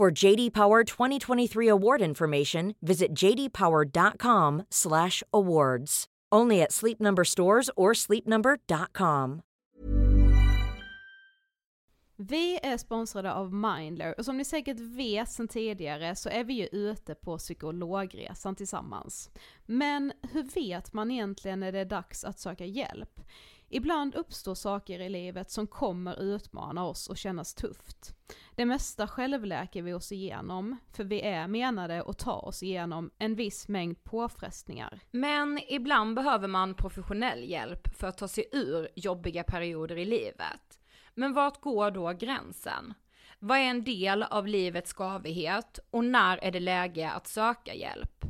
For 0.00 0.24
JD 0.24 0.50
Power 0.50 0.84
2023 0.84 1.68
award 1.68 2.00
information, 2.00 2.74
visit 2.80 3.12
jdpower.com/awards. 3.12 6.06
Only 6.32 6.62
at 6.62 6.72
Sleep 6.72 7.00
Number 7.00 7.24
stores 7.24 7.70
or 7.76 7.94
sleepnumber.com. 7.94 9.40
Vi 12.16 12.58
är 12.62 12.76
sponsrade 12.76 13.32
av 13.32 13.54
Mindler 13.54 14.14
och 14.18 14.24
som 14.24 14.36
ni 14.36 14.44
säkert 14.44 14.80
vet 14.80 15.30
sedan 15.30 15.48
tidigare 15.48 16.16
så 16.16 16.28
är 16.28 16.44
vi 16.44 16.54
ju 16.54 16.66
ute 16.66 17.14
på 17.14 17.38
psykologresan 17.38 18.56
tillsammans. 18.56 19.30
Men 19.66 20.12
hur 20.32 20.42
vet 20.42 20.92
man 20.92 21.10
egentligen 21.10 21.60
när 21.60 21.72
det 21.72 21.78
är 21.78 21.84
dags 21.84 22.24
att 22.24 22.40
söka 22.40 22.64
hjälp? 22.64 23.20
Ibland 23.68 24.14
uppstår 24.14 24.54
saker 24.54 25.00
i 25.00 25.08
livet 25.08 25.50
som 25.50 25.66
kommer 25.66 26.22
utmana 26.22 26.84
oss 26.84 27.08
och 27.08 27.16
kännas 27.16 27.54
tufft. 27.54 28.14
Det 28.60 28.66
mesta 28.66 29.06
självläker 29.06 29.82
vi 29.82 29.92
oss 29.92 30.12
igenom, 30.12 30.76
för 30.92 31.04
vi 31.04 31.20
är 31.20 31.48
menade 31.48 32.02
att 32.06 32.18
ta 32.18 32.32
oss 32.32 32.62
igenom 32.62 33.10
en 33.18 33.34
viss 33.34 33.68
mängd 33.68 34.04
påfrestningar. 34.04 35.00
Men 35.10 35.60
ibland 35.68 36.14
behöver 36.14 36.48
man 36.48 36.74
professionell 36.74 37.50
hjälp 37.50 37.96
för 37.96 38.06
att 38.06 38.18
ta 38.18 38.28
sig 38.28 38.48
ur 38.52 38.88
jobbiga 38.94 39.44
perioder 39.44 39.98
i 39.98 40.04
livet. 40.04 40.80
Men 41.14 41.32
vart 41.32 41.60
går 41.60 41.90
då 41.90 42.12
gränsen? 42.12 42.94
Vad 43.38 43.58
är 43.58 43.62
en 43.62 43.84
del 43.84 44.22
av 44.22 44.46
livets 44.46 44.92
skavighet 44.92 45.78
och 45.90 46.04
när 46.04 46.36
är 46.36 46.50
det 46.50 46.60
läge 46.60 47.10
att 47.10 47.26
söka 47.26 47.74
hjälp? 47.74 48.24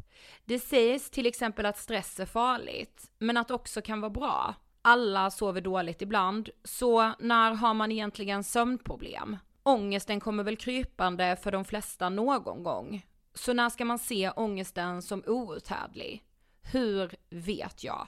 Det 0.44 0.58
sägs 0.58 1.10
till 1.10 1.26
exempel 1.26 1.66
att 1.66 1.78
stress 1.78 2.20
är 2.20 2.26
farligt, 2.26 3.10
men 3.18 3.36
att 3.36 3.48
det 3.48 3.54
också 3.54 3.82
kan 3.82 4.00
vara 4.00 4.10
bra. 4.10 4.54
Alla 4.82 5.30
sover 5.30 5.60
dåligt 5.60 6.02
ibland, 6.02 6.50
så 6.64 7.12
när 7.18 7.54
har 7.54 7.74
man 7.74 7.92
egentligen 7.92 8.44
sömnproblem? 8.44 9.36
Ångesten 9.62 10.20
kommer 10.20 10.44
väl 10.44 10.56
krypande 10.56 11.36
för 11.36 11.52
de 11.52 11.64
flesta 11.64 12.08
någon 12.08 12.62
gång. 12.62 13.06
Så 13.34 13.52
när 13.52 13.68
ska 13.68 13.84
man 13.84 13.98
se 13.98 14.30
ångesten 14.30 15.02
som 15.02 15.24
outhärdlig? 15.26 16.24
Hur 16.72 17.14
vet 17.30 17.84
jag? 17.84 18.06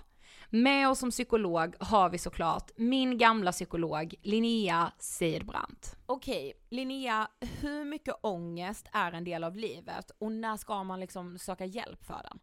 Med 0.51 0.89
oss 0.89 0.99
som 0.99 1.11
psykolog 1.11 1.75
har 1.81 2.11
vi 2.11 2.19
såklart 2.19 2.71
min 2.77 3.19
gamla 3.19 3.53
psykolog 3.53 4.15
Linnea 4.23 4.93
Seidbrant. 4.99 5.97
Okej, 6.07 6.53
Linnea, 6.69 7.29
hur 7.41 7.85
mycket 7.85 8.15
ångest 8.21 8.87
är 8.93 9.13
en 9.13 9.25
del 9.25 9.45
av 9.45 9.57
livet 9.57 10.11
och 10.19 10.33
när 10.33 10.57
ska 10.57 10.85
man 10.85 11.01
liksom 11.01 11.39
söka 11.39 11.65
hjälp 11.65 12.05
för 12.05 12.21
den? 12.23 12.39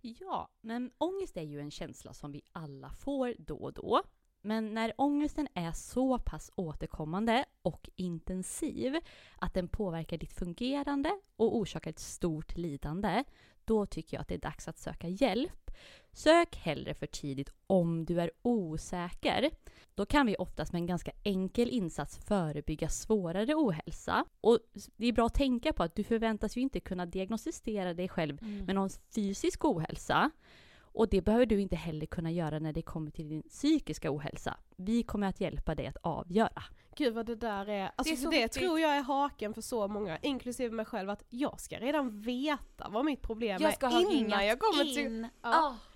Ja, 0.00 0.50
men 0.60 0.90
ångest 0.98 1.36
är 1.36 1.42
ju 1.42 1.60
en 1.60 1.70
känsla 1.70 2.12
som 2.12 2.32
vi 2.32 2.42
alla 2.52 2.90
får 2.90 3.34
då 3.38 3.56
och 3.56 3.72
då. 3.72 4.02
Men 4.46 4.74
när 4.74 4.92
ångesten 4.98 5.48
är 5.54 5.72
så 5.72 6.18
pass 6.18 6.50
återkommande 6.56 7.44
och 7.62 7.90
intensiv 7.96 8.96
att 9.38 9.54
den 9.54 9.68
påverkar 9.68 10.18
ditt 10.18 10.32
fungerande 10.32 11.10
och 11.36 11.56
orsakar 11.56 11.90
ett 11.90 11.98
stort 11.98 12.56
lidande, 12.56 13.24
då 13.64 13.86
tycker 13.86 14.16
jag 14.16 14.20
att 14.20 14.28
det 14.28 14.34
är 14.34 14.38
dags 14.38 14.68
att 14.68 14.78
söka 14.78 15.08
hjälp. 15.08 15.70
Sök 16.12 16.56
hellre 16.56 16.94
för 16.94 17.06
tidigt 17.06 17.50
om 17.66 18.04
du 18.04 18.20
är 18.20 18.30
osäker. 18.42 19.50
Då 19.94 20.06
kan 20.06 20.26
vi 20.26 20.36
oftast 20.36 20.72
med 20.72 20.80
en 20.80 20.86
ganska 20.86 21.12
enkel 21.24 21.68
insats 21.70 22.18
förebygga 22.18 22.88
svårare 22.88 23.54
ohälsa. 23.54 24.24
Och 24.40 24.58
det 24.96 25.06
är 25.06 25.12
bra 25.12 25.26
att 25.26 25.34
tänka 25.34 25.72
på 25.72 25.82
att 25.82 25.94
du 25.94 26.04
förväntas 26.04 26.56
ju 26.56 26.60
inte 26.60 26.80
kunna 26.80 27.06
diagnostisera 27.06 27.94
dig 27.94 28.08
själv 28.08 28.38
mm. 28.42 28.64
med 28.64 28.74
någon 28.74 28.90
fysisk 29.14 29.64
ohälsa. 29.64 30.30
Och 30.96 31.08
det 31.08 31.20
behöver 31.20 31.46
du 31.46 31.60
inte 31.60 31.76
heller 31.76 32.06
kunna 32.06 32.30
göra 32.30 32.58
när 32.58 32.72
det 32.72 32.82
kommer 32.82 33.10
till 33.10 33.28
din 33.28 33.42
psykiska 33.42 34.12
ohälsa. 34.12 34.56
Vi 34.76 35.02
kommer 35.02 35.26
att 35.26 35.40
hjälpa 35.40 35.74
dig 35.74 35.86
att 35.86 35.96
avgöra. 36.00 36.62
Gud 36.96 37.14
vad 37.14 37.26
det 37.26 37.34
där 37.34 37.68
är, 37.68 37.90
alltså 37.96 38.30
det, 38.30 38.40
det 38.40 38.48
tror 38.48 38.80
jag 38.80 38.96
är 38.96 39.02
haken 39.02 39.54
för 39.54 39.62
så 39.62 39.88
många, 39.88 40.18
inklusive 40.18 40.74
mig 40.74 40.84
själv, 40.84 41.10
att 41.10 41.22
jag 41.28 41.60
ska 41.60 41.78
redan 41.78 42.20
veta 42.20 42.88
vad 42.88 43.04
mitt 43.04 43.22
problem 43.22 43.62
jag 43.62 43.74
ska 43.74 43.86
är 43.86 44.14
innan 44.14 44.46
jag 44.46 44.58
kommer 44.58 44.84
in. 44.84 44.94
till... 44.94 45.28
Ja. 45.42 45.68
Oh 45.68 45.95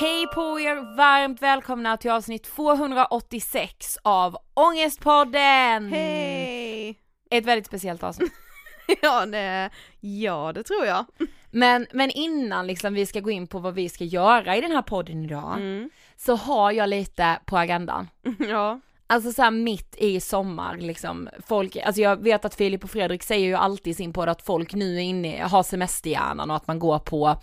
Hej 0.00 0.26
på 0.26 0.60
er! 0.60 0.96
Varmt 0.96 1.42
välkomna 1.42 1.96
till 1.96 2.10
avsnitt 2.10 2.42
286 2.42 3.98
av 4.02 4.36
Ångestpodden! 4.54 5.92
Hej! 5.92 6.98
Ett 7.30 7.44
väldigt 7.44 7.66
speciellt 7.66 8.02
avsnitt. 8.02 8.32
ja, 9.02 9.26
det, 9.26 9.70
ja, 10.00 10.52
det 10.54 10.62
tror 10.62 10.86
jag. 10.86 11.04
Men, 11.50 11.86
men 11.92 12.10
innan 12.10 12.66
liksom 12.66 12.94
vi 12.94 13.06
ska 13.06 13.20
gå 13.20 13.30
in 13.30 13.46
på 13.46 13.58
vad 13.58 13.74
vi 13.74 13.88
ska 13.88 14.04
göra 14.04 14.56
i 14.56 14.60
den 14.60 14.70
här 14.70 14.82
podden 14.82 15.24
idag, 15.24 15.54
mm. 15.56 15.90
så 16.16 16.36
har 16.36 16.72
jag 16.72 16.88
lite 16.88 17.40
på 17.44 17.58
agendan. 17.58 18.08
Ja. 18.38 18.80
Alltså 19.10 19.32
såhär 19.32 19.50
mitt 19.50 19.94
i 19.98 20.20
sommar 20.20 20.76
liksom, 20.76 21.28
folk, 21.46 21.76
alltså 21.76 22.02
jag 22.02 22.22
vet 22.22 22.44
att 22.44 22.54
Filip 22.54 22.84
och 22.84 22.90
Fredrik 22.90 23.22
säger 23.22 23.46
ju 23.46 23.54
alltid 23.54 23.90
i 23.90 23.94
sin 23.94 24.12
podd 24.12 24.28
att 24.28 24.42
folk 24.42 24.74
nu 24.74 24.96
är 24.96 25.00
inne, 25.00 25.42
har 25.42 25.62
semesterhjärnan 25.62 26.50
och 26.50 26.56
att 26.56 26.66
man 26.66 26.78
går 26.78 26.98
på 26.98 27.36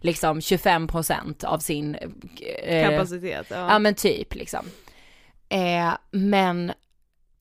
liksom 0.00 0.40
25% 0.40 1.44
av 1.44 1.58
sin 1.58 1.96
eh, 2.62 2.90
kapacitet. 2.90 3.46
Ja. 3.50 3.56
ja 3.56 3.78
men 3.78 3.94
typ 3.94 4.34
liksom. 4.34 4.66
Eh, 5.48 5.90
men 6.10 6.72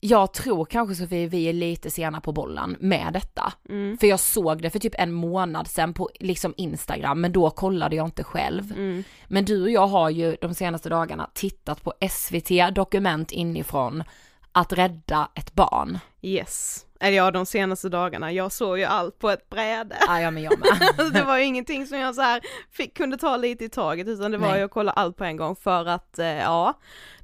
jag 0.04 0.34
tror 0.34 0.66
kanske 0.66 0.96
Sofie, 0.96 1.28
vi 1.28 1.50
är 1.50 1.54
lite 1.54 1.90
sena 1.90 2.22
på 2.22 2.32
bollen 2.32 2.78
med 2.80 3.14
detta. 3.14 3.54
Mm. 3.70 3.98
För 3.98 4.08
jag 4.08 4.20
såg 4.20 4.62
det 4.62 4.70
för 4.70 4.80
typ 4.80 4.96
en 4.98 5.12
månad 5.12 5.68
sedan 5.68 5.94
på 5.94 6.10
liksom 6.20 6.54
Instagram, 6.58 7.22
men 7.22 7.32
då 7.32 7.50
kollade 7.50 7.96
jag 7.96 8.08
inte 8.08 8.24
själv. 8.24 8.72
Mm. 8.72 9.04
Men 9.28 9.46
du 9.46 9.62
och 9.62 9.70
jag 9.70 9.88
har 9.88 10.10
ju 10.10 10.38
de 10.42 10.54
senaste 10.54 10.90
dagarna 10.90 11.30
tittat 11.34 11.84
på 11.84 11.94
SVT 12.10 12.76
Dokument 12.76 13.32
inifrån 13.32 14.04
att 14.52 14.74
rädda 14.74 15.30
ett 15.36 15.54
barn. 15.54 16.00
Yes. 16.22 16.86
Eller 17.00 17.18
ja, 17.18 17.32
de 17.32 17.46
senaste 17.46 17.90
dagarna. 17.90 18.32
Jag 18.32 18.52
såg 18.52 18.80
ju 18.80 18.86
allt 18.86 19.20
på 19.20 19.30
ett 19.30 19.50
bräde. 19.50 19.96
Ja, 20.08 20.22
ja 20.22 20.32
men 20.32 20.44
jag 20.44 20.60
med. 20.60 21.14
det 21.14 21.24
var 21.24 21.38
ju 21.38 21.44
ingenting 21.44 21.88
som 21.88 21.98
jag 21.98 22.16
så 22.16 22.22
här 22.22 22.42
fick, 22.72 22.98
kunde 22.98 23.18
ta 23.18 23.38
lite 23.38 23.66
i 23.66 23.70
taget 23.70 24.08
utan 24.08 24.32
det 24.32 24.38
var 24.38 24.50
Nej. 24.50 24.60
ju 24.60 24.66
att 24.66 24.72
kolla 24.72 24.92
allt 24.92 25.18
på 25.18 25.24
en 25.24 25.38
gång 25.38 25.56
för 25.56 25.86
att, 25.86 26.20
eh, 26.20 26.28
ja, 26.28 26.74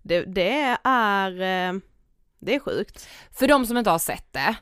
det, 0.02 0.22
det 0.22 0.78
är 0.84 1.42
eh, 1.42 1.80
det 2.40 2.56
är 2.56 2.60
sjukt. 2.60 3.08
För 3.32 3.48
de 3.48 3.66
som 3.66 3.78
inte 3.78 3.90
har 3.90 4.00
sett 4.00 4.34
det, 4.34 4.56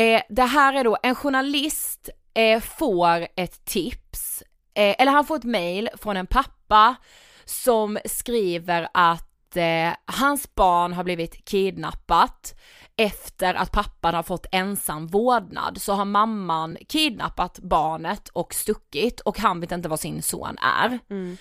eh, 0.00 0.22
det 0.28 0.44
här 0.44 0.74
är 0.74 0.84
då 0.84 0.98
en 1.02 1.14
journalist 1.14 2.10
eh, 2.34 2.60
får 2.60 3.26
ett 3.36 3.64
tips 3.64 4.42
eh, 4.74 4.94
eller 4.98 5.12
han 5.12 5.24
får 5.24 5.36
ett 5.36 5.44
mail 5.44 5.88
från 5.98 6.16
en 6.16 6.26
pappa 6.26 6.96
som 7.44 7.98
skriver 8.04 8.88
att 8.94 9.56
eh, 9.56 9.92
hans 10.04 10.54
barn 10.54 10.92
har 10.92 11.04
blivit 11.04 11.44
kidnappat 11.44 12.54
efter 12.96 13.54
att 13.54 13.72
pappan 13.72 14.14
har 14.14 14.22
fått 14.22 14.46
ensam 14.52 15.06
vårdnad 15.06 15.82
så 15.82 15.92
har 15.92 16.04
mamman 16.04 16.76
kidnappat 16.88 17.58
barnet 17.58 18.28
och 18.28 18.54
stuckit 18.54 19.20
och 19.20 19.38
han 19.38 19.60
vet 19.60 19.72
inte 19.72 19.88
vad 19.88 20.00
sin 20.00 20.22
son 20.22 20.58
är. 20.58 20.98
Mm. 21.10 21.36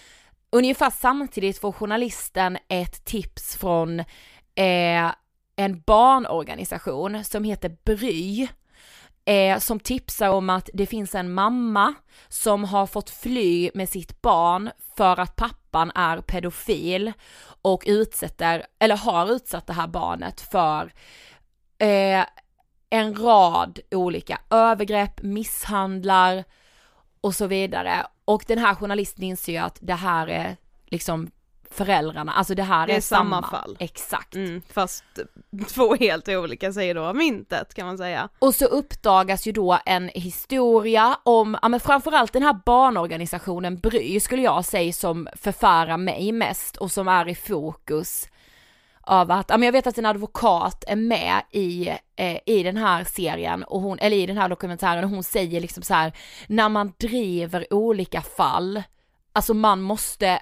Ungefär 0.51 0.89
samtidigt 0.89 1.59
får 1.59 1.71
journalisten 1.71 2.57
ett 2.67 3.05
tips 3.05 3.57
från 3.57 3.99
eh, 4.55 5.11
en 5.65 5.81
barnorganisation 5.81 7.23
som 7.23 7.43
heter 7.43 7.77
Bry 7.83 8.47
eh, 9.25 9.59
som 9.59 9.79
tipsar 9.79 10.29
om 10.29 10.49
att 10.49 10.69
det 10.73 10.85
finns 10.85 11.15
en 11.15 11.33
mamma 11.33 11.93
som 12.27 12.63
har 12.63 12.87
fått 12.87 13.09
fly 13.09 13.71
med 13.73 13.89
sitt 13.89 14.21
barn 14.21 14.71
för 14.97 15.19
att 15.19 15.35
pappan 15.35 15.91
är 15.95 16.21
pedofil 16.21 17.13
och 17.61 17.83
utsätter, 17.85 18.65
eller 18.79 18.97
har 18.97 19.31
utsatt 19.31 19.67
det 19.67 19.73
här 19.73 19.87
barnet 19.87 20.41
för 20.41 20.93
eh, 21.77 22.25
en 22.89 23.15
rad 23.15 23.79
olika 23.91 24.39
övergrepp, 24.49 25.21
misshandlar 25.21 26.43
och 27.21 27.35
så 27.35 27.47
vidare. 27.47 28.07
Och 28.25 28.43
den 28.47 28.57
här 28.57 28.75
journalisten 28.75 29.23
inser 29.23 29.51
ju 29.51 29.57
att 29.57 29.77
det 29.81 29.93
här 29.93 30.27
är 30.27 30.57
liksom 30.85 31.31
föräldrarna, 31.71 32.33
alltså 32.33 32.55
det 32.55 32.63
här 32.63 32.87
Det 32.87 32.93
är 32.93 32.97
är, 32.97 33.01
samma 33.01 33.47
fall. 33.47 33.77
Exakt. 33.79 34.35
Mm, 34.35 34.61
fast 34.73 35.03
två 35.67 35.95
helt 35.95 36.29
olika 36.29 36.73
sidor 36.73 37.03
av 37.03 37.15
myntet 37.15 37.73
kan 37.73 37.87
man 37.87 37.97
säga. 37.97 38.29
Och 38.39 38.55
så 38.55 38.65
uppdagas 38.65 39.47
ju 39.47 39.51
då 39.51 39.79
en 39.85 40.09
historia 40.09 41.17
om, 41.23 41.57
ja 41.61 41.69
men 41.69 41.79
framförallt 41.79 42.33
den 42.33 42.43
här 42.43 42.59
barnorganisationen 42.65 43.77
Bry 43.77 44.19
skulle 44.19 44.41
jag 44.41 44.65
säga 44.65 44.93
som 44.93 45.27
förfärar 45.35 45.97
mig 45.97 46.31
mest 46.31 46.77
och 46.77 46.91
som 46.91 47.07
är 47.07 47.27
i 47.27 47.35
fokus 47.35 48.27
av 49.03 49.31
att, 49.31 49.49
ja 49.49 49.57
men 49.57 49.65
jag 49.65 49.73
vet 49.73 49.87
att 49.87 49.97
en 49.97 50.05
advokat 50.05 50.83
är 50.87 50.95
med 50.95 51.41
i, 51.51 51.89
eh, 52.15 52.37
i 52.45 52.63
den 52.63 52.77
här 52.77 53.03
serien 53.03 53.63
och 53.63 53.81
hon, 53.81 53.99
eller 53.99 54.17
i 54.17 54.25
den 54.25 54.37
här 54.37 54.49
dokumentären 54.49 55.03
och 55.03 55.09
hon 55.09 55.23
säger 55.23 55.61
liksom 55.61 55.83
så 55.83 55.93
här, 55.93 56.13
när 56.47 56.69
man 56.69 56.93
driver 56.97 57.73
olika 57.73 58.21
fall, 58.21 58.83
alltså 59.33 59.53
man 59.53 59.81
måste, 59.81 60.39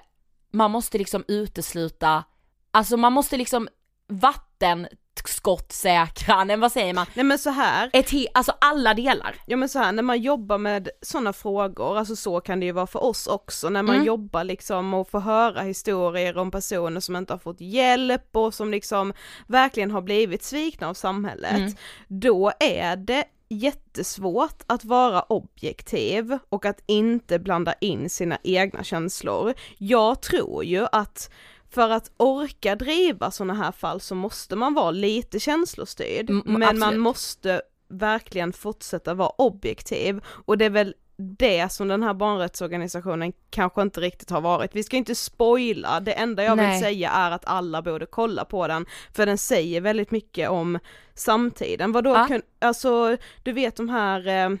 man 0.52 0.70
måste 0.70 0.98
liksom 0.98 1.24
utesluta, 1.28 2.24
alltså 2.70 2.96
man 2.96 3.12
måste 3.12 3.36
liksom 3.36 3.68
vattenskottsäkra, 4.08 6.44
nej 6.44 6.56
vad 6.56 6.72
säger 6.72 6.94
man? 6.94 7.06
Nej 7.14 7.24
men 7.24 7.38
så 7.38 7.50
här, 7.50 7.90
Ett 7.92 8.10
alltså 8.34 8.52
alla 8.60 8.94
delar. 8.94 9.34
ja 9.46 9.56
men 9.56 9.68
så 9.68 9.78
här 9.78 9.92
när 9.92 10.02
man 10.02 10.20
jobbar 10.20 10.58
med 10.58 10.88
sådana 11.02 11.32
frågor, 11.32 11.98
alltså 11.98 12.16
så 12.16 12.40
kan 12.40 12.60
det 12.60 12.66
ju 12.66 12.72
vara 12.72 12.86
för 12.86 13.04
oss 13.04 13.26
också, 13.26 13.68
när 13.68 13.82
man 13.82 13.94
Mm. 13.94 14.06
jobbar 14.06 14.44
liksom 14.44 14.94
och 14.94 15.10
får 15.10 15.20
höra 15.20 15.62
historier 15.62 16.38
om 16.38 16.50
personer 16.50 17.00
som 17.00 17.16
inte 17.16 17.32
har 17.32 17.38
fått 17.38 17.60
hjälp 17.60 18.36
och 18.36 18.54
som 18.54 18.70
liksom 18.70 19.12
verkligen 19.46 19.90
har 19.90 20.02
blivit 20.02 20.42
svikna 20.42 20.88
av 20.88 20.94
samhället, 20.94 21.56
Mm. 21.56 21.72
då 22.08 22.52
är 22.60 22.96
det 22.96 23.24
jättesvårt 23.50 24.62
att 24.66 24.84
vara 24.84 25.22
objektiv 25.22 26.38
och 26.48 26.64
att 26.64 26.80
inte 26.86 27.38
blanda 27.38 27.74
in 27.80 28.10
sina 28.10 28.38
egna 28.42 28.84
känslor. 28.84 29.54
Jag 29.78 30.22
tror 30.22 30.64
ju 30.64 30.86
att 30.92 31.30
för 31.70 31.90
att 31.90 32.10
orka 32.16 32.76
driva 32.76 33.30
sådana 33.30 33.54
här 33.54 33.72
fall 33.72 34.00
så 34.00 34.14
måste 34.14 34.56
man 34.56 34.74
vara 34.74 34.90
lite 34.90 35.40
känslostyrd, 35.40 36.30
Mm, 36.30 36.42
men 36.46 36.60
man 36.60 36.68
absolut. 36.68 37.00
måste 37.00 37.62
verkligen 37.88 38.52
fortsätta 38.52 39.14
vara 39.14 39.28
objektiv 39.28 40.20
och 40.46 40.58
det 40.58 40.64
är 40.64 40.70
väl 40.70 40.94
det 41.20 41.72
som 41.72 41.88
den 41.88 42.02
här 42.02 42.14
barnrättsorganisationen 42.14 43.32
kanske 43.50 43.82
inte 43.82 44.00
riktigt 44.00 44.30
har 44.30 44.40
varit. 44.40 44.74
Vi 44.74 44.82
ska 44.82 44.96
inte 44.96 45.14
spoila, 45.14 46.00
det 46.00 46.12
enda 46.12 46.42
jag 46.44 46.56
vill 46.56 46.64
Nej. 46.66 46.80
säga 46.80 47.10
är 47.10 47.30
att 47.30 47.44
alla 47.44 47.82
borde 47.82 48.06
kolla 48.06 48.44
på 48.44 48.66
den, 48.68 48.86
för 49.12 49.26
den 49.26 49.38
säger 49.38 49.80
väldigt 49.80 50.10
mycket 50.10 50.50
om 50.50 50.78
samtiden. 51.14 51.92
Vadå, 51.92 52.10
Ja. 52.10 52.24
kun, 52.28 52.42
alltså 52.58 53.16
du 53.42 53.52
vet 53.52 53.76
de 53.76 53.88
här 53.88 54.26
eh, 54.28 54.56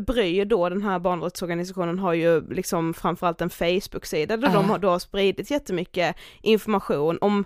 Bry 0.00 0.44
då, 0.44 0.68
den 0.68 0.82
här 0.82 0.98
barnrättsorganisationen 0.98 1.98
har 1.98 2.12
ju 2.12 2.48
liksom 2.54 2.94
framförallt 2.94 3.40
en 3.40 3.50
Facebook-sida 3.50 4.36
där 4.36 4.48
Ja. 4.48 4.54
de 4.54 4.70
har 4.70 4.78
då 4.78 4.98
spridit 4.98 5.50
jättemycket 5.50 6.16
information 6.42 7.18
om 7.20 7.44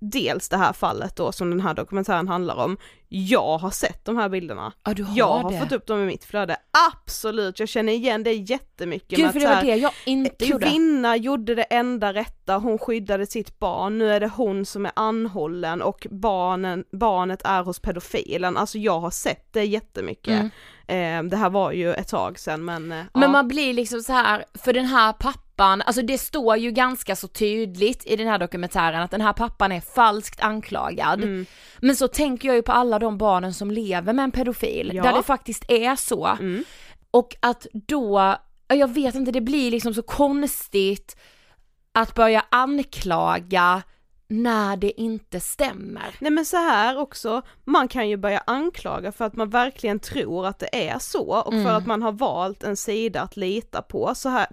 dels 0.00 0.48
det 0.48 0.56
här 0.56 0.72
fallet 0.72 1.16
då 1.16 1.32
som 1.32 1.50
den 1.50 1.60
här 1.60 1.74
dokumentären 1.74 2.28
handlar 2.28 2.56
om. 2.56 2.76
Jag 3.08 3.58
har 3.58 3.70
sett 3.70 4.04
de 4.04 4.16
här 4.16 4.28
bilderna. 4.28 4.72
Ja 4.84 4.94
du 4.94 5.02
har 5.04 5.16
Jag 5.16 5.38
har 5.38 5.50
det. 5.50 5.58
fått 5.58 5.72
upp 5.72 5.86
dem 5.86 6.02
i 6.02 6.06
mitt 6.06 6.24
flöde, 6.24 6.56
absolut, 6.92 7.60
jag 7.60 7.68
känner 7.68 7.92
igen 7.92 8.22
det 8.22 8.32
jättemycket. 8.32 9.18
Gud 9.18 9.32
för 9.32 9.40
det 9.40 9.46
var 9.46 9.62
det 9.62 9.76
jag 9.76 9.92
inte 10.06 10.44
gjorde. 10.44 10.66
Vinna 10.66 11.16
gjorde 11.16 11.54
det 11.54 11.62
enda 11.62 12.14
rätta, 12.14 12.56
hon 12.58 12.78
skyddade 12.78 13.26
sitt 13.26 13.58
barn, 13.58 13.98
nu 13.98 14.12
är 14.12 14.20
det 14.20 14.30
hon 14.36 14.66
som 14.66 14.86
är 14.86 14.92
anhållen 14.96 15.82
och 15.82 16.06
barnen, 16.10 16.84
barnet 16.92 17.42
är 17.44 17.62
hos 17.62 17.80
pedofilen, 17.80 18.56
alltså 18.56 18.78
jag 18.78 19.00
har 19.00 19.10
sett 19.10 19.52
det 19.52 19.64
jättemycket. 19.64 20.34
Mm. 20.34 20.50
Eh, 20.92 21.22
det 21.22 21.36
här 21.36 21.50
var 21.50 21.72
ju 21.72 21.94
ett 21.94 22.08
tag 22.08 22.38
sedan 22.38 22.64
men, 22.64 22.92
eh, 22.92 23.04
Men 23.14 23.22
ja. 23.22 23.28
man 23.28 23.48
blir 23.48 23.74
liksom 23.74 24.00
så 24.00 24.12
här, 24.12 24.44
för 24.54 24.72
den 24.72 24.84
här 24.84 25.12
pappan, 25.12 25.82
alltså 25.82 26.02
det 26.02 26.18
står 26.18 26.56
ju 26.56 26.70
ganska 26.70 27.16
så 27.16 27.28
tydligt 27.28 28.06
i 28.06 28.16
den 28.16 28.28
här 28.28 28.38
dokumentären 28.38 29.02
att 29.02 29.10
den 29.10 29.20
här 29.20 29.32
pappan 29.32 29.72
är 29.72 29.80
falskt 29.80 30.40
anklagad. 30.40 31.22
Mm. 31.22 31.46
Men 31.80 31.96
så 31.96 32.08
tänker 32.08 32.48
jag 32.48 32.56
ju 32.56 32.62
på 32.62 32.72
alla 32.72 32.98
de 32.98 33.18
barnen 33.18 33.54
som 33.54 33.70
lever 33.70 34.12
med 34.12 34.22
en 34.22 34.30
pedofil, 34.30 34.90
Ja. 34.94 35.02
där 35.02 35.12
det 35.12 35.22
faktiskt 35.22 35.64
är 35.70 35.96
så. 35.96 36.26
Mm. 36.26 36.64
Och 37.10 37.36
att 37.40 37.66
då, 37.72 38.36
ja, 38.68 38.74
jag 38.74 38.94
vet 38.94 39.14
inte, 39.14 39.32
det 39.32 39.40
blir 39.40 39.70
liksom 39.70 39.94
så 39.94 40.02
konstigt 40.02 41.16
att 41.92 42.14
börja 42.14 42.44
anklaga 42.50 43.82
när 44.32 44.76
det 44.76 45.00
inte 45.00 45.40
stämmer. 45.40 46.14
Nej 46.18 46.30
men 46.30 46.44
så 46.44 46.56
här 46.56 46.98
också, 46.98 47.42
man 47.64 47.88
kan 47.88 48.08
ju 48.08 48.16
börja 48.16 48.42
anklaga 48.46 49.12
för 49.12 49.24
att 49.24 49.36
man 49.36 49.50
verkligen 49.50 49.98
tror 49.98 50.46
att 50.46 50.58
det 50.58 50.88
är 50.88 50.98
så 50.98 51.36
och 51.40 51.52
Mm. 51.52 51.64
för 51.64 51.72
att 51.72 51.86
man 51.86 52.02
har 52.02 52.12
valt 52.12 52.62
en 52.62 52.76
sida 52.76 53.20
att 53.20 53.36
lita 53.36 53.82
på. 53.82 54.12
Så 54.14 54.28
här, 54.28 54.46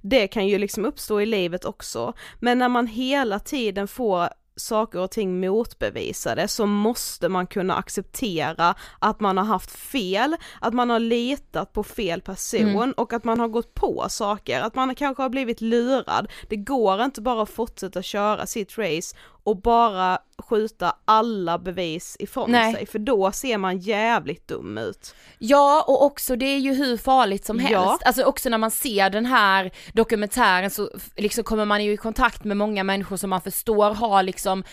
det 0.00 0.26
kan 0.26 0.46
ju 0.46 0.58
liksom 0.58 0.84
uppstå 0.84 1.20
i 1.20 1.26
livet 1.26 1.64
också. 1.64 2.12
Men 2.40 2.58
när 2.58 2.68
man 2.68 2.86
hela 2.86 3.38
tiden 3.38 3.88
får 3.88 4.28
saker 4.56 4.98
och 4.98 5.10
ting 5.10 5.40
motbevisade 5.40 6.48
så 6.48 6.66
måste 6.66 7.28
man 7.28 7.46
kunna 7.46 7.76
acceptera 7.76 8.74
att 8.98 9.20
man 9.20 9.36
har 9.36 9.44
haft 9.44 9.70
fel, 9.70 10.36
att 10.60 10.74
man 10.74 10.90
har 10.90 10.98
litat 10.98 11.72
på 11.72 11.82
fel 11.82 12.20
person 12.20 12.60
Mm. 12.64 12.94
och 12.96 13.12
att 13.12 13.24
man 13.24 13.40
har 13.40 13.48
gått 13.48 13.74
på 13.74 14.06
saker, 14.08 14.60
att 14.60 14.74
man 14.74 14.94
kanske 14.94 15.22
har 15.22 15.30
blivit 15.30 15.60
lurad. 15.60 16.28
Det 16.48 16.56
går 16.56 17.02
inte 17.02 17.20
bara 17.20 17.42
att 17.42 17.50
fortsätta 17.50 18.02
köra 18.02 18.46
sitt 18.46 18.78
race 18.78 19.16
och 19.44 19.56
bara 19.62 20.18
skjuta 20.38 20.96
alla 21.04 21.58
bevis 21.58 22.16
ifrån 22.18 22.50
Nej. 22.50 22.74
sig, 22.74 22.86
för 22.86 22.98
då 22.98 23.32
ser 23.32 23.58
man 23.58 23.78
jävligt 23.78 24.48
dum 24.48 24.78
ut. 24.78 25.14
Ja 25.38 25.84
och 25.88 26.02
också 26.04 26.36
det 26.36 26.46
är 26.46 26.58
ju 26.58 26.74
hur 26.74 26.96
farligt 26.96 27.44
som 27.44 27.58
helst, 27.58 27.72
Ja. 27.74 27.98
alltså 28.04 28.24
också 28.24 28.48
när 28.48 28.58
man 28.58 28.70
ser 28.70 29.10
den 29.10 29.26
här 29.26 29.70
dokumentären 29.92 30.70
så 30.70 30.90
liksom 31.16 31.44
kommer 31.44 31.64
man 31.64 31.84
ju 31.84 31.92
i 31.92 31.96
kontakt 31.96 32.44
med 32.44 32.56
många 32.56 32.84
människor 32.84 33.16
som 33.16 33.30
man 33.30 33.40
förstår 33.40 33.94
har 33.94 34.22
liksom 34.22 34.64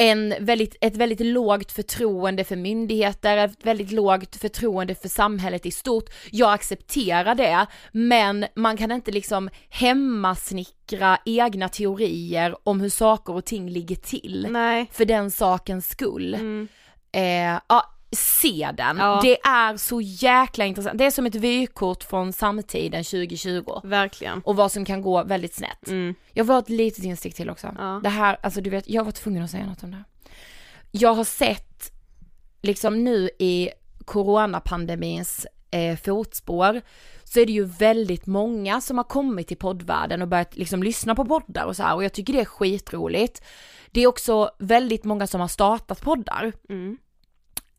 en 0.00 0.34
väldigt, 0.40 0.76
ett 0.80 0.96
väldigt 0.96 1.20
lågt 1.20 1.72
förtroende 1.72 2.44
för 2.44 2.56
myndigheter, 2.56 3.36
ett 3.36 3.66
väldigt 3.66 3.92
lågt 3.92 4.36
förtroende 4.36 4.94
för 4.94 5.08
samhället 5.08 5.66
i 5.66 5.70
stort. 5.70 6.10
Jag 6.30 6.52
accepterar 6.52 7.34
det, 7.34 7.66
men 7.92 8.46
man 8.56 8.76
kan 8.76 8.92
inte 8.92 9.10
liksom 9.10 9.50
hemmasnickra 9.68 11.18
egna 11.24 11.68
teorier 11.68 12.56
om 12.64 12.80
hur 12.80 12.88
saker 12.88 13.32
och 13.32 13.44
ting 13.44 13.70
ligger 13.70 13.96
till. 13.96 14.46
Nej. 14.50 14.86
För 14.92 15.04
den 15.04 15.30
sakens 15.30 15.88
skull. 15.88 16.34
Mm. 16.34 16.68
Eh, 17.12 17.60
ja, 17.68 17.99
se 18.12 18.70
den. 18.76 18.96
Ja. 18.98 19.20
Det 19.22 19.40
är 19.40 19.76
så 19.76 20.00
jäkla 20.00 20.66
intressant. 20.66 20.98
Det 20.98 21.06
är 21.06 21.10
som 21.10 21.26
ett 21.26 21.34
vykort 21.34 22.04
från 22.04 22.32
samtiden 22.32 23.04
2020. 23.04 23.80
Verkligen. 23.84 24.40
Och 24.44 24.56
vad 24.56 24.72
som 24.72 24.84
kan 24.84 25.02
gå 25.02 25.24
väldigt 25.24 25.54
snett. 25.54 25.88
Mm. 25.88 26.14
Jag 26.32 26.44
vill 26.44 26.50
ha 26.50 26.58
ett 26.58 26.68
litet 26.68 27.04
instick 27.04 27.34
till 27.34 27.50
också. 27.50 27.74
Ja. 27.78 28.00
Det 28.02 28.08
här, 28.08 28.38
alltså 28.42 28.60
du 28.60 28.70
vet, 28.70 28.88
jag 28.88 29.04
var 29.04 29.12
tvungen 29.12 29.44
att 29.44 29.50
säga 29.50 29.66
något 29.66 29.82
om 29.82 29.90
det. 29.90 30.04
Jag 30.90 31.14
har 31.14 31.24
sett, 31.24 31.92
liksom 32.62 33.04
nu 33.04 33.30
i 33.38 33.70
coronapandemins 34.04 35.46
eh, 35.70 35.96
fotspår, 35.96 36.80
så 37.24 37.40
är 37.40 37.46
det 37.46 37.52
ju 37.52 37.64
väldigt 37.64 38.26
många 38.26 38.80
som 38.80 38.96
har 38.96 39.04
kommit 39.04 39.48
till 39.48 39.56
poddvärlden 39.56 40.22
och 40.22 40.28
börjat 40.28 40.56
liksom 40.56 40.82
lyssna 40.82 41.14
på 41.14 41.24
poddar 41.24 41.64
och 41.64 41.76
så 41.76 41.82
här 41.82 41.94
och 41.94 42.04
jag 42.04 42.12
tycker 42.12 42.32
det 42.32 42.40
är 42.40 42.44
skitroligt. 42.44 43.42
Det 43.90 44.00
är 44.00 44.06
också 44.06 44.50
väldigt 44.58 45.04
många 45.04 45.26
som 45.26 45.40
har 45.40 45.48
startat 45.48 46.00
poddar. 46.00 46.52
Mm. 46.68 46.98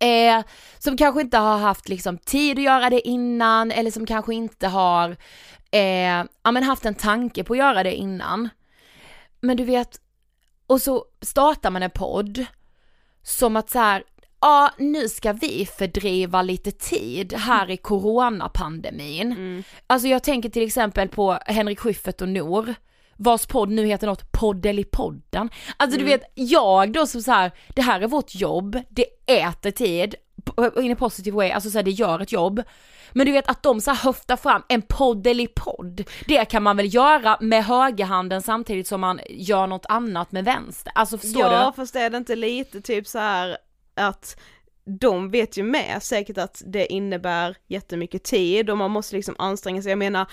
Eh, 0.02 0.44
som 0.80 0.98
kanske 0.98 1.22
inte 1.22 1.38
har 1.38 1.58
haft 1.58 1.90
liksom 1.90 2.18
tid 2.18 2.58
att 2.58 2.64
göra 2.64 2.90
det 2.90 3.08
innan 3.08 3.72
eller 3.72 3.92
som 3.92 4.06
kanske 4.06 4.34
inte 4.34 4.68
har 4.68 5.18
eh, 5.72 6.26
ja, 6.44 6.52
men 6.52 6.64
haft 6.64 6.86
en 6.86 6.96
tanke 6.96 7.44
på 7.44 7.54
att 7.54 7.60
göra 7.60 7.84
det 7.84 7.94
innan. 7.94 8.50
Men 9.42 9.58
du 9.58 9.64
vet, 9.64 10.02
och 10.68 10.82
så 10.82 11.06
startar 11.22 11.70
man 11.72 11.84
en 11.84 11.90
podd 11.90 12.46
som 13.24 13.56
att 13.56 13.70
så 13.70 13.80
här, 13.80 14.04
ja 14.42 14.72
nu 14.78 15.10
ska 15.10 15.34
vi 15.34 15.66
fördriva 15.78 16.42
lite 16.42 16.72
tid 16.72 17.34
här 17.34 17.70
i 17.70 17.78
coronapandemin. 17.78 19.32
Mm. 19.32 19.64
Alltså 19.88 20.08
jag 20.08 20.24
tänker 20.24 20.50
till 20.50 20.66
exempel 20.68 21.10
på 21.10 21.40
Henrik 21.46 21.80
Schyffert 21.80 22.22
och 22.22 22.30
Nor 22.30 22.76
vars 23.22 23.46
podd 23.46 23.70
nu 23.70 23.86
heter 23.86 24.08
något 24.08 24.32
Poddelipodden. 24.32 25.50
Alltså 25.78 25.98
du 25.98 26.04
Mm. 26.06 26.20
vet, 26.20 26.32
jag 26.36 26.94
då 26.94 27.08
som 27.08 27.22
så 27.22 27.32
här, 27.32 27.52
det 27.76 27.82
här 27.82 28.02
är 28.02 28.08
vårt 28.08 28.36
jobb, 28.36 28.80
det 28.90 29.06
äter 29.26 29.72
tid, 29.72 30.16
in 30.82 30.92
a 30.92 30.96
positive 30.96 31.36
way, 31.36 31.52
alltså 31.52 31.70
så 31.70 31.78
här, 31.78 31.84
det 31.84 31.92
gör 31.92 32.20
ett 32.20 32.32
jobb. 32.32 32.64
Men 33.12 33.26
du 33.26 33.32
vet 33.32 33.48
att 33.48 33.64
de 33.64 33.82
så 33.82 33.92
här 33.92 34.04
höftar 34.04 34.36
fram 34.38 34.64
en 34.70 34.82
poddelipodd, 34.82 36.04
det 36.28 36.46
kan 36.46 36.64
man 36.64 36.78
väl 36.78 36.94
göra 36.94 37.38
med 37.42 37.66
högerhanden 37.66 38.42
samtidigt 38.42 38.88
som 38.88 39.02
man 39.02 39.20
gör 39.30 39.68
något 39.68 39.86
annat 39.90 40.32
med 40.32 40.46
vänster. 40.46 40.92
Alltså 40.96 41.18
förstår 41.18 41.42
ja, 41.42 41.66
du? 41.66 41.82
fast 41.82 41.96
är 41.96 42.10
det 42.10 42.18
inte 42.18 42.36
lite 42.36 42.82
typ 42.82 43.08
så 43.08 43.20
här 43.20 43.58
att 43.96 44.40
de 45.00 45.30
vet 45.32 45.58
ju 45.58 45.64
med 45.64 46.04
säkert 46.04 46.38
att 46.38 46.62
det 46.66 46.94
innebär 46.94 47.58
jättemycket 47.68 48.24
tid 48.24 48.70
och 48.70 48.78
man 48.78 48.92
måste 48.92 49.16
liksom 49.16 49.36
anstränga 49.38 49.82
sig. 49.82 49.92
Jag 49.92 50.00
menar, 50.00 50.28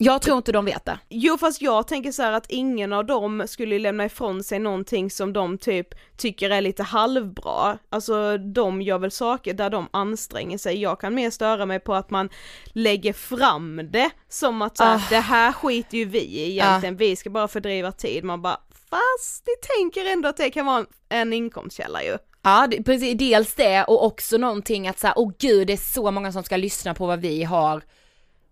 Jag 0.00 0.22
tror 0.22 0.36
inte 0.36 0.52
de 0.52 0.64
vet 0.64 0.84
det. 0.84 0.98
jo 1.08 1.38
fast 1.38 1.62
jag 1.62 1.88
tänker 1.88 2.12
så 2.12 2.22
här 2.22 2.32
att 2.32 2.46
ingen 2.50 2.92
av 2.92 3.06
dem 3.06 3.44
skulle 3.48 3.78
lämna 3.78 4.04
ifrån 4.04 4.42
sig 4.42 4.58
någonting 4.58 5.10
som 5.10 5.32
de 5.32 5.58
typ 5.58 5.88
tycker 6.16 6.50
är 6.50 6.60
lite 6.60 6.82
halvbra. 6.82 7.78
Alltså 7.88 8.38
de 8.38 8.82
gör 8.82 8.98
väl 8.98 9.10
saker 9.10 9.54
där 9.54 9.70
de 9.70 9.88
anstränger 9.90 10.58
sig. 10.58 10.80
Jag 10.82 11.00
kan 11.00 11.14
mer 11.14 11.30
störa 11.30 11.66
mig 11.66 11.80
på 11.80 11.94
att 11.94 12.10
man 12.10 12.28
lägger 12.66 13.12
fram 13.12 13.80
det 13.90 14.10
som 14.28 14.62
att 14.62 14.76
så 14.76 14.84
här, 14.84 14.96
Ah. 14.96 15.00
det 15.10 15.20
här 15.20 15.52
skiter 15.52 15.98
ju 15.98 16.04
vi 16.04 16.18
i 16.20 16.50
egentligen, 16.50 16.96
vi 16.96 17.16
ska 17.16 17.30
bara 17.30 17.48
fördriva 17.48 17.92
tid. 17.92 18.24
Man 18.24 18.42
bara 18.42 18.60
fast 18.90 19.44
ni 19.46 19.52
tänker 19.76 20.12
ändå 20.12 20.28
att 20.28 20.36
det 20.36 20.50
kan 20.50 20.66
vara 20.66 20.78
en, 20.78 20.86
en 21.08 21.32
inkomstkälla 21.32 22.02
ju. 22.02 22.18
Ja, 22.42 22.66
det, 22.70 22.82
precis, 22.82 23.18
dels 23.18 23.54
det 23.54 23.84
och 23.84 24.04
också 24.06 24.36
någonting 24.36 24.88
att 24.88 24.98
säga, 24.98 25.12
åh 25.16 25.32
gud 25.38 25.66
det 25.66 25.72
är 25.72 25.92
så 25.92 26.10
många 26.10 26.32
som 26.32 26.42
ska 26.44 26.56
lyssna 26.56 26.94
på 26.94 27.06
vad 27.06 27.20
vi 27.20 27.42
har 27.44 27.82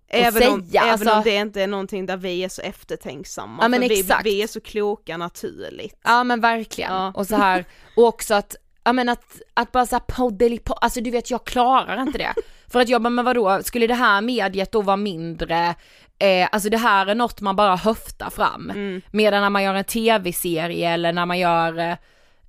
Även, 0.08 0.52
om, 0.52 0.68
även 0.72 0.90
alltså- 0.90 1.10
om 1.10 1.22
det 1.24 1.34
inte 1.34 1.62
är 1.62 1.66
någonting 1.66 2.06
där 2.06 2.16
vi 2.16 2.44
är 2.44 2.48
så 2.48 2.62
eftertänksamma. 2.62 3.62
Ja, 3.62 3.68
men 3.68 3.82
för 3.82 3.88
vi, 3.88 4.00
exakt. 4.00 4.26
vi 4.26 4.42
är 4.42 4.46
så 4.46 4.60
kloka 4.60 5.16
naturligt. 5.16 6.00
Ja 6.04 6.24
men 6.24 6.40
verkligen. 6.40 6.92
Ja. 6.92 7.12
Och 7.14 7.26
så 7.26 7.36
här, 7.36 7.64
och 7.96 8.06
också 8.06 8.34
att, 8.34 8.56
ja 8.84 8.92
men 8.92 9.08
att, 9.08 9.40
att 9.54 9.72
bara 9.72 9.86
såhär 9.86 10.02
poddelipo, 10.06 10.72
alltså 10.72 11.00
du 11.00 11.10
vet 11.10 11.30
jag 11.30 11.44
klarar 11.44 12.02
inte 12.02 12.18
det. 12.18 12.34
För 12.68 12.80
att 12.80 12.88
jag 12.88 13.02
bara, 13.02 13.10
men 13.10 13.24
vadå, 13.24 13.62
skulle 13.62 13.86
det 13.86 13.94
här 13.94 14.20
mediet 14.20 14.72
då 14.72 14.82
vara 14.82 14.96
mindre, 14.96 15.74
eh, 16.18 16.48
alltså 16.52 16.68
det 16.70 16.76
här 16.78 17.06
är 17.06 17.14
något 17.14 17.40
man 17.40 17.56
bara 17.56 17.76
höftar 17.76 18.30
fram. 18.30 18.70
Mm. 18.70 19.00
Medan 19.10 19.42
när 19.42 19.50
man 19.50 19.62
gör 19.62 19.74
en 19.74 19.84
tv-serie 19.84 20.90
eller 20.90 21.12
när 21.12 21.26
man 21.26 21.38
gör 21.38 21.78
eh, 21.78 21.94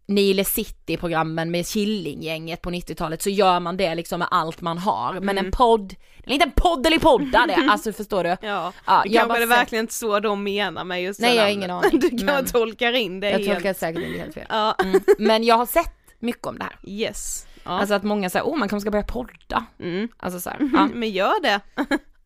Nile 0.07 0.43
City-programmen 0.45 1.51
med 1.51 1.67
Killinggänget 1.67 2.61
på 2.61 2.69
90-talet 2.69 3.21
så 3.21 3.29
gör 3.29 3.59
man 3.59 3.77
det 3.77 3.95
liksom 3.95 4.19
med 4.19 4.27
allt 4.31 4.61
man 4.61 4.77
har. 4.77 5.13
Men 5.13 5.23
Mm. 5.29 5.45
en 5.45 5.51
podd, 5.51 5.95
en 6.23 6.33
liten 6.33 6.51
poddelipodd 6.55 7.35
är 7.35 7.47
det, 7.47 7.55
alltså 7.71 7.93
förstår 7.93 8.23
du? 8.23 8.29
Ja, 8.29 8.37
Ja, 8.41 9.01
det 9.05 9.09
jag 9.09 9.13
kanske 9.13 9.27
bara 9.27 9.43
är 9.43 9.47
verkligen 9.59 9.83
inte 9.83 9.93
så 9.93 10.19
de 10.19 10.43
menar 10.43 10.83
med 10.83 11.03
just 11.03 11.19
Nej, 11.19 11.29
det 11.29 11.35
jag 11.35 11.43
har 11.43 11.49
ingen 11.49 11.71
aning, 11.71 11.99
Du 11.99 12.09
kan 12.09 12.25
men- 12.25 12.45
tolka 12.45 12.91
in 12.91 13.19
det 13.19 13.29
Jag 13.29 13.39
helt. 13.39 13.51
tolkar 13.53 13.73
säkert 13.73 14.03
inte 14.03 14.19
helt 14.19 14.33
fel. 14.33 14.45
Ja, 14.49 14.75
Mm. 14.83 15.01
Men 15.17 15.43
jag 15.43 15.55
har 15.55 15.65
sett 15.65 15.93
mycket 16.19 16.45
om 16.47 16.57
det 16.57 16.63
här. 16.63 16.75
yes. 16.83 17.47
Ja. 17.63 17.71
Alltså 17.71 17.95
att 17.95 18.03
många 18.03 18.29
säger, 18.29 18.45
oh 18.45 18.57
man 18.57 18.69
kanske 18.69 18.81
ska 18.81 18.91
börja 18.91 19.05
podda. 19.05 19.65
mm. 19.79 20.07
Alltså 20.17 20.39
så 20.39 20.49
här, 20.49 20.57
ja. 20.73 20.89
Men 20.93 21.09
gör 21.09 21.41
det. 21.41 21.59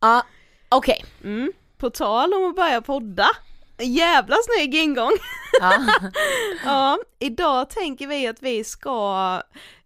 ja. 0.00 0.22
Okej. 0.68 1.04
Mm. 1.24 1.52
På 1.78 1.90
tal 1.90 2.34
om 2.34 2.50
att 2.50 2.56
börja 2.56 2.80
podda. 2.82 3.26
Jävla 3.82 4.36
snygg 4.44 4.74
ingång! 4.74 5.12
Ja. 5.60 5.72
Ja, 6.64 6.98
idag 7.18 7.70
tänker 7.70 8.06
vi 8.06 8.26
att 8.26 8.42
vi 8.42 8.64
ska, 8.64 9.42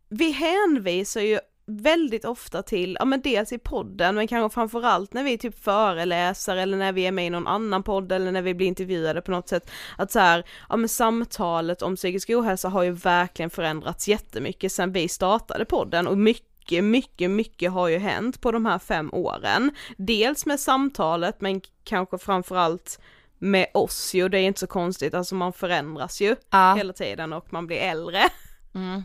vi 0.08 0.30
hänvisar 0.30 1.20
ju 1.20 1.38
väldigt 1.66 2.24
ofta 2.24 2.62
till, 2.62 2.96
ja 3.00 3.04
men 3.04 3.20
dels 3.20 3.52
i 3.52 3.58
podden 3.58 4.14
men 4.14 4.28
kanske 4.28 4.54
framförallt 4.54 5.12
när 5.12 5.24
vi 5.24 5.38
typ 5.38 5.64
föreläser 5.64 6.56
eller 6.56 6.76
när 6.76 6.92
vi 6.92 7.06
är 7.06 7.12
med 7.12 7.26
i 7.26 7.30
någon 7.30 7.46
annan 7.46 7.82
podd 7.82 8.12
eller 8.12 8.32
när 8.32 8.42
vi 8.42 8.54
blir 8.54 8.66
intervjuade 8.66 9.20
på 9.20 9.30
något 9.30 9.48
sätt 9.48 9.70
att 9.98 10.12
så 10.12 10.18
här, 10.18 10.44
ja 10.68 10.76
men 10.76 10.88
samtalet 10.88 11.82
om 11.82 11.96
psykisk 11.96 12.30
ohälsa 12.30 12.68
har 12.68 12.82
ju 12.82 12.90
verkligen 12.90 13.50
förändrats 13.50 14.08
jättemycket 14.08 14.72
sedan 14.72 14.92
vi 14.92 15.08
startade 15.08 15.64
podden 15.64 16.06
och 16.06 16.18
mycket, 16.18 16.84
mycket, 16.84 17.30
mycket 17.30 17.72
har 17.72 17.88
ju 17.88 17.98
hänt 17.98 18.40
på 18.40 18.52
de 18.52 18.66
här 18.66 18.78
fem 18.78 19.10
åren. 19.12 19.70
Dels 19.96 20.46
med 20.46 20.60
samtalet 20.60 21.40
men 21.40 21.60
kanske 21.84 22.18
framförallt 22.18 23.00
med 23.38 23.66
oss 23.74 24.14
ju, 24.14 24.28
det 24.28 24.38
är 24.38 24.42
inte 24.42 24.60
så 24.60 24.66
konstigt, 24.66 25.14
alltså 25.14 25.34
man 25.34 25.52
förändras 25.52 26.20
ju 26.20 26.36
ja. 26.50 26.74
hela 26.74 26.92
tiden 26.92 27.32
och 27.32 27.52
man 27.52 27.66
blir 27.66 27.76
äldre. 27.76 28.28
Mm. 28.74 29.02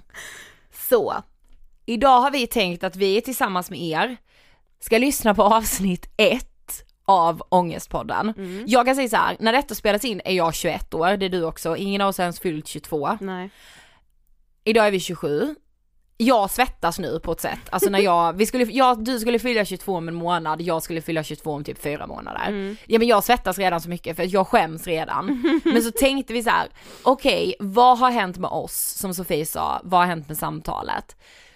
Så. 0.90 1.14
Idag 1.86 2.22
har 2.22 2.32
vi 2.32 2.48
tänkt 2.48 2.84
att 2.84 2.96
vi 2.96 3.22
tillsammans 3.22 3.70
med 3.70 3.80
er 3.80 4.18
ska 4.80 4.98
lyssna 4.98 5.36
på 5.36 5.44
avsnitt 5.44 6.14
ett 6.18 6.48
av 7.06 7.44
Ångestpodden. 7.50 8.34
Mm. 8.38 8.64
Jag 8.68 8.86
kan 8.86 8.96
säga 8.96 9.10
så 9.10 9.16
här, 9.16 9.38
när 9.40 9.54
detta 9.54 9.76
spelas 9.76 10.06
in 10.06 10.22
är 10.26 10.34
jag 10.34 10.54
21 10.54 10.94
år, 10.94 11.18
det 11.18 11.26
är 11.26 11.30
du 11.30 11.44
också, 11.44 11.78
ingen 11.78 12.02
av 12.02 12.10
oss 12.10 12.18
har 12.18 12.24
ens 12.24 12.40
fyllt 12.40 12.68
22. 12.68 13.18
Nej. 13.22 13.50
Idag 14.64 14.88
är 14.88 14.92
vi 14.92 15.00
27. 15.00 15.56
Jag 16.24 16.52
svettas 16.52 17.00
nu 17.00 17.20
på 17.20 17.32
ett 17.32 17.42
sätt, 17.42 17.60
alltså 17.70 17.90
när 17.90 18.00
jag, 18.00 18.34
vi 18.34 18.46
skulle, 18.46 18.64
jag, 18.64 19.04
du 19.04 19.20
skulle 19.20 19.40
fylla 19.40 19.66
22 19.66 19.96
om 19.96 20.08
en 20.08 20.16
månad, 20.16 20.62
jag 20.62 20.84
skulle 20.84 21.02
fylla 21.02 21.24
22 21.24 21.52
om 21.52 21.64
typ 21.64 21.82
fyra 21.82 22.08
månader. 22.08 22.46
Mm. 22.48 22.78
Ja 22.86 23.00
men 23.00 23.08
jag 23.08 23.24
svettas 23.24 23.58
redan 23.58 23.82
så 23.82 23.90
mycket 23.90 24.16
för 24.16 24.34
jag 24.34 24.48
skäms 24.48 24.88
redan. 24.88 25.60
Men 25.64 25.84
så 25.84 25.92
tänkte 25.92 26.34
vi 26.34 26.44
så 26.44 26.50
här: 26.50 26.68
okej 27.04 27.56
vad 27.60 27.98
har 27.98 28.12
hänt 28.12 28.38
med 28.38 28.50
oss 28.50 28.96
som 29.00 29.14
Sofie 29.14 29.46
sa, 29.46 29.82
vad 29.84 30.00
har 30.00 30.08
hänt 30.08 30.28
med 30.28 30.38
samtalet? 30.38 31.16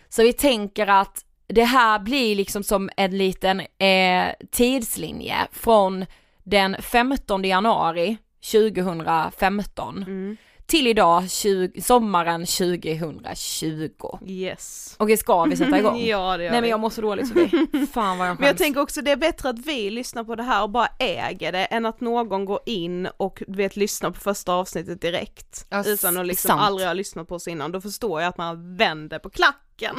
Så 0.10 0.24
vi 0.24 0.34
tänker 0.34 0.88
att 0.88 1.26
det 1.48 1.64
här 1.64 2.00
blir 2.00 2.36
liksom 2.36 2.64
som 2.64 2.90
en 2.98 3.18
liten 3.18 3.60
eh, 3.60 4.28
tidslinje 4.52 5.36
från 5.52 6.06
den 6.44 6.76
15 6.82 7.44
januari 7.44 8.18
2015 8.52 10.04
Mm. 10.08 10.38
Till 10.68 10.88
idag 10.88 11.30
20, 11.32 11.82
sommaren 11.82 12.46
2020. 12.46 14.18
Yes. 14.26 14.96
Okej 15.00 15.18
ska 15.18 15.44
vi 15.44 15.56
sätta 15.58 15.80
igång? 15.80 16.00
Ja 16.06 16.38
det 16.38 16.44
gör 16.44 16.52
Nej 16.52 16.58
men 16.58 16.64
vi. 16.64 16.70
jag 16.70 16.80
mår 16.80 16.90
så 16.90 17.02
dåligt 17.02 17.28
Sofie. 17.28 17.50
Fan 17.94 18.18
vad 18.18 18.28
jag 18.28 18.40
Men 18.40 18.48
jag 18.48 18.50
skäms. 18.54 18.58
tänker 18.58 18.82
också 18.82 19.02
det 19.02 19.12
är 19.12 19.16
bättre 19.16 19.50
att 19.50 19.60
vi 19.60 19.90
lyssnar 19.90 20.24
på 20.24 20.36
det 20.36 20.44
här 20.44 20.64
och 20.64 20.70
bara 20.70 20.88
äger 21.00 21.52
det 21.52 21.66
än 21.66 21.86
att 21.86 22.02
någon 22.02 22.46
går 22.46 22.60
in 22.66 23.06
och 23.18 23.44
du 23.48 23.58
vet 23.58 23.76
lyssnar 23.76 24.12
på 24.12 24.20
första 24.20 24.54
avsnittet 24.54 25.02
direkt. 25.02 25.66
Ja, 25.70 25.84
utan 25.86 26.18
att 26.18 26.28
liksom 26.28 26.48
sant. 26.50 26.62
aldrig 26.62 26.88
ha 26.88 26.94
lyssnat 26.94 27.28
på 27.28 27.36
oss 27.36 27.48
innan, 27.48 27.72
då 27.72 27.82
förstår 27.82 28.22
jag 28.22 28.30
att 28.30 28.38
man 28.38 28.78
vänder 28.78 29.20
på 29.20 29.30
klacken. 29.30 29.96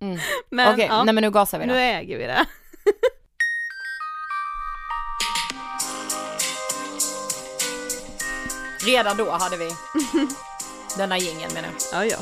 Mm. 0.00 0.18
Men 0.50 0.72
Okej, 0.74 0.86
ja, 0.90 1.04
nej 1.04 1.14
men 1.14 1.22
nu 1.22 1.30
gasar 1.30 1.58
vi 1.58 1.66
då. 1.66 1.72
nu 1.72 1.78
äger 1.78 2.18
vi 2.18 2.24
det. 2.24 2.44
Redan 8.88 9.16
då 9.16 9.30
hade 9.30 9.56
vi 9.56 9.76
denna 10.96 11.18
jingeln 11.18 11.54
menar 11.54 11.68
jag. 11.68 11.80
Ja 11.92 12.04
ja. 12.04 12.18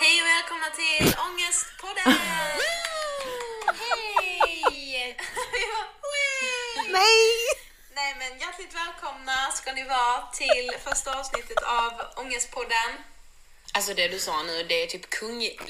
Hej 0.00 0.22
och 0.22 0.26
välkomna 0.26 0.66
till 0.74 1.14
Ångestpodden! 1.26 2.12
Hej! 3.80 5.16
Nej! 6.90 7.18
Nej 7.94 8.14
men 8.18 8.38
hjärtligt 8.38 8.74
välkomna 8.74 9.50
ska 9.52 9.72
ni 9.72 9.84
vara 9.84 10.26
till 10.32 10.70
första 10.84 11.18
avsnittet 11.18 11.62
av 11.62 11.92
Ångestpodden. 12.16 12.90
Alltså 13.74 13.94
det 13.94 14.08
du 14.08 14.18
sa 14.18 14.42
nu, 14.42 14.62
det 14.62 14.82
är 14.82 14.86
typ 14.86 15.10
kungligt. 15.10 15.62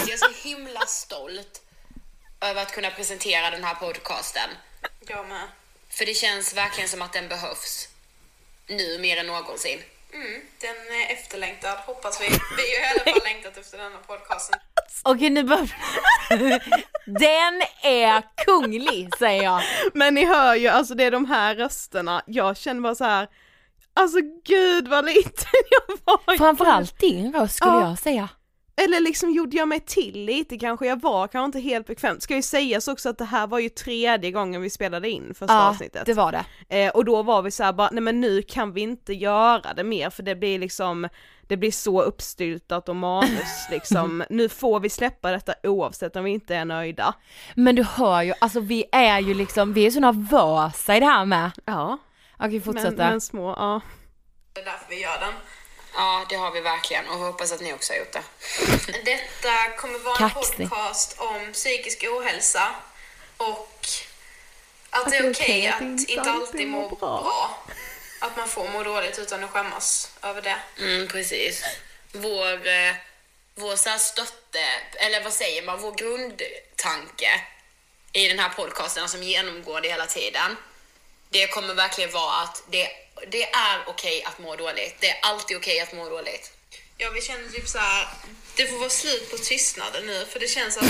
Jag 0.00 0.10
är 0.10 0.16
så 0.16 0.48
himla 0.48 0.86
stolt 0.86 1.62
över 2.40 2.62
att 2.62 2.72
kunna 2.72 2.90
presentera 2.90 3.50
den 3.50 3.64
här 3.64 3.74
podcasten. 3.74 4.50
Jag 5.08 5.28
med. 5.28 5.48
För 5.92 6.06
det 6.06 6.14
känns 6.14 6.56
verkligen 6.56 6.88
som 6.88 7.02
att 7.02 7.12
den 7.12 7.28
behövs. 7.28 7.88
Nu 8.66 8.98
mer 8.98 9.16
än 9.16 9.26
någonsin. 9.26 9.78
Mm, 10.14 10.40
den 10.60 10.70
är 11.00 11.12
efterlängtad 11.12 11.78
hoppas 11.78 12.20
vi. 12.20 12.24
Vi 12.28 12.32
har 12.76 12.86
i 12.86 13.00
alla 13.00 13.12
fall 13.12 13.22
längtat 13.24 13.56
efter 13.56 13.78
denna 13.78 13.98
podcasten. 13.98 14.58
Okej 15.02 15.30
nu 15.30 15.42
börjar 15.42 15.68
Den 17.20 17.62
är 17.82 18.22
kunglig 18.46 19.08
säger 19.18 19.42
jag. 19.42 19.62
Men 19.94 20.14
ni 20.14 20.24
hör 20.24 20.54
ju, 20.54 20.68
alltså 20.68 20.94
det 20.94 21.04
är 21.04 21.10
de 21.10 21.24
här 21.26 21.54
rösterna, 21.54 22.22
jag 22.26 22.56
känner 22.56 22.80
bara 22.80 22.94
så 22.94 23.04
här. 23.04 23.28
Alltså 23.94 24.18
gud 24.44 24.88
vad 24.88 25.04
liten 25.04 25.50
jag 25.70 25.98
var. 26.04 26.36
Framförallt 26.38 26.98
din 26.98 27.32
röst 27.32 27.56
skulle 27.56 27.70
Ja. 27.72 27.88
jag 27.88 27.98
säga. 27.98 28.28
Eller 28.76 29.00
liksom 29.00 29.30
gjorde 29.30 29.56
jag 29.56 29.68
mig 29.68 29.80
till 29.80 30.24
lite 30.24 30.58
kanske, 30.58 30.86
jag 30.86 31.00
var 31.00 31.28
kanske 31.28 31.44
inte 31.58 31.60
helt 31.70 31.86
bekväm. 31.86 32.20
Ska 32.20 32.34
ju 32.36 32.42
sägas 32.42 32.88
också 32.88 33.08
att 33.08 33.18
det 33.18 33.24
här 33.24 33.46
var 33.46 33.58
ju 33.58 33.68
tredje 33.68 34.30
gången 34.30 34.62
vi 34.62 34.70
spelade 34.70 35.10
in 35.10 35.34
första 35.34 35.54
Ja, 35.54 35.68
avsnittet. 35.68 36.06
det 36.06 36.14
var 36.14 36.32
det. 36.32 36.44
Eh, 36.84 36.90
och 36.90 37.04
då 37.04 37.22
var 37.22 37.42
vi 37.42 37.50
så 37.50 37.64
här 37.64 37.72
bara, 37.72 37.88
nej 37.92 38.02
men 38.02 38.20
nu 38.20 38.42
kan 38.42 38.72
vi 38.72 38.80
inte 38.80 39.12
göra 39.12 39.74
det 39.74 39.84
mer 39.84 40.10
för 40.10 40.22
det 40.22 40.34
blir 40.34 40.58
liksom, 40.58 41.08
det 41.48 41.56
blir 41.56 41.70
så 41.70 42.02
uppstyltat 42.02 42.88
och 42.88 42.96
manus 42.96 43.66
liksom. 43.70 44.24
nu 44.30 44.48
får 44.48 44.80
vi 44.80 44.88
släppa 44.90 45.30
detta 45.30 45.54
oavsett 45.62 46.16
om 46.16 46.24
vi 46.24 46.30
inte 46.30 46.54
är 46.56 46.64
nöjda. 46.64 47.14
Men 47.54 47.74
du 47.76 47.82
hör 47.82 48.22
ju, 48.22 48.32
alltså 48.40 48.60
vi 48.60 48.84
är 48.92 49.20
ju 49.20 49.34
liksom, 49.34 49.72
vi 49.72 49.86
är 49.86 49.90
så 49.90 50.00
nervösa 50.00 50.96
i 50.96 51.00
det 51.00 51.06
här 51.06 51.24
med. 51.24 51.50
Ja, 51.64 51.98
Okej 52.38 52.50
men, 52.50 52.62
fortsätta. 52.62 53.10
men 53.10 53.20
små, 53.20 53.50
ja. 53.50 53.80
Det 54.52 54.60
är 54.60 54.64
därför 54.64 54.86
vi 54.90 55.02
gör 55.02 55.20
den. 55.20 55.32
Ja, 55.94 56.26
det 56.28 56.36
har 56.36 56.50
vi 56.50 56.60
verkligen 56.60 57.08
och 57.08 57.18
hoppas 57.18 57.52
att 57.52 57.60
ni 57.60 57.72
också 57.72 57.92
har 57.92 57.98
gjort 57.98 58.12
det. 58.12 58.22
Detta 59.04 59.70
kommer 59.76 59.98
vara 59.98 60.24
en 60.24 60.30
Kaxig. 60.30 60.70
podcast 60.70 61.14
om 61.18 61.52
psykisk 61.52 62.04
ohälsa 62.10 62.74
och 63.36 63.86
att 64.90 65.10
det 65.10 65.16
är 65.16 65.30
okej 65.30 65.66
att 65.66 65.82
inte 65.82 66.30
alltid 66.30 66.68
må 66.68 66.88
bra. 66.88 67.58
Att 68.18 68.36
man 68.36 68.48
får 68.48 68.68
må 68.68 68.82
dåligt 68.82 69.18
utan 69.18 69.44
att 69.44 69.50
skämmas 69.50 70.10
över 70.22 70.42
det. 70.42 70.56
Mm, 70.78 71.08
precis. 71.08 71.62
Vår, 72.12 72.66
eh, 72.66 72.94
vår 73.54 73.76
så 73.76 73.88
här 73.88 73.98
stötte, 73.98 74.64
eller 74.94 75.24
vad 75.24 75.32
säger 75.32 75.62
man, 75.62 75.80
vår 75.80 75.92
grundtanke 75.92 77.40
i 78.12 78.28
den 78.28 78.38
här 78.38 78.48
podcasten 78.48 79.08
som 79.08 79.22
genomgår 79.22 79.80
det 79.80 79.88
hela 79.88 80.06
tiden. 80.06 80.56
Det 81.30 81.46
kommer 81.46 81.74
verkligen 81.74 82.10
vara 82.10 82.42
att 82.42 82.62
det, 82.70 82.88
det 83.28 83.42
är 83.42 83.78
okej 83.86 84.22
att 84.24 84.38
må 84.38 84.56
dåligt. 84.56 84.96
Det 85.00 85.10
är 85.10 85.18
alltid 85.22 85.56
okej 85.56 85.80
att 85.80 85.92
må 85.92 86.08
dåligt. 86.08 86.52
Ja, 86.96 87.10
vi 87.14 87.20
känner 87.20 87.48
typ 87.48 87.68
så 87.68 87.78
här. 87.78 88.08
Det 88.56 88.66
får 88.66 88.78
vara 88.78 88.90
slut 88.90 89.30
på 89.30 89.36
tystnaden 89.38 90.06
nu 90.06 90.24
för 90.26 90.40
det 90.40 90.48
känns 90.48 90.76
att 90.76 90.84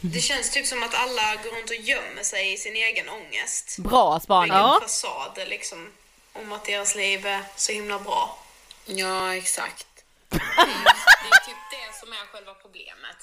det 0.00 0.20
känns 0.20 0.50
typ 0.50 0.66
som 0.66 0.82
att 0.82 0.94
alla 0.94 1.34
går 1.44 1.50
runt 1.50 1.70
och 1.70 1.76
gömmer 1.76 2.22
sig 2.22 2.52
i 2.52 2.56
sin 2.56 2.76
egen 2.76 3.08
ångest. 3.08 3.78
Bra 3.78 4.20
spaning. 4.20 4.52
Ja. 4.52 4.78
fasader 4.82 5.46
liksom 5.46 5.90
om 6.32 6.52
att 6.52 6.64
deras 6.64 6.94
liv 6.94 7.26
är 7.26 7.40
så 7.56 7.72
himla 7.72 7.98
bra. 7.98 8.38
Ja, 8.86 9.34
exakt. 9.34 9.86
Det 10.30 10.36
är 10.36 11.46
typ 11.46 11.56
det 11.70 11.98
som 12.00 12.12
är 12.12 12.26
själva 12.32 12.54
problemet. 12.54 13.16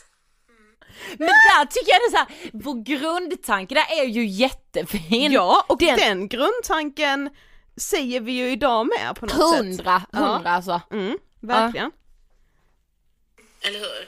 Men 1.17 1.27
där 1.27 1.65
tycker 1.65 1.91
jag 1.91 2.01
det 2.01 2.05
är 2.05 2.11
så 2.11 2.17
här, 2.17 2.49
vår 2.53 2.83
grundtanke 2.83 3.75
där 3.75 3.87
är 3.89 4.03
ju 4.05 4.25
jättefin. 4.25 5.31
Ja, 5.31 5.65
och 5.67 5.77
Den- 5.77 5.97
den, 5.97 6.27
grundtanken 6.27 7.29
säger 7.77 8.19
vi 8.19 8.31
ju 8.31 8.51
idag 8.51 8.87
med 8.87 9.15
på 9.15 9.25
något 9.25 9.49
sätt. 9.51 9.57
Hundra, 9.59 10.05
hundra 10.13 10.51
alltså. 10.51 10.81
Mm, 10.91 11.17
verkligen. 11.39 11.91
Eller 13.61 13.79
hur? 13.79 14.07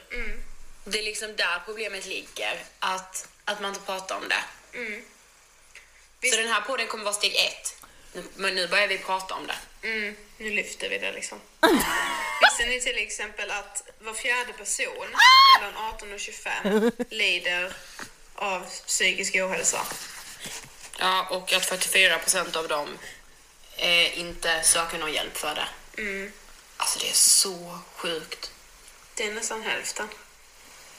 Det 0.85 0.99
är 0.99 1.03
liksom 1.03 1.35
där 1.35 1.61
problemet 1.65 2.05
ligger. 2.05 2.59
Att, 2.79 3.27
att 3.45 3.61
man 3.61 3.69
inte 3.69 3.85
pratar 3.85 4.15
om 4.15 4.23
det. 4.29 4.43
Så 6.29 6.35
den 6.37 6.47
här 6.47 6.61
podden 6.61 6.87
kommer 6.87 7.03
vara 7.03 7.13
steg 7.13 7.35
ett. 7.35 7.75
Nu- 8.13 8.23
Men 8.35 8.55
nu 8.55 8.67
börjar 8.67 8.87
vi 8.87 8.97
prata 8.97 9.35
om 9.35 9.47
det. 9.47 9.87
Mm, 9.87 10.15
nu 10.37 10.49
lyfter 10.49 10.89
vi 10.89 10.97
det 10.97 11.11
liksom. 11.11 11.39
Visste 12.41 12.65
ni 12.69 12.81
till 12.81 12.97
exempel 12.97 13.51
att 13.51 13.89
var 14.01 14.13
fjärde 14.13 14.53
person 14.53 15.07
mellan 15.61 15.77
18 15.93 16.13
och 16.13 16.19
25 16.19 16.91
lider 17.09 17.73
av 18.35 18.65
psykisk 18.87 19.35
ohälsa? 19.35 19.79
Ja, 20.99 21.27
och 21.29 21.53
att 21.53 21.71
44% 21.71 22.57
av 22.57 22.67
dem 22.67 22.87
eh, 23.83 24.19
inte 24.19 24.63
söker 24.63 24.97
någon 24.97 25.13
hjälp 25.13 25.37
för 25.37 25.55
det. 25.55 25.67
Alltså 26.77 26.99
det 26.99 27.09
är 27.09 27.13
så 27.13 27.79
sjukt. 27.95 28.51
Det 29.15 29.27
är 29.27 29.31
nästan 29.33 29.61
hälften. 29.63 30.07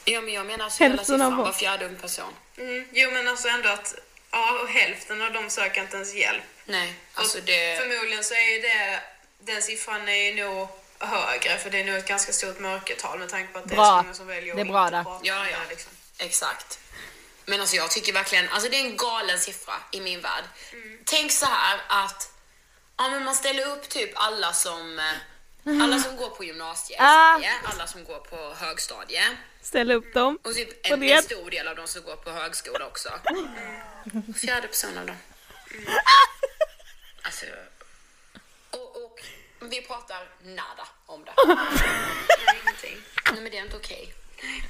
Ja, 0.05 0.21
men 0.21 0.33
jag 0.33 0.45
menar 0.45 0.65
alltså 0.65 0.83
hela 0.83 0.95
Hälften 0.95 1.21
av 1.21 1.29
siffran, 1.29 1.45
var 1.45 1.53
fjärde 1.53 1.85
ung 1.85 1.95
person. 1.95 2.33
Mm, 2.57 2.87
jo 2.91 3.11
men 3.11 3.27
alltså 3.27 3.47
ändå 3.47 3.69
att 3.69 3.95
ja, 4.31 4.59
och 4.61 4.69
hälften 4.69 5.21
av 5.21 5.33
dem 5.33 5.49
söker 5.49 5.81
inte 5.81 5.95
ens 5.95 6.13
hjälp. 6.13 6.43
Nej, 6.65 6.93
alltså 7.13 7.37
Och 7.37 7.43
det... 7.43 7.77
Förmodligen 7.79 8.23
så 8.23 8.33
är 8.33 8.51
ju 8.55 8.61
det, 8.61 9.01
den 9.39 9.61
siffran 9.61 10.07
är 10.07 10.15
ju 10.15 10.43
nog 10.45 10.67
högre 10.99 11.57
för 11.57 11.69
det 11.69 11.79
är 11.79 11.85
nog 11.85 11.95
ett 11.95 12.07
ganska 12.07 12.33
stort 12.33 12.59
mörkertal 12.59 13.19
med 13.19 13.29
tanke 13.29 13.53
på 13.53 13.59
att 13.59 13.67
det 13.69 13.75
är 13.75 13.77
så 13.77 13.95
många 14.03 14.13
som 14.13 14.27
väljer 14.27 14.51
att 14.53 14.57
Det 14.57 14.61
är 14.61 14.65
bra 14.65 14.85
inte 14.85 14.97
där. 14.97 15.03
prata 15.03 15.19
Ja, 15.23 15.45
ja. 15.51 15.57
det. 15.63 15.69
Liksom. 15.69 15.91
Exakt. 16.17 16.79
Men 17.45 17.61
alltså 17.61 17.75
jag 17.75 17.91
tycker 17.91 18.13
verkligen, 18.13 18.49
alltså 18.49 18.69
det 18.69 18.77
är 18.77 18.81
en 18.81 18.97
galen 18.97 19.39
siffra 19.39 19.73
i 19.91 20.01
min 20.01 20.21
värld. 20.21 20.43
Tänk 21.05 21.31
så 21.31 21.45
här 21.45 21.79
att, 21.87 22.31
ja 22.97 23.09
men 23.09 23.23
man 23.25 23.35
ställer 23.35 23.67
upp 23.67 23.89
typ 23.89 24.11
alla 24.15 24.53
som, 24.53 24.99
eh, 24.99 25.81
alla 25.83 25.99
som 25.99 26.15
går 26.17 26.29
på 26.29 26.43
gymnasiet, 26.43 26.99
Ah. 27.01 27.35
Sverige, 27.37 27.53
alla 27.63 27.87
som 27.87 28.03
går 28.03 28.19
på 28.19 28.53
högstadie 28.53 29.37
Ställ 29.61 29.91
upp 29.91 30.13
dem. 30.13 30.39
och 30.43 30.53
typ 30.53 30.85
en, 30.87 31.03
en 31.03 31.23
stor 31.23 31.49
del 31.51 31.67
av 31.67 31.75
de 31.75 31.87
som 31.87 32.01
går 32.03 32.15
på 32.15 32.31
högskola 32.31 32.85
också. 32.87 33.09
Fjärde 34.41 34.67
person 34.67 34.97
av 34.97 35.05
dem. 35.05 35.15
Alltså, 37.21 37.45
och, 38.71 39.03
och 39.05 39.19
vi 39.59 39.81
pratar 39.81 40.27
nada 40.43 40.87
om 41.05 41.25
det. 41.25 41.33
Nej, 41.47 42.61
ingenting. 42.63 42.97
Nej 43.31 43.41
men 43.41 43.51
det 43.51 43.57
är 43.57 43.61
inte 43.63 43.75
okej. 43.77 44.13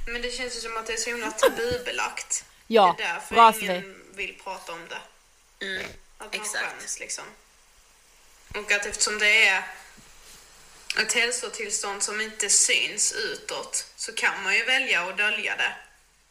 Men 0.08 0.22
det 0.22 0.32
känns 0.32 0.56
ju 0.58 0.60
som 0.60 0.78
att 0.78 0.86
det 0.88 0.94
är 0.94 0.98
så 0.98 1.10
himla 1.10 1.32
tabubelagt. 1.32 2.46
Ja, 2.68 2.96
det 2.98 3.04
är 3.04 3.14
därför 3.30 3.64
ingen 3.64 4.02
vill 4.14 4.40
prata 4.44 4.72
om 4.74 4.88
det. 4.90 5.66
Mm, 5.66 5.86
Att 6.18 6.34
man 6.34 6.42
exakt. 6.42 6.66
skäms 6.66 7.00
liksom. 7.00 7.24
Och 8.56 8.72
att 8.72 8.86
eftersom 8.86 9.20
det 9.20 9.48
är 9.48 9.64
ett 11.02 11.14
hälsotillstånd 11.14 12.04
som 12.04 12.22
inte 12.22 12.50
syns 12.50 13.14
utåt 13.14 13.86
så 13.96 14.14
kan 14.14 14.44
man 14.44 14.56
ju 14.56 14.66
välja 14.66 15.02
att 15.02 15.18
dölja 15.18 15.56
det. 15.56 15.76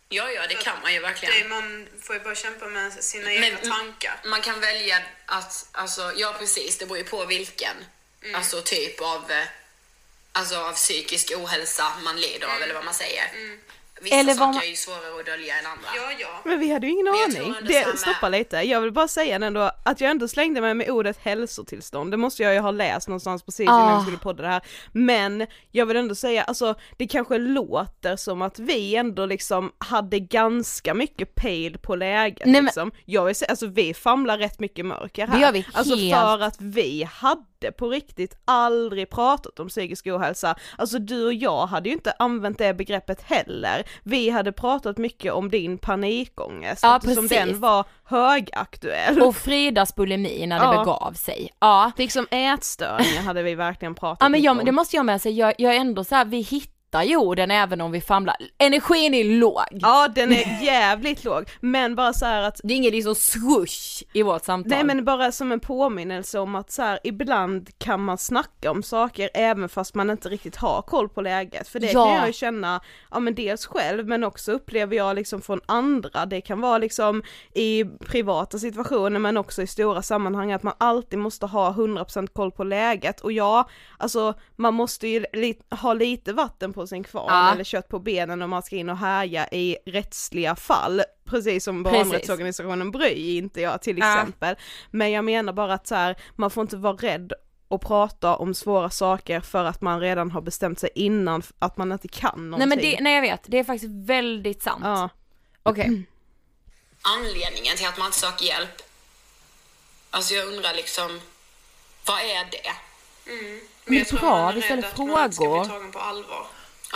Ja, 0.09 0.31
ja 0.31 0.47
det 0.47 0.55
kan 0.55 0.81
man 0.83 0.95
ju 0.95 1.01
verkligen. 1.01 1.35
det 1.43 1.49
man 1.49 1.89
får 2.03 2.17
ju 2.17 2.23
bara 2.23 2.35
kämpa 2.35 2.67
med 2.67 3.05
sina 3.05 3.33
egna 3.33 3.59
tankar. 3.59 4.21
Man 4.25 4.43
kan 4.43 4.61
välja 4.61 5.03
att, 5.27 5.69
alltså, 5.73 6.13
ja 6.17 6.35
precis, 6.39 6.79
det 6.79 6.87
beror 6.87 6.99
ju 6.99 7.05
på 7.05 7.25
vilken 7.25 7.77
alltså, 8.35 8.63
typ 8.63 9.01
av, 9.01 9.31
eh, 9.31 9.47
alltså, 10.33 10.57
av 10.57 10.73
psykisk 10.73 11.33
ohälsa 11.37 11.93
man 12.05 12.21
lider 12.21 12.47
av 12.47 12.63
eller 12.63 12.75
vad 12.75 12.85
man 12.85 12.95
säger. 12.95 13.31
Vissa 14.05 14.17
Eller 14.17 14.35
saker 14.35 14.53
man- 14.53 14.63
är 14.63 14.67
ju 14.69 14.77
svårare 14.77 15.21
att 15.21 15.27
dölja 15.27 15.55
än 15.59 15.67
andra. 15.67 15.89
Ja, 15.97 16.17
ja. 16.21 16.29
Men 16.45 16.59
vi 16.61 16.73
hade 16.73 16.87
ju 16.87 16.93
ingen 16.93 17.09
aning. 17.09 17.55
Det, 17.63 17.87
med- 17.87 17.99
stoppa 17.99 18.29
lite, 18.29 18.57
jag 18.57 18.81
vill 18.81 18.93
bara 18.93 19.09
säga 19.09 19.37
ändå 19.37 19.71
att 19.85 20.01
jag 20.01 20.11
ändå 20.11 20.29
slängde 20.29 20.61
mig 20.61 20.75
med 20.75 20.91
ordet 20.91 21.19
hälsotillstånd, 21.23 22.11
det 22.11 22.17
måste 22.17 22.43
jag 22.43 22.55
ju 22.55 22.61
ha 22.61 22.71
läst 22.71 23.09
någonstans 23.09 23.43
precis 23.43 23.61
innan 23.61 23.93
Ah. 23.95 23.99
vi 23.99 24.03
skulle 24.05 24.19
podda 24.19 24.43
det 24.43 24.49
här. 24.49 24.63
Men 24.93 25.47
jag 25.71 25.87
vill 25.87 25.97
ändå 25.97 26.15
säga, 26.15 26.43
alltså 26.43 26.75
det 26.97 27.07
kanske 27.07 27.39
låter 27.39 28.17
som 28.17 28.43
att 28.43 28.59
vi 28.59 28.95
ändå 28.97 29.27
liksom 29.27 29.73
hade 29.79 30.19
ganska 30.21 30.95
mycket 30.95 31.35
pejl 31.35 31.79
på 31.79 31.97
läget 31.97 32.47
Nej, 32.47 32.53
men- 32.55 32.65
liksom. 32.65 32.91
Jag 33.05 33.25
vill 33.25 33.35
säga, 33.35 33.51
alltså 33.51 33.67
vi 33.67 33.95
famlar 33.95 34.39
rätt 34.39 34.61
mycket 34.61 34.87
mörker 34.87 35.27
här. 35.27 35.35
Det 35.37 35.43
gör 35.43 35.53
vi 35.53 35.67
Alltså 35.73 35.95
helt. 35.97 36.21
för 36.21 36.39
att 36.41 36.57
vi 36.61 37.03
hade 37.13 37.45
på 37.79 37.89
riktigt 37.89 38.37
aldrig 38.45 39.11
pratat 39.11 39.61
om 39.61 39.69
psykisk 39.69 40.07
ohälsa. 40.07 40.57
Alltså 40.79 40.99
du 40.99 41.25
och 41.27 41.35
jag 41.35 41.67
hade 41.67 41.89
ju 41.89 41.93
inte 41.95 42.13
använt 42.19 42.59
det 42.59 42.75
begreppet 42.75 43.23
heller. 43.23 43.85
Vi 44.03 44.31
hade 44.31 44.53
pratat 44.53 44.99
mycket 44.99 45.33
om 45.33 45.51
din 45.51 45.79
panikångest 45.79 46.83
Ja, 46.83 46.97
eftersom 46.97 47.29
precis. 47.29 47.39
den 47.39 47.61
var 47.61 47.85
högaktuell. 48.05 49.23
Och 49.23 49.37
Fridas 49.37 49.95
bulimi 49.95 50.47
när 50.47 50.59
det 50.59 50.65
Ja. 50.65 50.79
begav 50.79 51.13
sig. 51.13 51.49
Ja. 51.61 51.93
liksom 51.97 52.27
ätstörningar 52.31 53.23
hade 53.23 53.43
vi 53.43 53.55
verkligen 53.55 53.95
pratat 53.95 54.19
Ja 54.21 54.29
men 54.29 54.43
jag, 54.43 54.59
om. 54.59 54.65
det 54.65 54.73
måste 54.73 54.97
jag 54.97 55.07
med 55.07 55.21
säga, 55.23 55.47
jag, 55.47 55.55
jag 55.59 55.77
är 55.77 55.81
ändå 55.81 56.05
så 56.05 56.15
här, 56.15 56.25
vi 56.25 56.41
hittar 56.41 56.74
jorden 57.03 57.51
även 57.51 57.81
om 57.81 57.93
vi 57.93 58.01
famlar. 58.01 58.37
Energin 58.59 59.15
är 59.15 59.25
låg. 59.25 59.65
Ja 59.71 60.09
den 60.15 60.33
är 60.33 60.63
jävligt 60.65 61.25
låg, 61.25 61.45
men 61.61 61.95
bara 61.95 62.13
så 62.13 62.25
här 62.27 62.43
att 62.43 62.61
Det 62.65 62.75
är 62.75 62.77
ingen 62.77 62.93
liksom 62.93 63.15
swoosh 63.15 64.03
i 64.13 64.23
vårt 64.23 64.45
samtal. 64.45 64.71
Nej 64.71 64.85
men 64.85 65.05
bara 65.05 65.33
som 65.33 65.53
en 65.53 65.61
påminnelse 65.61 66.39
om 66.39 66.55
att 66.55 66.71
så 66.71 66.83
här, 66.83 66.99
ibland 67.05 67.71
kan 67.79 68.01
man 68.05 68.19
snacka 68.19 68.71
om 68.71 68.83
saker 68.83 69.31
även 69.35 69.69
fast 69.69 69.95
man 69.95 70.11
inte 70.11 70.29
riktigt 70.29 70.57
har 70.57 70.83
koll 70.83 71.09
på 71.09 71.21
läget. 71.21 71.69
För 71.69 71.81
det 71.81 71.93
Ja. 71.93 72.05
kan 72.07 72.15
jag 72.17 72.27
ju 72.27 72.33
känna, 72.33 72.81
ja 73.11 73.21
men 73.21 73.35
dels 73.35 73.67
själv 73.67 74.07
men 74.09 74.25
också 74.25 74.53
upplever 74.53 74.97
jag 74.97 75.15
liksom 75.17 75.41
från 75.43 75.61
andra, 75.67 76.27
det 76.27 76.41
kan 76.41 76.61
vara 76.61 76.79
liksom 76.79 77.23
i 77.55 77.85
privata 77.85 78.59
situationer 78.59 79.19
men 79.21 79.37
också 79.37 79.63
i 79.63 79.67
stora 79.67 80.03
sammanhang 80.03 80.53
att 80.53 80.63
man 80.63 80.75
alltid 80.79 81.19
måste 81.19 81.47
ha 81.47 81.73
100% 81.73 82.27
koll 82.33 82.51
på 82.53 82.65
läget 82.65 83.21
och 83.21 83.33
ja, 83.33 83.69
alltså 83.99 84.35
man 84.57 84.75
måste 84.75 85.09
ju 85.09 85.25
li- 85.33 85.59
ha 85.71 85.95
lite 85.95 86.33
vatten 86.33 86.73
på 86.73 86.84
sin 86.87 87.05
kvarn 87.05 87.27
Ja. 87.29 87.53
eller 87.53 87.65
kött 87.65 87.89
på 87.89 87.99
benen 87.99 88.43
om 88.43 88.51
man 88.51 88.63
ska 88.63 88.77
in 88.77 88.91
och 88.91 88.97
härja 88.99 89.49
i 89.49 89.77
rättsliga 89.87 90.57
fall, 90.57 91.03
precis 91.25 91.65
som 91.65 91.83
barnrättsorganisationen 91.83 92.91
Bry 92.91 93.37
inte 93.37 93.61
jag 93.61 93.83
till 93.83 93.99
Ja. 93.99 94.15
exempel. 94.15 94.57
Men 94.91 95.11
jag 95.13 95.25
menar 95.25 95.53
bara 95.53 95.75
att 95.75 95.87
så 95.87 95.95
här, 95.95 96.17
man 96.37 96.51
får 96.51 96.61
inte 96.63 96.77
vara 96.77 96.97
rädd 96.97 97.33
att 97.69 97.81
prata 97.81 98.37
om 98.37 98.55
svåra 98.55 98.91
saker 98.91 99.41
för 99.41 99.65
att 99.65 99.81
man 99.81 100.01
redan 100.01 100.31
har 100.31 100.41
bestämt 100.41 100.79
sig 100.81 100.91
innan 100.95 101.43
att 101.59 101.77
man 101.77 101.93
inte 101.93 102.09
kan 102.09 102.51
någonting. 102.51 102.59
nej 102.59 102.79
men 102.79 102.79
det, 102.79 103.01
nej 103.01 103.15
jag 103.15 103.23
vet, 103.23 103.41
det 103.47 103.59
är 103.59 103.65
faktiskt 103.65 103.93
väldigt 104.09 104.63
sant. 104.63 104.83
Ja. 104.85 105.09
Okej. 105.63 106.03
Anledningen 107.19 107.77
till 107.77 107.87
att 107.87 107.99
man 107.99 108.07
inte 108.07 108.19
söker 108.19 108.45
hjälp, 108.47 108.83
alltså 110.11 110.35
jag 110.35 110.47
undrar 110.49 110.75
liksom, 110.75 111.21
vad 112.07 112.19
är 112.21 112.45
det? 112.51 112.71
Men 113.87 113.99
jag 113.99 114.07
tror 114.07 114.21
bra, 114.21 114.31
man 114.31 114.49
är 114.49 114.53
vi 114.53 114.61
rädd 114.61 114.65
ställer 114.67 114.89
att 114.89 114.99
man 114.99 115.25
inte 115.25 115.35
ska 115.37 115.45
frågor. 115.45 115.65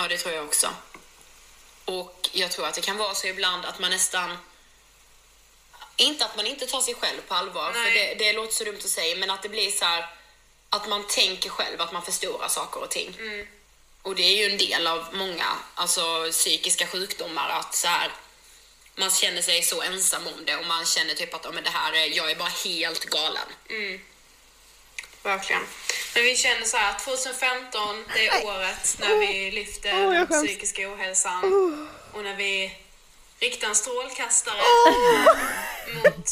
Ja, 0.00 0.08
det 0.08 0.18
tror 0.18 0.34
jag 0.34 0.44
också. 0.44 0.74
Och 1.84 2.28
jag 2.32 2.50
tror 2.52 2.66
att 2.66 2.74
det 2.74 2.80
kan 2.80 2.96
vara 2.96 3.14
så 3.14 3.26
ibland 3.26 3.64
att 3.64 3.78
man 3.78 3.90
nästan... 3.90 4.38
Inte 5.96 6.24
att 6.24 6.36
man 6.36 6.46
inte 6.46 6.66
tar 6.66 6.80
sig 6.80 6.94
själv 6.94 7.20
på 7.28 7.34
allvar, 7.34 7.72
för 7.72 7.80
Nej. 7.80 8.14
det, 8.18 8.24
det 8.24 8.32
låter 8.32 8.54
så 8.54 8.64
dumt 8.64 8.78
att 8.84 8.90
säga, 8.90 9.16
men 9.16 9.30
att 9.30 9.42
det 9.42 9.48
blir 9.48 9.70
så 9.70 9.84
här 9.84 10.06
att 10.70 10.88
man 10.88 11.06
tänker 11.06 11.50
själv 11.50 11.80
att 11.80 11.92
man 11.92 12.02
förstorar 12.04 12.48
saker 12.48 12.82
och 12.82 12.90
ting. 12.90 13.16
Och 14.02 14.14
det 14.14 14.22
är 14.22 14.36
ju 14.36 14.52
en 14.52 14.58
del 14.58 14.86
av 14.86 15.06
många 15.12 15.46
alltså, 15.74 16.28
psykiska 16.32 16.86
sjukdomar 16.86 17.48
att 17.50 17.74
så 17.74 17.88
här, 17.88 18.12
man 18.94 19.10
känner 19.10 19.42
sig 19.42 19.62
så 19.62 19.82
ensam 19.82 20.26
om 20.26 20.44
det 20.44 20.56
och 20.56 20.66
man 20.66 20.86
känner 20.86 21.14
typ 21.14 21.34
att 21.34 21.44
"Ja, 21.44 21.50
men 21.50 21.64
det 21.64 21.70
här 21.70 21.92
är, 21.92 22.06
jag 22.06 22.30
är 22.30 22.34
bara 22.36 22.48
helt 22.64 23.04
galen. 23.04 23.48
Verkligen. 25.22 25.62
Men 26.18 26.24
vi 26.24 26.36
känner 26.36 26.64
så 26.64 26.76
här, 26.76 26.94
2015, 26.98 28.04
det 28.14 28.28
är 28.28 28.46
året 28.46 28.96
när 29.00 29.18
vi 29.18 29.50
lyfter 29.50 29.88
jag 29.88 30.12
den 30.12 30.26
skäms. 30.26 30.46
psykiska 30.46 30.92
ohälsan. 30.92 31.42
Och 32.12 32.22
när 32.24 32.36
vi 32.36 32.76
riktar 33.40 33.68
en 33.68 33.74
strålkastare 33.74 34.56
mot 35.94 36.26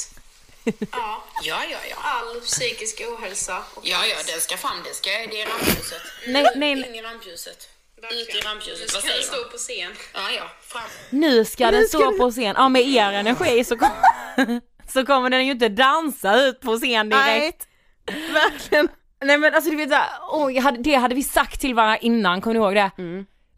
ja, 0.92 1.24
Ja, 1.42 1.64
ja, 1.70 1.78
ja. 1.90 1.96
all 2.00 2.40
psykisk 2.40 3.02
ohälsa. 3.08 3.64
Och 3.74 3.86
Ja, 3.86 4.06
ja, 4.06 4.16
den 4.26 4.40
ska 4.40 4.56
fram. 4.56 4.82
Den 4.84 4.94
ska, 4.94 5.10
det 5.10 5.42
är 5.42 5.46
rampljuset. 5.46 6.02
Nej, 6.26 6.46
nej, 6.56 6.72
In 6.72 6.94
i 6.94 7.02
rampljuset. 7.02 7.68
Ut 8.10 8.28
i 8.28 8.32
Nu 8.32 8.40
rampljuset. 8.40 8.90
ska 8.90 9.00
Vad 9.00 9.16
den 9.16 9.22
stå 9.22 9.44
på 9.44 9.56
scen. 9.58 9.96
Ja, 10.14 10.30
ja. 10.30 10.50
Fram. 10.62 10.82
Nu 11.10 11.44
ska 11.44 11.70
den 11.70 11.88
stå 11.88 12.18
på 12.18 12.30
scen, 12.30 12.54
ja 12.56 12.68
med 12.68 12.82
er 12.82 13.12
energi 13.12 13.64
så, 13.64 13.76
kom, 13.76 13.90
så 14.92 15.06
kommer 15.06 15.30
den 15.30 15.46
ju 15.46 15.52
inte 15.52 15.68
dansa 15.68 16.36
ut 16.36 16.60
på 16.60 16.76
scen 16.78 17.08
direkt. 17.08 17.66
Nej, 18.10 18.30
verkligen. 18.32 18.88
Nej 19.26 19.38
men 19.38 19.54
alltså 19.54 19.70
du 19.70 19.76
vet 19.76 19.88
såhär, 19.88 20.08
oh, 20.30 20.54
jag 20.54 20.62
hade, 20.62 20.82
det 20.82 20.94
hade 20.94 21.14
vi 21.14 21.22
sagt 21.22 21.60
till 21.60 21.74
varandra 21.74 21.98
innan, 21.98 22.40
kommer 22.40 22.54
du 22.54 22.60
ihåg 22.60 22.74
det? 22.74 22.90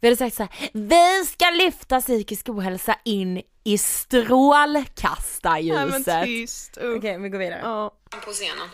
Vi 0.00 0.08
hade 0.08 0.16
sagt 0.16 0.36
såhär, 0.36 0.52
vi 0.72 1.26
ska 1.26 1.50
lyfta 1.50 2.00
psykisk 2.00 2.48
ohälsa 2.48 2.96
in 3.04 3.42
i 3.64 3.78
strålkastarljuset. 3.78 5.76
Nej 5.76 5.86
men 5.86 6.02
Okej, 6.02 6.24
tyst. 6.46 6.78
Okej. 6.96 7.18
vi 7.18 7.28
går 7.28 7.38
vidare. 7.38 7.60
Ja. 7.62 7.94
På 8.24 8.32
scenen. 8.32 8.68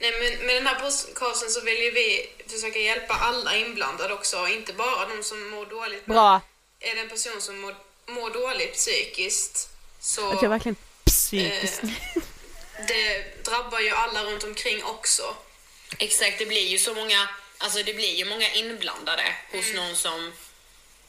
Nej 0.00 0.12
men 0.20 0.46
med 0.46 0.56
den 0.56 0.66
här 0.66 0.74
podcasten 0.74 1.50
så 1.50 1.60
vill 1.60 1.78
ju 1.78 1.90
vi 1.90 2.30
försöka 2.46 2.78
hjälpa 2.78 3.14
alla 3.14 3.56
inblandade 3.56 4.14
också, 4.14 4.48
inte 4.48 4.72
bara 4.72 5.06
de 5.16 5.22
som 5.22 5.50
mår 5.50 5.66
dåligt. 5.66 6.06
Bra. 6.06 6.40
Är 6.80 6.94
det 6.94 7.00
en 7.00 7.08
person 7.08 7.40
som 7.40 7.60
mår, 7.60 7.74
mår 8.06 8.30
dåligt 8.30 8.72
psykiskt 8.74 9.70
så 10.00 10.30
Att 10.32 10.42
jag 10.42 10.48
verkligen 10.50 10.76
psykiskt. 11.04 11.82
eh, 11.82 11.90
det 12.88 13.44
drabbar 13.44 13.80
ju 13.80 13.90
alla 13.90 14.24
runt 14.24 14.44
omkring 14.44 14.84
också. 14.84 15.22
Exakt, 15.98 16.38
det 16.38 16.46
blir 16.46 16.68
ju 16.68 16.78
så 16.78 16.94
många, 16.94 17.28
alltså 17.58 17.82
det 17.82 17.94
blir 17.94 18.14
ju 18.14 18.24
många 18.24 18.50
inblandade 18.52 19.22
hos 19.52 19.74
någon 19.74 19.96
som, 19.96 20.32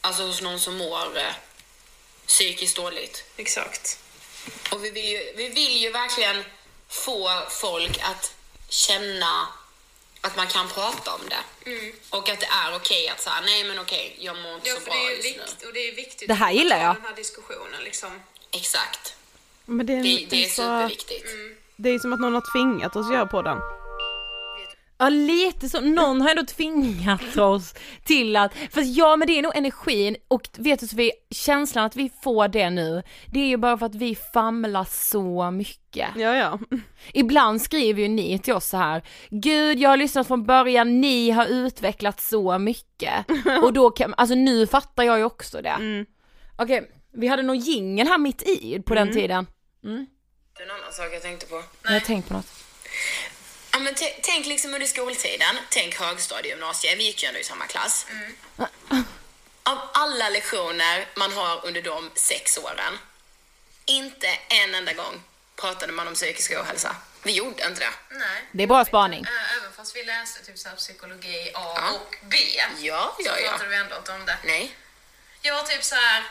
alltså 0.02 0.24
hos 0.24 0.42
någon 0.42 0.60
som 0.60 0.78
mår 0.78 1.18
eh, 1.18 1.34
psykiskt 2.28 2.76
dåligt. 2.76 3.24
Exakt. 3.38 4.00
Och 4.72 4.86
vi 4.86 4.90
vill 4.90 5.06
ju, 5.10 5.34
vi 5.36 5.50
vill 5.50 5.78
ju 5.78 5.92
verkligen 5.92 6.44
få 6.88 7.30
folk 7.50 8.00
att 8.02 8.34
känna 8.70 9.48
att 10.22 10.36
man 10.36 10.48
kan 10.48 10.68
prata 10.70 11.14
om 11.14 11.22
det. 11.30 11.72
Och 12.10 12.30
att 12.30 12.40
det 12.40 12.46
är 12.46 12.76
okej 12.76 13.10
att 13.10 13.22
säga, 13.22 13.42
nej 13.46 13.64
men 13.64 13.80
okej, 13.80 14.16
jag 14.20 14.38
mår 14.38 14.54
inte 14.56 14.70
Ja, 14.70 14.76
så 14.76 14.82
för 14.82 14.86
bra 14.86 14.94
det 14.96 15.00
är 15.06 15.10
ju 15.10 15.16
just 15.16 15.26
vikt, 15.26 15.56
nu. 15.62 15.68
och 15.68 15.74
det 15.74 15.80
är 15.80 15.96
viktigt 15.96 16.28
Det 16.28 16.34
här 16.34 16.50
att 16.50 16.56
gillar 16.56 16.76
ta 16.78 16.84
jag. 16.84 16.96
den 16.96 17.06
här 17.06 17.16
diskussionen 17.16 17.84
liksom. 17.84 18.22
Exakt. 18.52 19.14
Men 19.66 19.86
det 19.86 19.94
är, 19.94 20.04
Det, 20.04 20.26
det 20.30 20.46
är 20.46 20.50
så, 20.50 20.56
superviktigt. 20.56 21.28
det 21.76 21.90
är 21.90 22.00
som 22.00 22.14
att 22.14 22.20
någon 22.20 22.34
har 22.34 22.52
tvingat 22.54 22.96
oss 22.96 23.06
att 23.08 23.14
göra 23.14 23.26
på 23.26 23.42
den. 23.42 23.58
Ja 25.02 25.10
lite 25.10 25.70
så, 25.70 25.82
någon 25.82 26.22
har 26.22 26.30
ändå 26.30 26.46
tvingat 26.46 27.38
oss 27.38 27.74
till 28.04 28.36
att, 28.36 28.54
för 28.54 28.98
ja 28.98 29.16
men 29.16 29.28
det 29.28 29.40
är 29.40 29.42
nog 29.42 29.58
energin 29.58 30.16
och 30.28 30.50
vet 30.58 30.80
du 30.80 30.88
Sofie, 30.88 31.12
känslan 31.32 31.86
att 31.86 31.96
vi 31.96 32.12
får 32.24 32.48
det 32.48 32.70
nu, 32.70 33.04
det 33.26 33.40
är 33.40 33.46
ju 33.46 33.58
bara 33.58 33.78
för 33.78 33.86
att 33.86 33.96
vi 33.96 34.16
famlar 34.16 34.88
så 34.90 35.52
mycket. 35.52 36.10
Ja, 36.16 36.36
ja. 36.36 36.60
Ibland 37.14 37.62
skriver 37.62 38.02
ju 38.02 38.08
ni 38.08 38.40
till 38.40 38.54
oss 38.54 38.68
så 38.68 38.78
här, 38.78 39.02
gud 39.30 39.80
jag 39.80 39.90
har 39.90 39.98
lyssnat 39.98 40.28
från 40.28 40.46
början, 40.46 41.02
ni 41.02 41.30
har 41.30 41.46
utvecklat 41.46 42.22
så 42.22 42.60
mycket. 42.60 43.26
Och 43.64 43.74
då 43.74 43.92
kan, 43.92 44.14
alltså 44.18 44.36
nu 44.36 44.68
fattar 44.68 45.04
jag 45.04 45.18
ju 45.18 45.24
också 45.24 45.62
det. 45.62 45.70
Mm. 45.70 46.06
Okej, 46.58 46.92
vi 47.14 47.28
hade 47.28 47.44
nog 47.44 47.56
jingel 47.56 48.08
här 48.08 48.18
mitt 48.18 48.42
i 48.42 48.82
på 48.86 48.96
den 48.96 49.14
tiden. 49.14 49.48
Det 49.82 49.90
är 50.64 50.68
en 50.68 50.72
annan 50.72 50.94
sak 50.94 51.10
jag 51.14 51.22
tänkte 51.22 51.46
på. 51.46 51.64
Jag 51.84 51.92
har 51.92 52.00
tänkt 52.00 52.28
på 52.28 52.34
något. 52.34 52.48
Ja, 53.72 53.80
men 53.80 53.96
tänk 54.24 54.46
liksom 54.46 54.74
under 54.74 54.88
skoltiden, 54.88 55.58
tänk 55.70 55.96
högstadiegymnasie, 56.00 56.96
vi 56.96 57.04
gick 57.04 57.24
ju 57.24 57.28
ändå 57.28 57.40
i 57.40 57.44
samma 57.44 57.68
klass. 57.68 58.06
Av 59.64 59.90
alla 59.94 60.30
lektioner 60.30 61.08
man 61.16 61.32
har 61.34 61.66
under 61.66 61.82
de 61.82 62.12
sex 62.16 62.58
åren, 62.58 63.00
inte 63.86 64.28
en 64.48 64.76
enda 64.76 64.94
gång 64.94 65.24
pratade 65.56 65.94
man 65.94 66.08
om 66.08 66.14
psykisk 66.14 66.52
ohälsa. 66.52 66.96
Vi 67.24 67.32
gjorde 67.32 67.68
inte 67.68 67.80
det. 67.80 67.92
Nej. 68.18 68.44
Det 68.52 68.64
är 68.64 68.68
bra 68.68 68.86
spaning. 68.86 69.26
Även 69.58 69.72
fast 69.74 69.96
vi 69.96 70.04
läste 70.04 70.46
typ 70.46 70.58
så 70.60 70.70
psykologi 70.70 71.52
A 71.54 71.74
Ja. 71.76 71.92
och 71.92 72.16
B 72.22 72.38
Ja, 72.80 73.16
ja, 73.20 73.36
så 73.36 73.42
pratade 73.50 73.70
vi 73.70 73.76
ändå 73.76 73.96
inte 73.96 74.12
om 74.12 74.26
det. 74.26 74.38
Nej. 74.46 74.76
Jag 75.42 75.56
var 75.56 75.64
typ 75.64 75.84
så 75.84 75.96
här. 75.96 76.24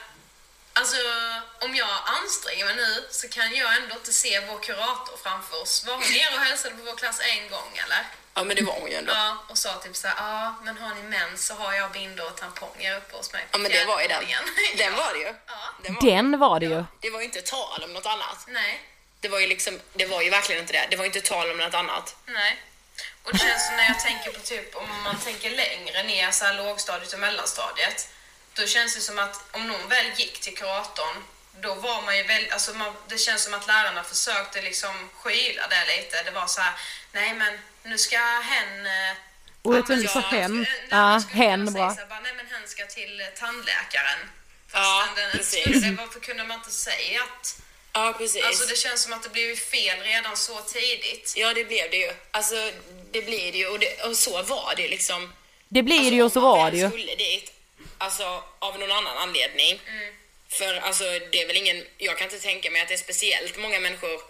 Alltså 0.79 0.97
om 1.61 1.75
jag 1.77 1.89
anstränger 2.05 2.65
mig 2.65 2.75
nu 2.77 3.07
så 3.11 3.29
kan 3.29 3.55
jag 3.55 3.77
ändå 3.77 3.95
inte 3.95 4.13
se 4.13 4.41
vår 4.41 4.59
kurator 4.59 5.17
framför 5.23 5.63
oss. 5.63 5.85
Var 5.87 5.95
hon 5.95 6.03
nere 6.03 6.35
och 6.35 6.41
hälsade 6.41 6.75
på 6.75 6.83
vår 6.83 6.97
klass 6.97 7.21
en 7.21 7.49
gång 7.51 7.71
eller? 7.85 8.03
Ja, 8.35 8.45
men 8.45 8.57
det 8.57 8.63
var 8.63 8.73
hon 8.81 8.91
ju 8.91 8.97
ändå. 8.97 9.13
Ja, 9.13 9.45
och 9.49 9.59
sa 9.59 9.75
typ 9.75 9.97
så 9.97 10.09
här, 10.09 10.15
ja 10.17 10.55
men 10.65 10.79
har 10.79 10.95
ni 10.95 11.03
mens 11.03 11.47
så 11.47 11.55
har 11.55 11.73
jag 11.73 11.91
bindor 11.93 12.27
och 12.27 12.37
tamponger 12.37 12.97
uppe 12.97 13.17
hos 13.17 13.33
mig. 13.33 13.47
Ja, 13.51 13.59
men 13.59 13.71
det 13.73 13.85
var 13.85 14.01
ju 14.03 14.09
den. 14.09 14.25
Den 14.77 14.93
våningen." 14.93 14.97
var 14.97 15.13
det 15.15 15.19
ju. 15.19 15.35
Ja. 15.47 15.59
Den 15.83 15.95
var, 15.95 16.03
Den 16.03 16.39
var 16.39 16.61
det 16.61 16.67
ju. 16.67 16.85
det 17.01 17.11
var 17.11 17.19
ju 17.21 17.25
inte 17.25 17.43
tal 17.43 17.85
om 17.85 17.93
något 17.93 18.07
annat. 18.07 18.45
Nej, 18.49 18.83
Det 19.21 19.29
var 19.29 19.39
ju 19.39 19.47
liksom, 19.47 19.81
det 19.93 20.07
var 20.07 20.23
ju 20.23 20.31
verkligen 20.31 20.61
inte 20.61 20.73
det. 20.73 20.87
Det 20.91 20.97
var 20.97 21.05
inte 21.05 21.21
tal 21.21 21.51
om 21.51 21.57
något 21.59 21.75
annat. 21.75 22.17
nej. 22.27 22.63
Och 23.23 23.33
det 23.33 23.39
känns 23.39 23.67
som 23.67 23.77
när 23.77 23.85
jag 23.85 24.01
tänker 24.01 24.31
på 24.33 24.41
typ 24.41 24.77
om 24.77 25.03
man 25.05 25.21
tänker 25.21 25.51
längre 25.51 26.03
ner 26.03 26.31
så 26.31 26.45
här 26.45 26.55
lågstadiet 26.55 27.13
och 27.13 27.19
mellanstadiet. 27.19 28.09
Då 28.59 28.67
känns 28.67 28.95
det 28.95 29.01
som 29.01 29.19
att 29.19 29.45
om 29.53 29.67
någon 29.67 29.89
väl 29.89 30.07
gick 30.17 30.41
till 30.41 30.57
kuratorn 30.57 31.17
då 31.61 31.75
var 31.75 32.03
man 32.03 32.17
ju 32.17 32.23
väldigt, 32.23 32.53
alltså 32.53 32.75
man, 32.75 32.95
det 33.09 33.19
känns 33.19 33.43
som 33.45 33.55
att 33.55 33.67
lärarna 33.67 34.05
försökte 34.05 34.63
liksom 34.63 35.09
skyla 35.15 35.63
det 35.69 35.97
lite. 35.97 36.23
Det 36.23 36.31
var 36.31 36.47
så 36.47 36.61
här, 36.61 36.73
nej 37.13 37.35
men 37.35 37.59
nu 37.83 37.99
ska 37.99 38.17
hen... 38.19 38.89
tänkte 39.87 40.09
så 40.09 40.19
ja, 40.19 40.29
hen. 40.39 40.61
nej, 40.61 40.87
Ja, 40.91 41.23
hen, 41.33 41.67
säga 41.73 41.87
bra. 41.87 41.91
här, 41.99 42.07
bara, 42.07 42.21
nej 42.21 42.35
men 42.37 42.47
hen 42.47 42.69
ska 42.69 42.87
till 42.87 43.23
tandläkaren. 43.39 44.19
Fast 44.69 44.85
Ja, 44.85 45.09
den 45.17 45.31
precis. 45.31 45.61
skulle 45.61 45.97
varför 45.97 46.21
kunde 46.21 46.45
man 46.45 46.59
inte 46.59 46.71
säga 46.71 47.23
att... 47.23 47.61
Ja, 47.93 48.15
precis. 48.19 48.45
Alltså 48.45 48.67
det 48.67 48.77
känns 48.77 49.03
som 49.03 49.13
att 49.13 49.23
det 49.23 49.29
blev 49.29 49.57
fel 49.57 50.01
redan 50.01 50.37
så 50.37 50.61
tidigt. 50.61 51.33
Ja, 51.37 51.55
det 51.55 51.65
blev 51.65 51.91
det 51.91 51.97
ju. 51.97 52.13
Alltså, 52.31 52.71
det 53.13 53.23
blir 53.23 53.53
det 53.53 53.59
ju. 53.59 53.67
Och, 53.69 53.79
det, 53.79 54.03
och 54.03 54.17
så 54.17 54.43
var 54.43 54.75
det 54.77 54.89
liksom. 54.89 55.33
Det 55.69 55.83
blir 55.83 55.97
alltså, 55.97 56.11
det 56.11 56.17
ju 56.17 56.23
och 56.23 56.33
så 56.33 56.41
var 56.41 56.71
det 56.71 56.77
ju. 56.77 56.89
skulle 56.91 57.15
dit, 57.15 57.53
alltså 57.99 58.43
av 58.59 58.79
någon 58.79 58.93
annan 58.93 59.17
anledning. 59.17 59.81
Mm. 59.89 60.15
För 60.49 60.75
alltså, 60.75 61.05
det 61.05 61.43
är 61.43 61.47
väl 61.47 61.57
ingen, 61.57 61.87
jag 61.99 62.19
kan 62.19 62.25
inte 62.25 62.41
tänka 62.41 62.71
mig 62.71 62.83
att 62.83 62.89
det 62.89 62.95
är 62.95 62.99
speciellt 62.99 63.57
många 63.59 63.81
människor 63.81 64.21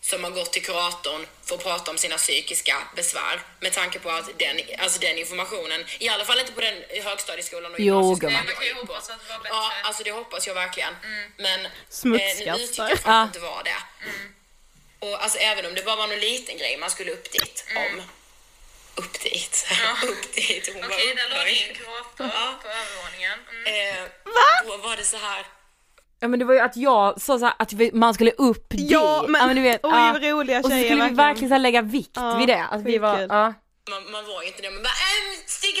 som 0.00 0.24
har 0.24 0.30
gått 0.30 0.52
till 0.52 0.64
kuratorn 0.64 1.26
för 1.44 1.54
att 1.54 1.62
prata 1.62 1.90
om 1.90 1.98
sina 1.98 2.16
psykiska 2.16 2.76
besvär. 2.96 3.40
Med 3.60 3.72
tanke 3.72 3.98
på 3.98 4.10
att 4.10 4.38
den, 4.38 4.60
alltså 4.78 5.00
den 5.00 5.18
informationen, 5.18 5.84
i 5.98 6.08
alla 6.08 6.24
fall 6.24 6.40
inte 6.40 6.52
på 6.52 6.60
den 6.60 6.82
högstadieskolan 7.04 7.72
och 7.72 7.80
Jo, 7.80 7.84
gymnasieskolan 7.84 8.32
man 8.32 8.66
jag 8.66 8.74
hoppas 8.74 9.10
att 9.10 9.20
det 9.26 9.32
var 9.32 9.38
bättre. 9.38 9.48
Ja, 9.56 9.72
alltså 9.82 10.02
det 10.02 10.10
hoppas 10.12 10.46
jag 10.46 10.54
verkligen. 10.54 10.94
Men 11.36 11.68
Smutskastar. 11.88 12.46
eh, 12.46 12.56
nu 12.56 12.66
tycker 12.66 12.82
jag 12.88 12.98
faktiskt 12.98 13.34
det 13.34 13.48
var 13.48 13.62
det. 13.64 13.76
Och 14.98 15.22
alltså 15.22 15.38
även 15.38 15.66
om 15.66 15.74
det 15.74 15.82
bara 15.82 15.96
var 15.96 16.06
någon 16.06 16.18
liten 16.18 16.58
grej 16.58 16.76
man 16.76 16.90
skulle 16.90 17.12
upp 17.12 17.32
dit 17.32 17.64
om. 17.76 18.02
Upp 18.94 19.20
dit. 19.22 19.66
upp 20.08 20.34
dit. 20.34 20.70
Hon 20.74 20.84
Okej, 20.84 21.06
var 21.08 21.14
där 21.16 21.36
låg 21.38 21.46
din 21.46 21.74
kurator 21.76 22.28
på 22.62 22.68
övervåningen. 22.68 23.38
Mm. 23.66 24.04
Eh, 24.04 24.10
Då 24.66 24.76
var 24.88 24.96
det 24.96 25.04
så 25.04 25.16
här. 25.16 25.46
Ja 26.20 26.28
men 26.28 26.38
det 26.38 26.44
var 26.44 26.54
ju 26.54 26.60
att 26.60 26.76
jag 26.76 27.20
sa 27.20 27.38
så 27.38 27.44
här 27.44 27.54
att 27.58 27.72
vi, 27.72 27.90
man 27.92 28.14
skulle 28.14 28.30
upp 28.30 28.66
dit. 28.70 28.90
Ja, 28.90 29.24
men- 29.28 29.56
du 29.56 29.62
vet, 29.62 29.80
oj, 29.82 29.90
ja. 29.94 30.10
vad 30.12 30.22
roliga 30.24 30.58
Och 30.58 30.64
så 30.64 30.70
tjejer, 30.70 30.82
skulle 30.84 30.94
vi 30.94 31.00
verkligen. 31.00 31.16
verkligen 31.16 31.48
så 31.48 31.54
här 31.54 31.58
lägga 31.60 31.82
vikt 31.82 32.10
Ja, 32.14 32.36
vid 32.38 32.48
det. 32.48 32.64
Att 32.70 32.82
vi 32.82 32.98
var, 32.98 33.18
ja. 33.20 33.54
Man, 33.90 34.10
man 34.12 34.26
var 34.26 34.42
ju 34.42 34.48
inte 34.48 34.62
det. 34.62 34.70
Man 34.70 34.82
bara, 34.82 34.88
ähm, 34.88 35.42
stick 35.46 35.80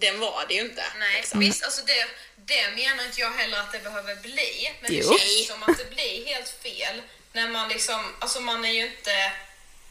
Den 0.00 0.20
var 0.20 0.44
det 0.48 0.54
ju 0.54 0.60
inte. 0.60 0.84
Nej, 0.98 1.14
liksom. 1.16 1.40
visst 1.40 1.62
alltså 1.64 1.82
det, 1.84 2.06
det 2.36 2.70
menar 2.70 3.04
inte 3.04 3.20
jag 3.20 3.30
heller 3.32 3.58
att 3.60 3.72
det 3.72 3.78
behöver 3.78 4.14
bli. 4.16 4.72
Men 4.80 4.94
Jo. 4.94 5.12
det 5.12 5.18
känns 5.18 5.46
som 5.46 5.62
att 5.62 5.78
det 5.78 5.90
blir 5.90 6.26
helt 6.26 6.50
fel 6.62 7.02
när 7.32 7.48
man 7.48 7.68
liksom, 7.68 8.14
alltså 8.20 8.40
man 8.40 8.64
är 8.64 8.70
ju 8.72 8.86
inte, 8.86 9.32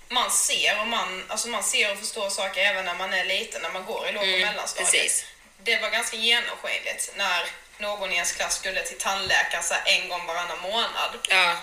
man 0.10 0.32
ser 0.32 0.80
och 0.80 0.88
man, 0.88 1.26
alltså 1.28 1.48
man 1.48 1.64
ser 1.64 1.92
och 1.92 2.00
förstår 2.00 2.30
saker 2.30 2.62
även 2.62 2.86
när 2.86 2.96
man 2.96 3.14
är 3.14 3.26
liten, 3.26 3.62
när 3.62 3.72
man 3.72 3.86
går 3.86 4.08
i 4.08 4.12
låg 4.12 4.22
och 4.24 4.28
Mm, 4.28 4.40
mellanstadiet. 4.42 4.92
precis. 4.92 5.26
Det 5.64 5.80
var 5.82 5.90
ganska 5.90 6.18
genomskinligt 6.18 7.12
när 7.16 7.46
någon 7.78 8.12
i 8.12 8.16
ens 8.16 8.32
klass 8.32 8.56
skulle 8.60 8.84
till 8.84 8.98
tandläkaren 8.98 9.64
så 9.64 9.76
en 9.86 10.10
gång 10.10 10.26
varannan 10.26 10.60
månad. 10.60 11.18
Ja. 11.30 11.58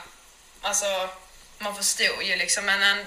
Alltså, 0.60 1.08
man 1.58 1.76
förstod 1.76 2.22
ju 2.22 2.36
liksom, 2.36 2.64
men 2.64 2.82
en- 2.82 3.06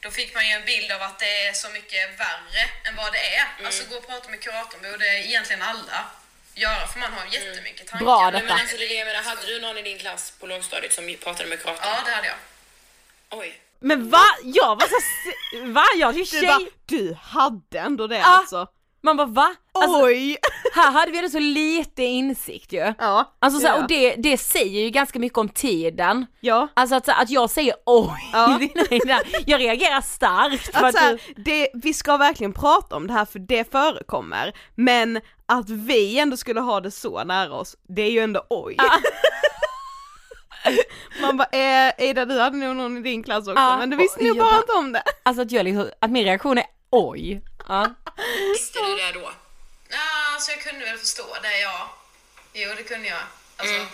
då, 0.00 0.10
fick 0.10 0.34
man 0.34 0.46
ju 0.48 0.52
en 0.52 0.64
bild 0.64 0.92
av 0.92 1.02
att 1.02 1.18
det 1.18 1.46
är 1.46 1.52
så 1.52 1.68
mycket 1.68 2.20
värre 2.20 2.62
än 2.86 2.96
vad 2.96 3.12
det 3.12 3.34
är. 3.34 3.44
Mm. 3.54 3.66
Alltså 3.66 3.82
gå 3.90 3.96
och 3.96 4.06
prata 4.06 4.28
med 4.28 4.40
kuratorn 4.40 4.80
borde 4.82 5.06
egentligen 5.06 5.62
alla 5.62 5.98
göra, 6.54 6.86
för 6.86 6.98
man 6.98 7.12
har 7.12 7.26
jättemycket 7.26 7.86
tankar. 7.86 8.04
Bra 8.04 8.30
detta. 8.30 8.44
men 8.44 8.52
alltså 8.52 8.76
det 8.76 8.84
jag 8.84 9.06
menar, 9.06 9.22
hade 9.22 9.46
du 9.46 9.60
någon 9.60 9.78
i 9.78 9.82
din 9.82 9.98
klass 9.98 10.32
på 10.40 10.46
lågstadiet 10.46 10.92
som 10.92 11.16
pratade 11.24 11.48
med 11.48 11.62
kuratorn? 11.62 11.84
Ja, 11.88 11.98
det 12.04 12.10
hade 12.10 12.26
jag. 12.26 12.36
Oj. 13.30 13.60
Men 13.80 14.10
va? 14.10 14.24
Jag 14.44 14.76
var 14.76 14.88
så 14.88 15.66
va? 15.72 15.84
Jag 15.96 16.14
tyckte 16.14 16.40
Du, 16.40 16.46
bara, 16.46 16.58
du 16.86 17.16
hade 17.22 17.78
ändå 17.78 18.06
det 18.06 18.16
Ja. 18.16 18.24
alltså. 18.24 18.66
Man 19.00 19.16
bara 19.16 19.26
va? 19.26 19.54
Alltså, 19.72 20.02
Oj! 20.02 20.36
Här 20.74 20.90
hade 20.92 21.12
vi 21.12 21.18
ändå 21.18 21.30
så 21.30 21.38
lite 21.38 22.02
insikt 22.02 22.72
ju. 22.72 22.94
Ja, 22.98 23.34
Alltså 23.38 23.60
så 23.60 23.66
här, 23.66 23.74
ja. 23.76 23.82
och 23.82 23.88
det, 23.88 24.14
det 24.14 24.38
säger 24.38 24.80
ju 24.80 24.90
ganska 24.90 25.18
mycket 25.18 25.38
om 25.38 25.48
tiden. 25.48 26.26
Ja. 26.40 26.68
Alltså 26.74 26.96
att, 26.96 27.08
att 27.08 27.30
jag 27.30 27.50
säger 27.50 27.74
oj, 27.86 28.30
Ja. 28.32 28.46
nej, 28.58 29.00
nej, 29.04 29.20
jag 29.46 29.60
reagerar 29.60 30.00
starkt 30.00 30.76
för 30.76 30.86
Att 30.86 30.94
att 30.94 31.00
här, 31.00 31.20
du, 31.36 31.42
det, 31.42 31.68
vi 31.74 31.94
ska 31.94 32.16
verkligen 32.16 32.52
prata 32.52 32.96
om 32.96 33.06
det 33.06 33.12
här 33.12 33.24
för 33.24 33.38
det 33.38 33.70
förekommer, 33.70 34.52
men 34.74 35.20
att 35.46 35.70
vi 35.70 36.18
ändå 36.18 36.36
skulle 36.36 36.60
ha 36.60 36.80
det 36.80 36.90
så 36.90 37.24
nära 37.24 37.52
oss, 37.52 37.76
det 37.88 38.02
är 38.02 38.10
ju 38.10 38.20
ändå 38.20 38.42
oj. 38.50 38.76
Man 41.22 41.36
bara, 41.36 41.48
eh, 41.52 41.92
Ida 42.08 42.24
du 42.24 42.40
hade 42.40 42.56
nog 42.56 42.76
någon 42.76 42.96
i 42.96 43.00
din 43.00 43.22
klass 43.22 43.38
också, 43.48 43.52
Ja, 43.62 43.76
men 43.78 43.90
du 43.90 43.96
visste 43.96 44.24
nog 44.24 44.36
bara- 44.38 44.56
inte 44.56 44.72
om 44.72 44.92
det. 44.92 45.02
alltså 45.22 45.42
att 45.42 45.52
jag 45.52 45.64
liksom, 45.64 45.90
att 46.00 46.10
min 46.10 46.24
reaktion 46.24 46.58
är 46.58 46.64
oj. 46.90 47.42
Ja. 47.68 47.86
Visste 48.52 48.78
du 48.78 48.96
det 48.96 49.20
då? 49.20 49.30
Ja, 49.88 49.96
alltså 50.34 50.50
jag 50.50 50.60
kunde 50.60 50.84
väl 50.84 50.98
förstå 50.98 51.26
det, 51.42 51.60
ja. 51.60 51.90
Jo, 52.52 52.70
det 52.76 52.82
kunde 52.82 53.08
jag. 53.08 53.18
Alltså, 53.56 53.74
Mm. 53.74 53.86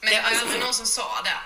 Men 0.00 0.10
Det- 0.10 0.16
var 0.22 0.28
alltså, 0.28 0.44
aldrig 0.44 0.60
någon 0.62 0.74
som 0.74 0.86
sa 0.86 1.22
det. 1.24 1.36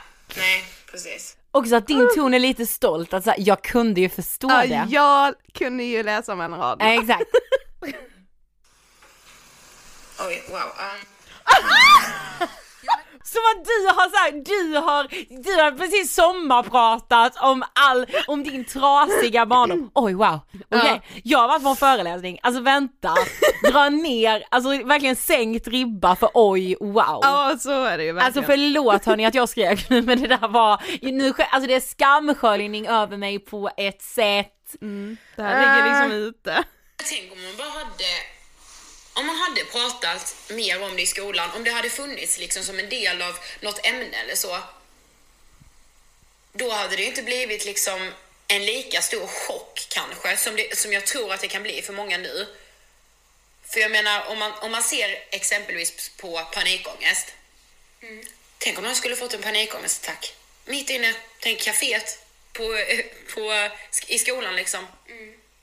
Nej, 0.41 0.65
precis. 0.91 1.37
Också 1.51 1.77
att 1.77 1.87
din 1.87 2.09
ton 2.15 2.35
är 2.35 2.39
lite 2.39 2.67
stolt, 2.67 3.13
att 3.15 3.25
så 3.25 3.35
jag 3.39 3.63
kunde 3.63 4.01
ju 4.01 4.09
förstå 4.09 4.49
Ja, 4.51 4.67
det. 4.67 4.87
jag 4.91 5.35
kunde 5.55 5.83
ju 5.85 6.03
läsa 6.03 6.35
mellan 6.35 6.61
raderna. 6.61 6.95
Ja, 6.95 7.01
exakt. 7.03 7.31
Oj, 10.19 10.43
wow. 10.49 10.61
Um, 10.61 11.07
Som 13.33 13.41
att 13.55 13.65
du 13.65 13.87
har 13.87 14.11
så 14.11 14.17
här, 14.17 14.33
du 14.33 14.79
har, 14.79 15.09
du 15.43 15.63
har 15.63 15.71
precis 15.71 16.15
sommarpratat 16.15 17.37
om 17.41 17.65
all, 17.73 18.07
om 18.27 18.45
din 18.45 18.65
trasiga 18.65 19.47
barndom. 19.47 19.91
Oj 19.95 20.15
wow, 20.15 20.41
okej. 20.75 21.03
Jag 21.25 21.39
har 21.39 21.49
varit 21.49 21.63
på 21.63 21.69
en 21.69 21.77
föreläsning, 21.77 22.39
alltså 22.43 22.61
vänta, 22.63 23.15
dra 23.73 23.89
ner, 23.89 24.45
alltså 24.51 24.69
verkligen 24.69 25.17
sänkt 25.17 25.69
ribba 25.69 26.17
för 26.17 26.31
oj 26.35 26.77
wow. 26.81 27.19
Ja, 27.23 27.57
så 27.61 27.85
är 27.85 27.99
det 27.99 28.05
ju 28.05 28.13
verkligen. 28.13 28.27
Alltså 28.27 28.43
förlåt 28.43 29.05
hörni 29.05 29.27
att 29.27 29.35
jag 29.35 29.49
skrek 29.49 29.91
nu 29.91 30.03
men 30.03 30.23
det 30.23 30.29
där 30.29 30.49
var, 30.49 30.83
nu, 31.03 31.33
alltså 31.51 31.69
det 31.69 31.75
är 31.75 31.81
skamsköljning 31.81 32.87
över 32.87 33.17
mig 33.17 33.39
på 33.39 33.71
ett 33.77 34.03
sätt. 34.03 34.77
det 35.37 35.43
här 35.43 35.61
ligger 35.61 35.91
liksom 35.91 36.13
ute. 36.13 36.65
Tänk 37.11 37.33
om 37.33 37.39
man 37.43 37.57
bara 37.57 37.71
hade 37.85 38.05
om 39.15 39.27
man 39.27 39.37
hade 39.37 39.65
pratat 39.65 40.37
mer 40.49 40.83
om 40.83 40.97
det 40.97 41.03
i 41.03 41.07
skolan, 41.07 41.51
om 41.51 41.65
det 41.65 41.71
hade 41.71 41.91
funnits 41.91 42.39
liksom 42.39 42.65
som 42.65 42.79
en 42.79 42.89
del 42.89 43.23
av 43.23 43.39
något 43.61 43.87
ämne 43.87 44.17
eller 44.17 44.35
så. 44.35 44.59
Då 46.53 46.71
hade 46.71 46.97
det 46.97 47.03
ju 47.03 47.09
inte 47.09 47.23
blivit 47.23 47.65
liksom 47.65 48.13
en 48.49 48.65
lika 48.65 49.03
stor 49.03 49.27
chock 49.27 49.87
kanske 49.89 50.37
som, 50.37 50.57
det, 50.57 50.79
som 50.79 50.93
jag 50.93 51.07
tror 51.07 51.33
att 51.33 51.41
det 51.41 51.49
kan 51.49 51.63
bli 51.63 51.83
för 51.83 51.93
många 51.93 52.19
nu. 52.19 52.47
För 53.63 53.81
jag 53.81 53.91
menar 53.91 54.27
om 54.27 54.39
man, 54.39 54.53
om 54.53 54.71
man 54.73 54.83
ser 54.83 55.25
exempelvis 55.31 56.11
på 56.17 56.45
panikångest. 56.53 57.35
Tänk 58.59 58.79
om 58.79 58.85
man 58.85 58.95
skulle 58.95 59.17
fått 59.17 59.35
en 59.35 59.43
panikångestattack 59.43 60.35
mitt 60.65 60.91
inne, 60.91 61.15
tänk 61.41 61.59
kaféet 61.61 62.19
på, 62.53 62.75
eh, 62.75 63.05
på, 63.35 63.71
i 64.07 64.19
skolan 64.19 64.57
liksom. 64.57 64.87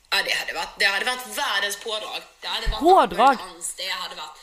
Ja, 0.10 0.17
det 0.26 0.32
hade 0.34 0.54
varit, 0.54 0.69
det 0.80 0.86
hade 0.86 1.06
varit 1.06 1.28
världens 1.38 1.78
pådrag. 1.78 2.22
Det 2.39 2.48
hade 2.48 2.67
varit 2.67 2.80
Pådrag? 2.80 3.30
ambulans, 3.41 3.74
Det 3.78 3.88
hade 3.89 4.15
varit. 4.15 4.38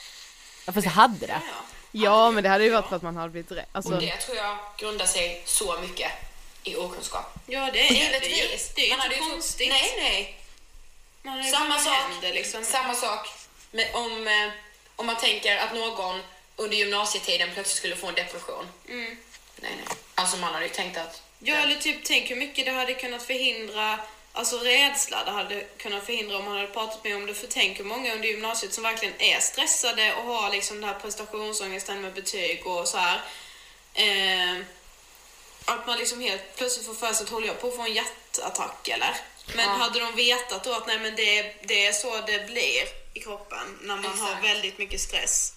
Ja 0.66 0.72
fast 0.72 0.84
jag 0.84 0.92
hade 0.92 1.26
det. 1.26 1.40
Ja. 1.46 1.54
Ja, 1.92 2.30
men 2.30 2.42
det 2.42 2.48
hade 2.48 2.64
ju 2.64 2.70
varit 2.70 2.88
för 2.88 2.96
att 2.96 3.02
man 3.02 3.16
hade 3.16 3.28
blivit 3.30 3.50
rädd. 3.52 3.64
Alltså, 3.72 3.94
Och 3.94 4.00
det 4.00 4.16
tror 4.16 4.36
jag 4.36 4.58
grundar 4.78 5.06
sig 5.06 5.42
så 5.46 5.78
mycket 5.80 6.12
i 6.62 6.76
okunskap. 6.76 7.34
Ja, 7.46 7.70
det 7.72 7.80
är 7.80 8.20
det 8.20 8.26
Givetvis. 8.28 8.72
Det 8.74 8.82
är 8.82 8.86
ju 8.86 9.00
hade 9.00 9.16
inte 9.16 9.30
konstigt. 9.30 9.68
Nej, 9.68 9.94
nej. 9.98 10.40
Man 11.22 11.44
Samma 11.44 11.78
sak, 11.78 11.94
händer, 11.94 12.32
liksom. 12.32 12.64
samma 12.64 12.94
sak 12.94 13.28
med, 13.70 13.90
om, 13.94 14.26
eh, 14.28 14.50
om 14.96 15.06
man 15.06 15.16
tänker 15.16 15.56
att 15.56 15.74
någon 15.74 16.22
under 16.56 16.76
gymnasietiden 16.76 17.50
plötsligt 17.54 17.78
skulle 17.78 17.96
få 17.96 18.06
en 18.06 18.14
depression. 18.14 18.68
Nej, 18.86 19.16
nej. 19.60 19.74
Alltså 20.14 20.36
man 20.36 20.52
hade 20.54 20.66
ju 20.66 20.72
tänkt 20.72 20.98
att... 20.98 21.22
Ja, 21.38 21.56
eller 21.56 21.74
typ 21.76 22.04
tänk 22.04 22.30
hur 22.30 22.36
mycket 22.36 22.64
det 22.66 22.70
hade 22.72 22.94
kunnat 22.94 23.22
förhindra, 23.22 23.98
alltså 24.36 24.58
rädsla 24.58 25.24
det 25.24 25.30
hade 25.30 25.60
kunnat 25.60 26.06
förhindra 26.06 26.38
om 26.38 26.44
man 26.44 26.56
hade 26.56 26.68
pratat 26.68 27.04
med 27.04 27.16
om 27.16 27.26
det. 27.26 27.34
För 27.34 27.46
tänk 27.46 27.78
hur 27.78 27.84
många 27.84 28.14
under 28.14 28.28
gymnasiet 28.28 28.72
som 28.72 28.82
verkligen 28.82 29.14
är 29.18 29.40
stressade 29.40 30.14
och 30.14 30.22
har 30.22 30.50
liksom 30.50 30.80
den 30.80 30.88
här 30.88 31.00
prestationsångesten 31.00 32.00
med 32.00 32.14
betyg 32.14 32.66
och 32.66 32.88
så 32.88 32.98
här. 32.98 33.20
Eh, 33.94 34.62
att 35.64 35.86
man 35.86 35.98
liksom 35.98 36.20
helt 36.20 36.56
plötsligt 36.56 36.86
får 36.86 36.94
för 36.94 37.12
sig 37.12 37.24
att 37.24 37.30
håller 37.30 37.46
jag 37.46 37.60
på 37.60 37.68
att 37.68 37.76
få 37.76 37.82
en 37.82 37.94
hjärtattack 37.94 38.88
eller? 38.88 39.16
Men 39.54 39.68
hade 39.68 40.00
de 40.00 40.14
vetat 40.16 40.64
då 40.64 40.72
att 40.72 40.86
nej 40.86 40.98
men 40.98 41.16
det, 41.16 41.54
det 41.62 41.86
är 41.86 41.92
så 41.92 42.20
det 42.26 42.46
blir 42.46 42.82
i 43.14 43.20
kroppen 43.20 43.78
när 43.82 43.96
man 43.96 44.18
har 44.18 44.28
Exakt. 44.28 44.44
väldigt 44.44 44.78
mycket 44.78 45.00
stress. 45.00 45.55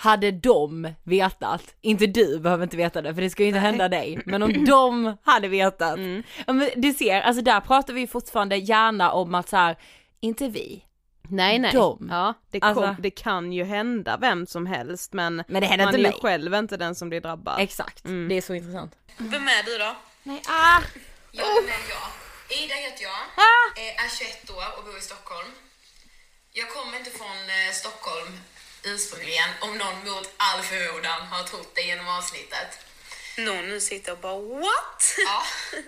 Hade 0.00 0.30
de 0.30 0.94
vetat, 1.04 1.62
inte 1.80 2.06
du 2.06 2.38
behöver 2.40 2.64
inte 2.64 2.76
veta 2.76 3.02
det 3.02 3.14
för 3.14 3.22
det 3.22 3.30
ska 3.30 3.42
ju 3.42 3.48
inte 3.48 3.58
hända 3.60 3.88
dig, 3.88 4.22
men 4.26 4.42
om 4.42 4.64
de 4.64 5.16
hade 5.22 5.48
vetat. 5.48 5.98
Men 6.46 6.70
du 6.76 6.92
ser, 6.92 7.20
alltså 7.20 7.42
där 7.42 7.60
pratar 7.60 7.94
vi 7.94 8.06
fortfarande 8.06 8.56
gärna 8.56 9.12
om 9.12 9.34
att 9.34 9.48
så 9.48 9.56
här, 9.56 9.76
inte 10.20 10.48
vi, 10.48 10.84
nej, 11.28 11.58
nej. 11.58 11.72
De. 11.74 12.08
Ja, 12.10 12.34
det, 12.50 12.62
Alltså- 12.62 12.82
kom, 12.82 12.96
det 12.98 13.10
kan 13.10 13.52
ju 13.52 13.64
hända 13.64 14.16
vem 14.20 14.46
som 14.46 14.66
helst, 14.66 15.12
men, 15.12 15.36
Men 15.36 15.44
man 15.48 15.62
inte 15.62 15.84
är 15.84 15.92
ju 15.92 16.02
mig. 16.02 16.14
själv 16.22 16.54
inte 16.54 16.76
den 16.76 16.94
som 16.94 17.08
blir 17.08 17.20
drabbad. 17.20 17.60
exakt, 17.60 18.02
det 18.28 18.34
är 18.34 18.40
så 18.42 18.54
intressant. 18.54 18.94
Vem 19.18 19.48
är 19.48 19.62
du 19.62 19.78
då? 19.78 19.96
Nej, 20.22 20.42
ah! 20.48 20.80
Ja, 21.32 21.44
vem 21.60 21.64
är 21.64 21.88
jag? 21.96 22.08
Ida 22.64 22.74
heter 22.74 23.02
jag, 23.02 23.20
eh, 23.82 24.04
är 24.04 24.08
21 24.18 24.50
år 24.50 24.78
och 24.78 24.84
bor 24.84 24.98
i 24.98 25.00
Stockholm. 25.00 25.48
Jag 26.52 26.68
kommer 26.74 26.98
inte 26.98 27.10
från 27.10 27.36
eh, 27.58 27.72
Stockholm 27.72 28.32
ursprungligen, 28.88 29.50
om 29.60 29.78
någon 29.78 29.98
mot 30.04 30.30
all 30.36 30.62
förmodan 30.62 31.26
har 31.26 31.42
trott 31.42 31.74
det 31.74 31.82
genom 31.82 32.08
avsnittet. 32.08 32.78
Någon 33.38 33.68
nu 33.68 33.80
sitter 33.80 34.12
och 34.12 34.18
bara 34.18 34.38
what? 34.60 35.14
Ja. 35.26 35.42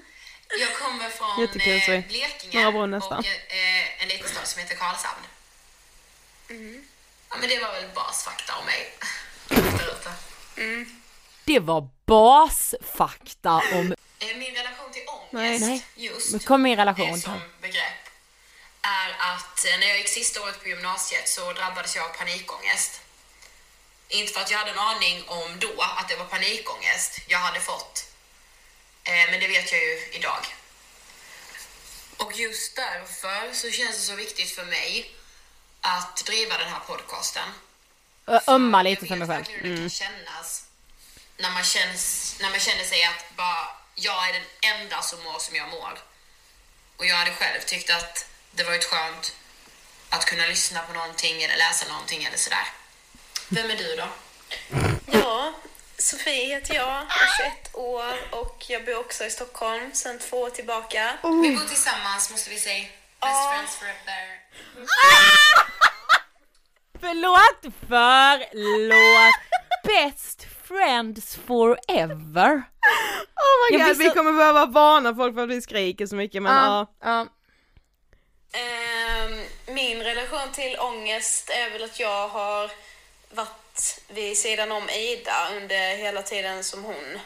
Jag 0.60 0.74
kommer 0.78 1.08
från 1.10 1.40
Jättekul, 1.40 1.94
eh, 1.94 2.06
Blekinge 2.06 2.66
och 2.66 3.24
eh, 3.24 4.02
en 4.02 4.08
liten 4.08 4.28
stad 4.28 4.46
som 4.46 4.62
heter 4.62 4.74
Karlshamn. 4.76 5.22
Ja, 7.30 7.36
men 7.40 7.48
det 7.48 7.58
var 7.58 7.72
väl 7.72 7.84
basfakta 7.94 8.52
om 8.56 8.64
mig. 8.66 8.92
Ute. 9.74 10.12
Det 11.44 11.58
var 11.58 11.88
basfakta 12.06 13.50
om, 13.72 13.94
Eh, 14.22 14.36
Min 14.36 14.54
relation 14.54 14.92
till 14.92 15.02
ångest, 15.08 15.32
Nej. 15.32 15.58
Nej. 15.60 15.84
just 15.94 16.30
men 16.30 16.40
kom 16.40 16.62
min 16.62 16.76
relation 16.76 17.20
som 17.20 17.40
begrepp, 17.60 17.99
är 18.82 19.10
att 19.18 19.64
eh, 19.64 19.78
när 19.78 19.86
jag 19.86 19.98
gick 19.98 20.08
sista 20.08 20.42
året 20.42 20.62
på 20.62 20.68
gymnasiet 20.68 21.28
så 21.28 21.52
drabbades 21.52 21.96
jag 21.96 22.04
av 22.04 22.08
panikångest. 22.14 23.00
Inte 24.08 24.32
för 24.32 24.40
att 24.40 24.50
jag 24.50 24.58
hade 24.58 24.70
en 24.70 24.78
aning 24.78 25.28
om 25.28 25.58
då 25.58 25.82
att 25.82 26.08
det 26.08 26.16
var 26.16 26.24
panikångest 26.24 27.20
jag 27.26 27.38
hade 27.38 27.60
fått. 27.60 28.06
Eh, 29.04 29.30
Men 29.30 29.40
det 29.40 29.48
vet 29.48 29.72
jag 29.72 29.80
ju 29.82 30.08
idag. 30.12 30.46
Och 32.16 32.32
just 32.36 32.76
därför 32.76 33.52
så 33.54 33.70
känns 33.70 33.96
det 33.96 34.02
så 34.02 34.14
viktigt 34.14 34.50
för 34.54 34.64
mig 34.64 35.14
att 35.80 36.16
driva 36.26 36.58
den 36.58 36.68
här 36.68 36.80
podcasten. 36.86 37.48
Ömma 38.46 38.82
lite 38.82 39.06
för 39.06 39.16
mig 39.16 39.28
själv. 39.28 39.38
verkligen 39.38 39.60
hur 39.60 39.74
det 39.74 39.80
kan 39.80 39.90
kännas 39.90 40.64
när 41.36 41.50
man, 41.50 41.64
känns, 41.64 42.36
när 42.40 42.50
man 42.50 42.60
känner 42.60 42.84
sig 42.84 43.04
att 43.04 43.36
bara, 43.36 43.68
jag 43.94 44.28
är 44.28 44.32
den 44.32 44.74
enda 44.80 45.02
som 45.02 45.22
mår 45.22 45.38
som 45.38 45.56
jag 45.56 45.68
mår. 45.68 45.98
Och 46.96 47.06
jag 47.06 47.16
hade 47.16 47.30
själv 47.34 47.60
tyckt 47.66 47.90
att 47.90 48.26
det 48.52 48.64
varit 48.64 48.84
skönt 48.84 49.36
att 50.10 50.24
kunna 50.24 50.46
lyssna 50.46 50.80
på 50.80 50.92
någonting 50.92 51.42
eller 51.42 51.56
läsa 51.56 51.88
någonting 51.92 52.24
eller 52.24 52.36
sådär. 52.36 52.66
Vem 53.48 53.70
är 53.70 53.76
du 53.76 53.96
då? 53.96 54.06
Ja, 55.18 55.52
Sofie 55.98 56.54
heter 56.54 56.74
jag, 56.74 56.96
är 56.98 57.36
21 57.36 57.74
år 57.74 58.14
och 58.30 58.64
jag 58.68 58.84
bor 58.84 58.98
också 58.98 59.24
i 59.24 59.30
Stockholm 59.30 59.90
sedan 59.94 60.18
två 60.18 60.40
år 60.40 60.50
tillbaka. 60.50 61.16
Vi 61.22 61.56
bor 61.56 61.68
tillsammans 61.68 62.30
måste 62.30 62.50
vi 62.50 62.58
säga. 62.58 62.82
Best 62.84 62.92
Ja. 63.20 63.52
friends 63.54 63.76
forever. 63.76 64.40
Förlåt, 67.00 67.74
förlåt. 67.88 69.34
Best 69.84 70.46
friends 70.68 71.36
forever. 71.46 72.62
Oh 73.36 73.72
my 73.72 73.78
god, 73.78 73.96
vi 73.98 74.08
så- 74.08 74.14
kommer 74.14 74.32
behöva 74.32 74.66
varna 74.66 75.14
folk 75.14 75.34
för 75.34 75.42
att 75.42 75.48
vi 75.50 75.62
skriker 75.62 76.06
så 76.06 76.14
mycket 76.16 76.42
men 76.42 76.54
ja. 76.54 76.86
Ehm, 77.04 77.28
Ehm, 78.52 79.44
min 79.66 80.02
relation 80.02 80.52
till 80.52 80.78
ångest 80.78 81.50
är 81.50 81.70
väl 81.70 81.84
att 81.84 82.00
jag 82.00 82.28
har 82.28 82.70
varit 83.30 84.00
vid 84.08 84.38
sidan 84.38 84.72
om 84.72 84.90
Ida 84.90 85.50
under 85.52 85.96
hela 85.96 86.22
tiden 86.22 86.64
som 86.64 86.84
hon 86.84 87.20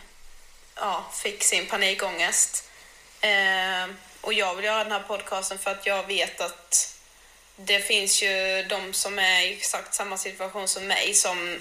ja, 0.74 1.04
fick 1.12 1.42
sin 1.42 1.66
panikångest. 1.66 2.70
Ehm, 3.20 3.96
och 4.20 4.32
jag 4.32 4.54
vill 4.54 4.64
göra 4.64 4.84
den 4.84 4.92
här 4.92 5.00
podcasten 5.08 5.58
för 5.58 5.70
att 5.70 5.86
jag 5.86 6.06
vet 6.06 6.40
att 6.40 6.98
det 7.56 7.80
finns 7.80 8.22
ju 8.22 8.62
de 8.68 8.92
som 8.92 9.18
är 9.18 9.40
i 9.40 9.52
exakt 9.52 9.94
samma 9.94 10.18
situation 10.18 10.68
som 10.68 10.86
mig 10.86 11.14
som 11.14 11.60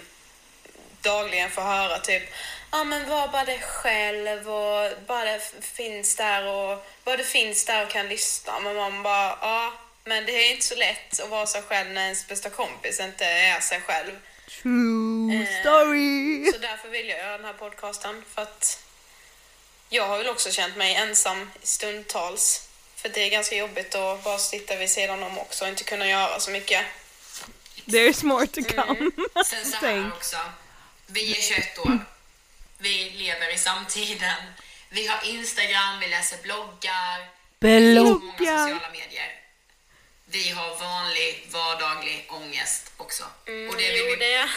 dagligen 1.01 1.51
får 1.51 1.61
höra 1.61 1.99
typ 1.99 2.23
Ja 2.73 2.83
men 2.83 3.09
var 3.09 3.27
bara 3.27 3.45
dig 3.45 3.61
själv 3.61 4.49
och 4.49 4.91
bara 5.07 5.39
finns 5.61 6.15
där 6.15 6.47
och 6.47 6.85
bara 7.03 7.17
det 7.17 7.23
finns 7.23 7.65
där 7.65 7.85
och 7.85 7.91
kan 7.91 8.07
lyssna. 8.07 8.59
Men 8.59 8.75
man 8.75 9.03
bara 9.03 9.37
ja 9.41 9.73
men 10.03 10.25
det 10.25 10.31
är 10.31 10.51
inte 10.51 10.65
så 10.65 10.75
lätt 10.75 11.19
att 11.19 11.29
vara 11.29 11.47
sig 11.47 11.61
själv 11.61 11.91
när 11.91 12.03
ens 12.03 12.27
bästa 12.27 12.49
kompis 12.49 12.99
inte 12.99 13.25
är 13.25 13.59
sig 13.59 13.81
själv. 13.81 14.11
True 14.49 15.35
Eh, 15.35 15.61
story! 15.61 16.51
Så 16.51 16.57
därför 16.57 16.89
vill 16.89 17.09
jag 17.09 17.19
göra 17.19 17.37
den 17.37 17.45
här 17.45 17.53
podcasten 17.53 18.23
för 18.33 18.41
att 18.41 18.83
jag 19.89 20.07
har 20.07 20.17
väl 20.17 20.29
också 20.29 20.51
känt 20.51 20.75
mig 20.75 20.95
ensam 20.95 21.51
stundtals. 21.63 22.67
För 22.95 23.09
det 23.09 23.21
är 23.21 23.29
ganska 23.29 23.55
jobbigt 23.55 23.95
att 23.95 24.23
bara 24.23 24.37
sitta 24.37 24.75
vid 24.75 24.89
sidan 24.89 25.23
om 25.23 25.37
också 25.39 25.63
och 25.63 25.69
inte 25.69 25.83
kunna 25.83 26.07
göra 26.07 26.39
så 26.39 26.51
mycket. 26.51 26.85
There's 27.85 28.25
more 28.25 28.47
to 28.47 28.61
come. 28.63 29.11
Sen 29.45 29.65
så 29.65 29.85
här 29.85 30.11
också. 30.17 30.37
Vi 31.07 31.37
är 31.37 31.41
21 31.41 31.79
år. 31.79 31.99
Vi 32.83 33.09
lever 33.09 33.53
i 33.53 33.57
samtiden. 33.57 34.41
Vi 34.89 35.07
har 35.07 35.19
Instagram, 35.25 35.99
vi 35.99 36.07
läser 36.07 36.37
bloggar. 36.43 37.17
Vi 37.59 37.97
har 37.97 38.03
många 38.03 38.19
Bloggar. 38.19 38.67
sociala 38.67 38.89
medier. 38.91 39.29
Vi 40.25 40.49
har 40.49 40.69
vanlig, 40.75 41.47
vardaglig 41.51 42.27
ångest 42.29 42.91
också. 42.97 43.23
och 43.69 43.75
det 43.77 43.91
vill, 43.93 44.05
vi, 44.05 44.15
det. 44.15 44.49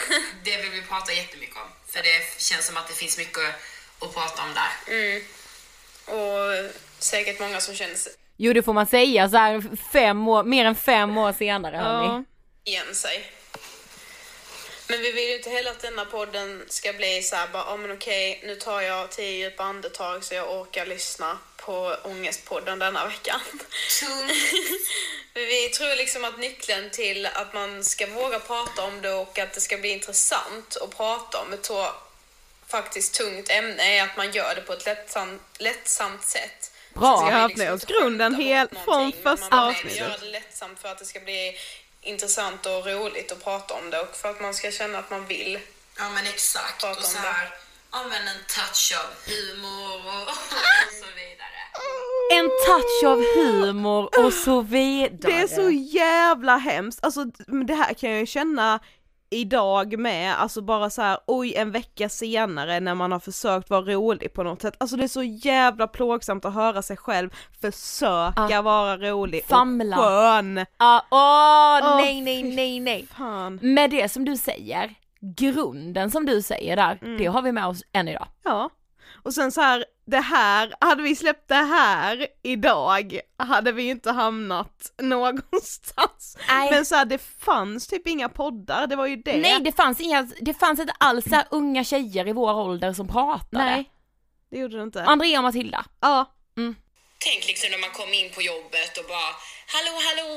det 0.44 0.62
vill 0.62 0.70
vi 0.70 0.82
prata 0.82 1.12
jättemycket 1.12 1.56
om. 1.56 1.68
För 1.92 2.02
det 2.02 2.40
känns 2.40 2.66
som 2.66 2.76
att 2.76 2.88
det 2.88 2.94
finns 2.94 3.18
mycket 3.18 3.48
att 3.98 4.14
prata 4.14 4.42
om 4.42 4.54
där. 4.54 4.94
Mm. 4.94 5.22
Och 6.06 6.72
säkert 6.98 7.40
många 7.40 7.60
som 7.60 7.74
känner 7.74 7.94
sig 7.94 8.12
Jo 8.36 8.52
det 8.52 8.62
får 8.62 8.72
man 8.72 8.86
säga 8.86 9.28
så 9.28 9.36
här 9.36 9.76
fem 9.92 10.28
år, 10.28 10.44
mer 10.44 10.64
än 10.64 10.74
fem 10.74 11.18
år 11.18 11.32
senare 11.32 11.76
hörni. 11.76 12.06
Ja. 12.06 12.24
igen 12.64 12.94
sig. 12.94 13.32
Men 14.88 15.00
vi 15.00 15.12
vill 15.12 15.28
ju 15.28 15.36
inte 15.36 15.50
heller 15.50 15.70
att 15.70 15.82
denna 15.82 16.04
podden 16.04 16.64
ska 16.68 16.92
bli 16.92 17.22
så 17.22 17.36
här 17.36 17.48
bara, 17.52 17.64
ja 17.68 17.76
men 17.76 17.92
okej, 17.92 18.40
nu 18.44 18.56
tar 18.56 18.80
jag 18.80 19.10
tio 19.10 19.30
djupa 19.30 19.64
andetag 19.64 20.24
så 20.24 20.34
jag 20.34 20.60
orkar 20.60 20.86
lyssna 20.86 21.38
på 21.56 21.96
Ångestpodden 22.04 22.78
denna 22.78 23.06
veckan. 23.06 23.40
Vi 25.34 25.68
tror 25.68 25.96
liksom 25.96 26.24
att 26.24 26.38
nyckeln 26.38 26.90
till 26.90 27.26
att 27.26 27.54
man 27.54 27.84
ska 27.84 28.06
våga 28.06 28.38
prata 28.38 28.82
om 28.82 29.02
det 29.02 29.12
och 29.12 29.38
att 29.38 29.54
det 29.54 29.60
ska 29.60 29.78
bli 29.78 29.88
intressant 29.88 30.76
att 30.76 30.96
prata 30.96 31.38
om 31.38 31.52
ett 31.52 31.66
så 31.66 31.88
faktiskt 32.66 33.14
tungt 33.14 33.50
ämne 33.50 33.96
är 33.96 34.02
att 34.02 34.16
man 34.16 34.32
gör 34.32 34.54
det 34.54 34.60
på 34.60 34.72
ett 34.72 34.86
lättsamt, 34.86 35.42
lättsamt 35.58 36.26
sätt. 36.26 36.70
Bra. 36.94 37.16
Vi 37.16 37.24
har 37.24 37.30
vi 37.32 37.40
haft 37.40 37.56
med 37.56 37.72
oss 37.72 37.84
grunden 37.84 38.32
skämta 38.32 38.48
hel- 38.48 38.68
bort 38.68 38.84
från 38.84 39.12
första 39.12 39.56
man 39.56 39.68
avsnittet. 39.68 39.98
göra 39.98 40.16
det 40.20 40.26
lättsamt 40.26 40.80
för 40.80 40.88
att 40.88 40.98
det 40.98 41.04
ska 41.04 41.20
bli 41.20 41.58
intressant 42.06 42.66
och 42.66 42.86
roligt 42.86 43.32
att 43.32 43.44
prata 43.44 43.74
om 43.74 43.90
det 43.90 44.00
och 44.00 44.16
för 44.16 44.30
att 44.30 44.40
man 44.40 44.54
ska 44.54 44.70
känna 44.70 44.98
att 44.98 45.10
man 45.10 45.26
vill. 45.26 45.58
Ja 45.98 46.08
men 46.14 46.26
exakt. 46.26 46.80
Prata 46.80 46.92
Och 46.92 47.04
om 47.04 47.10
så 47.10 47.18
det. 47.22 47.28
här, 47.28 47.48
använd 47.90 48.28
en 48.28 48.42
touch 48.48 48.92
av 49.04 49.10
humor 49.32 50.06
och, 50.06 50.22
och 50.28 50.92
så 51.00 51.06
vidare. 51.16 51.60
En 52.32 52.50
touch 52.66 53.04
av 53.04 53.18
humor 53.36 54.24
och 54.24 54.32
så 54.32 54.60
vidare. 54.76 55.32
Det 55.32 55.40
är 55.40 55.46
så 55.46 55.70
jävla 55.70 56.56
hemskt, 56.56 57.04
alltså 57.04 57.24
det 57.66 57.74
här 57.74 57.94
kan 57.94 58.10
jag 58.10 58.18
ju 58.20 58.26
känna 58.26 58.80
idag 59.30 59.98
med, 59.98 60.40
alltså 60.40 60.62
bara 60.62 60.90
så 60.90 61.02
här, 61.02 61.18
oj 61.26 61.54
en 61.54 61.70
vecka 61.70 62.08
senare 62.08 62.80
när 62.80 62.94
man 62.94 63.12
har 63.12 63.18
försökt 63.18 63.70
vara 63.70 63.80
rolig 63.80 64.32
på 64.32 64.42
något 64.42 64.62
sätt, 64.62 64.74
alltså 64.78 64.96
det 64.96 65.04
är 65.04 65.08
så 65.08 65.22
jävla 65.22 65.86
plågsamt 65.86 66.44
att 66.44 66.54
höra 66.54 66.82
sig 66.82 66.96
själv 66.96 67.30
försöka 67.60 68.62
vara 68.62 68.96
rolig 68.96 69.44
Famla. 69.44 69.96
och 69.98 70.04
skön. 70.04 70.66
Ja, 70.78 71.06
åh 71.10 71.90
Åh, 71.90 71.96
nej 71.96 72.20
nej 72.20 72.42
nej 72.42 72.80
nej. 72.80 73.06
Fan. 73.16 73.58
Med 73.62 73.90
det 73.90 74.12
som 74.12 74.24
du 74.24 74.36
säger, 74.36 74.94
grunden 75.36 76.10
som 76.10 76.26
du 76.26 76.42
säger 76.42 76.76
där, 76.76 76.98
Mm. 77.02 77.18
det 77.18 77.26
har 77.26 77.42
vi 77.42 77.52
med 77.52 77.66
oss 77.66 77.82
än 77.92 78.08
idag. 78.08 78.26
Ja. 78.44 78.70
Och 79.22 79.34
sen 79.34 79.52
så 79.52 79.60
här, 79.60 79.84
det 80.06 80.20
här, 80.20 80.74
hade 80.80 81.02
vi 81.02 81.16
släppt 81.16 81.48
det 81.48 81.54
här 81.54 82.26
idag 82.42 83.20
hade 83.36 83.72
vi 83.72 83.82
inte 83.82 84.10
hamnat 84.10 84.92
någonstans. 85.02 86.36
Nej. 86.48 86.70
Men 86.70 86.86
så 86.86 86.94
här, 86.94 87.04
det 87.04 87.18
fanns 87.18 87.86
typ 87.86 88.06
inga 88.06 88.28
poddar, 88.28 88.86
det 88.86 88.96
var 88.96 89.06
ju 89.06 89.16
det. 89.16 89.36
Nej 89.36 89.60
det 89.60 89.72
fanns 89.72 90.00
inga, 90.00 90.28
det 90.40 90.54
fanns 90.54 90.80
inte 90.80 90.94
alls 90.98 91.24
så 91.24 91.42
unga 91.50 91.84
tjejer 91.84 92.28
i 92.28 92.32
vår 92.32 92.54
ålder 92.54 92.92
som 92.92 93.08
pratade. 93.08 93.64
Nej, 93.64 93.90
det 94.50 94.58
gjorde 94.58 94.76
det 94.76 94.82
inte. 94.82 95.04
Andrea 95.04 95.38
och 95.38 95.44
Matilda. 95.44 95.84
Ja. 96.00 96.32
Tänk 97.18 97.46
liksom 97.46 97.70
när 97.70 97.78
man 97.78 97.90
kommer 97.90 98.14
in 98.14 98.30
på 98.34 98.42
jobbet 98.42 98.98
och 98.98 99.04
bara 99.08 99.32
Hallå 99.74 99.94
hallå, 100.06 100.30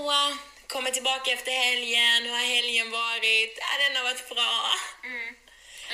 kommer 0.67 0.91
tillbaka 0.91 1.31
efter 1.31 1.51
helgen, 1.51 2.19
hur 2.25 2.33
har 2.39 2.47
helgen 2.57 2.91
varit? 2.91 3.53
Ja, 3.65 3.71
den 3.83 3.91
har 3.97 4.03
varit 4.09 4.29
bra. 4.29 4.51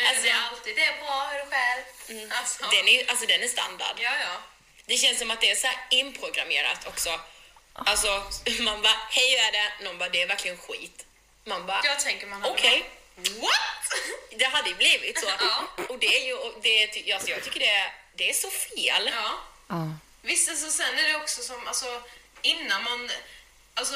Alltså, 0.10 0.28
alltid 0.52 0.76
det 0.76 0.86
är 0.86 0.98
bra, 0.98 1.28
hur 1.32 1.40
är 1.40 1.46
det 1.46 1.52
själv? 1.52 2.32
Alltså. 2.32 2.64
den 2.64 2.88
är, 2.88 3.10
alltså 3.10 3.26
den 3.26 3.44
är 3.44 3.48
standard. 3.48 3.96
Ja, 4.00 4.12
ja. 4.20 4.42
Det 4.86 4.98
känns 4.98 5.20
som 5.20 5.32
att 5.32 5.42
det 5.42 5.52
är 5.52 5.56
så 5.56 5.68
här 5.68 5.78
inprogrammerat 5.90 6.88
också. 6.88 7.20
Alltså 7.74 8.24
man 8.60 8.82
bara, 8.82 8.98
hej 9.10 9.32
hur 9.32 9.48
är 9.48 9.52
det? 9.52 9.84
Någon 9.84 9.98
bara, 9.98 10.10
det 10.10 10.22
är 10.22 10.28
verkligen 10.28 10.58
skit. 10.58 11.06
Man 11.44 11.66
bara, 11.66 11.82
Jag 11.84 12.00
tänker 12.00 12.28
man 12.28 12.42
hade 12.42 12.54
okej. 12.54 12.90
What? 13.16 14.00
Det 14.38 14.46
hade 14.46 14.70
ju 14.70 14.76
blivit 14.76 15.20
så. 15.20 15.28
Och 15.90 16.00
det 16.00 16.18
är 16.18 16.26
ju, 16.28 16.38
det 16.62 16.84
är, 16.84 17.14
alltså 17.14 17.30
jag 17.30 17.44
tycker 17.44 17.60
det 17.60 17.70
är, 17.70 17.94
det 18.16 18.30
är 18.30 18.34
så 18.34 18.50
fel. 18.50 19.12
Ja. 19.14 19.40
Ja. 19.68 19.88
Visst, 20.22 20.50
alltså, 20.50 20.72
sen 20.72 21.00
är 21.00 21.04
det 21.04 21.16
också 21.16 21.42
som, 21.42 21.68
alltså 21.68 22.02
innan 22.42 22.84
man, 22.84 23.10
alltså 23.74 23.96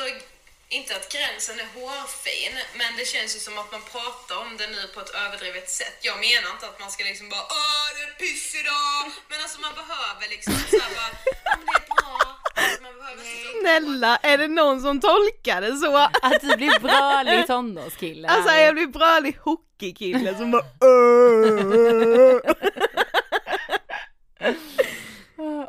inte 0.69 0.95
att 0.95 1.11
gränsen 1.15 1.59
är 1.59 1.67
hårfin, 1.75 2.53
men 2.79 2.97
det 2.97 3.05
känns 3.05 3.35
ju 3.35 3.39
som 3.39 3.57
att 3.57 3.71
man 3.71 3.81
pratar 3.93 4.35
om 4.37 4.57
det 4.57 4.67
nu 4.67 4.81
på 4.93 4.99
ett 4.99 5.09
överdrivet 5.25 5.69
sätt. 5.69 5.97
Jag 6.01 6.15
menar 6.19 6.49
inte 6.55 6.65
att 6.67 6.79
man 6.79 6.91
ska 6.91 7.03
liksom 7.03 7.29
bara 7.29 7.41
åh 7.41 7.85
det 7.95 8.01
är 8.07 8.13
piss 8.19 8.55
idag, 8.61 9.03
men 9.29 9.41
alltså 9.41 9.61
man 9.61 9.73
behöver 9.81 10.25
liksom 10.29 10.53
såhär 10.53 10.91
bara, 10.95 11.11
men 11.57 11.65
det 11.65 11.73
är 11.81 11.85
bra. 11.95 12.17
Alltså, 12.55 12.81
man 12.83 12.93
behöver 12.97 13.21
och- 13.21 13.61
Snälla, 13.61 14.17
är 14.17 14.37
det 14.37 14.47
någon 14.47 14.81
som 14.81 14.99
tolkar 15.01 15.61
det 15.61 15.75
så? 15.77 15.97
Att 15.97 16.41
du 16.41 16.57
blir 16.57 16.79
brölig 16.79 17.47
tonårskille. 17.47 18.27
Alltså 18.27 18.51
jag 18.53 18.73
blir 18.73 18.87
brölig 18.87 19.37
hockeykille 19.41 20.37
som 20.37 20.51
bara 20.51 20.65
"Åh." 20.81 22.39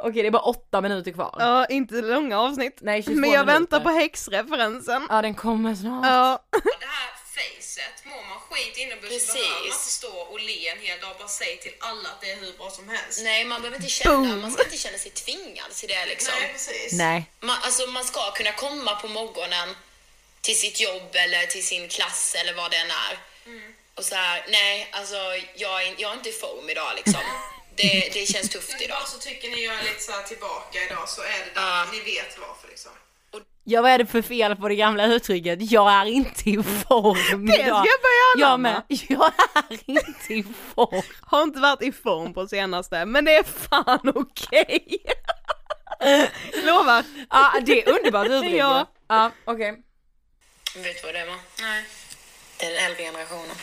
Okej 0.02 0.22
det 0.22 0.28
är 0.28 0.30
bara 0.30 0.42
åtta 0.42 0.80
minuter 0.80 1.12
kvar. 1.12 1.36
Ja, 1.38 1.66
inte 1.66 1.94
långa 1.94 2.40
avsnitt. 2.40 2.78
Nej, 2.80 3.02
22 3.02 3.20
Men 3.20 3.30
jag 3.30 3.46
minuter. 3.46 3.52
väntar 3.60 3.80
på 3.80 3.88
häxreferensen. 3.88 5.06
Ja 5.10 5.22
den 5.22 5.34
kommer 5.34 5.74
snart. 5.74 6.06
Ja. 6.06 6.42
Det 6.52 6.86
här 6.86 7.10
facet, 7.36 8.04
mår 8.04 8.22
man 8.28 8.38
skit 8.50 8.76
inombords 8.76 9.08
så 9.26 9.32
Precis. 9.32 9.34
behöver 9.34 9.58
man 9.58 9.64
inte 9.66 9.78
stå 10.00 10.14
och 10.32 10.40
le 10.40 10.68
en 10.68 10.78
hel 10.78 11.00
dag 11.00 11.10
och 11.10 11.18
bara 11.18 11.28
säga 11.28 11.56
till 11.56 11.74
alla 11.80 12.08
att 12.08 12.20
det 12.20 12.30
är 12.32 12.36
hur 12.36 12.52
bra 12.58 12.70
som 12.70 12.88
helst. 12.88 13.20
Nej, 13.22 13.44
man 13.44 13.60
behöver 13.62 13.76
inte 13.76 13.90
känna, 13.90 14.36
man 14.36 14.50
ska 14.50 14.64
inte 14.64 14.76
känna 14.76 14.98
sig 14.98 15.10
tvingad 15.10 15.70
till 15.78 15.88
det 15.88 16.06
liksom. 16.06 16.34
Nej, 16.40 16.52
precis. 16.52 16.92
Nej. 16.92 17.24
Man, 17.40 17.56
alltså, 17.62 17.86
man 17.90 18.04
ska 18.04 18.30
kunna 18.30 18.52
komma 18.52 18.94
på 18.94 19.08
morgonen 19.08 19.68
till 20.40 20.58
sitt 20.58 20.80
jobb 20.80 21.10
eller 21.24 21.46
till 21.46 21.66
sin 21.66 21.88
klass 21.88 22.36
eller 22.40 22.54
vad 22.54 22.70
det 22.70 22.76
än 22.76 22.90
är. 22.90 23.14
Och 23.94 24.04
så 24.04 24.14
här, 24.14 24.46
nej, 24.50 24.88
alltså 24.92 25.16
jag 25.56 25.82
är, 25.86 25.94
jag 25.98 26.10
är 26.12 26.14
inte 26.16 26.28
i 26.28 26.32
form 26.32 26.70
idag 26.70 26.92
liksom. 26.96 27.20
Det, 27.82 28.10
det 28.20 28.26
känns 28.26 28.48
tufft 28.48 28.68
idag. 28.70 28.82
Idag 28.82 29.08
så 29.08 29.18
tycker 29.18 29.48
ni 29.48 29.64
jag 29.64 29.74
är 29.78 29.82
lite 29.82 30.02
så 30.02 30.12
här 30.12 30.22
tillbaka 30.22 30.78
idag 30.90 31.08
så 31.08 31.20
är 31.22 31.26
det 31.44 31.54
där. 31.60 31.62
Ja. 31.62 31.86
Ni 31.92 32.00
vet 32.00 32.38
varför 32.38 32.68
liksom. 32.68 32.92
Ja 33.64 33.82
vad 33.82 33.90
är 33.90 33.98
det 33.98 34.06
för 34.06 34.22
fel 34.22 34.56
på 34.56 34.68
det 34.68 34.74
gamla 34.74 35.06
uttrycket? 35.06 35.70
Jag 35.72 35.92
är 35.92 36.04
inte 36.06 36.50
i 36.50 36.54
form 36.88 37.46
Det 37.46 37.52
ska 37.52 37.62
idag. 37.62 37.86
jag 37.86 38.00
börja 38.02 38.48
Jag 38.48 38.60
med. 38.60 38.82
Jag 38.88 39.32
är 39.54 39.90
inte 39.90 40.34
i 40.34 40.44
form. 40.74 41.02
Har 41.20 41.42
inte 41.42 41.60
varit 41.60 41.82
i 41.82 41.92
form 41.92 42.34
på 42.34 42.48
senaste, 42.48 43.04
men 43.04 43.24
det 43.24 43.34
är 43.36 43.42
fan 43.42 44.12
okej. 44.14 44.98
Lovar. 46.64 47.04
Ja 47.30 47.52
det 47.66 47.82
är 47.82 47.88
underbart 47.98 48.26
uttryck. 48.28 48.54
Ja. 48.54 48.86
Ja 49.08 49.30
okej. 49.44 49.70
Vet 50.76 50.96
du 51.00 51.06
vad 51.06 51.14
det 51.14 51.20
är 51.20 51.26
va? 51.26 51.36
Nej. 51.60 51.84
Det 52.58 52.66
är 52.66 52.70
den 52.70 52.84
äldre 52.84 53.02
generationen. 53.02 53.56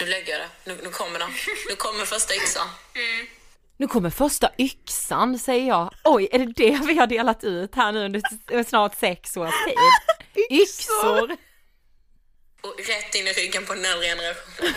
Nu 0.00 0.06
lägger 0.06 0.32
jag 0.32 0.40
det. 0.40 0.48
Nu, 0.70 0.80
nu 0.82 0.88
kommer 0.90 1.18
de. 1.18 1.30
Nu 1.68 1.76
kommer 1.76 2.04
första 2.04 2.34
yxan. 2.34 2.68
Nu 3.82 3.88
kommer 3.88 4.10
första 4.10 4.50
yxan 4.58 5.38
säger 5.38 5.68
jag. 5.68 5.94
Oj 6.04 6.28
är 6.32 6.38
det 6.38 6.52
det 6.56 6.80
vi 6.86 6.98
har 6.98 7.06
delat 7.06 7.44
ut 7.44 7.74
här 7.74 7.92
nu 7.92 8.04
under 8.04 8.64
snart 8.64 8.98
sex 8.98 9.36
års 9.36 9.54
tid? 9.64 9.76
Yxor. 10.60 11.36
Och 12.60 12.74
rätt 12.86 13.14
in 13.14 13.28
i 13.28 13.32
ryggen 13.32 13.66
på 13.66 13.74
den 13.74 13.84
äldre 13.84 14.06
generationen. 14.06 14.74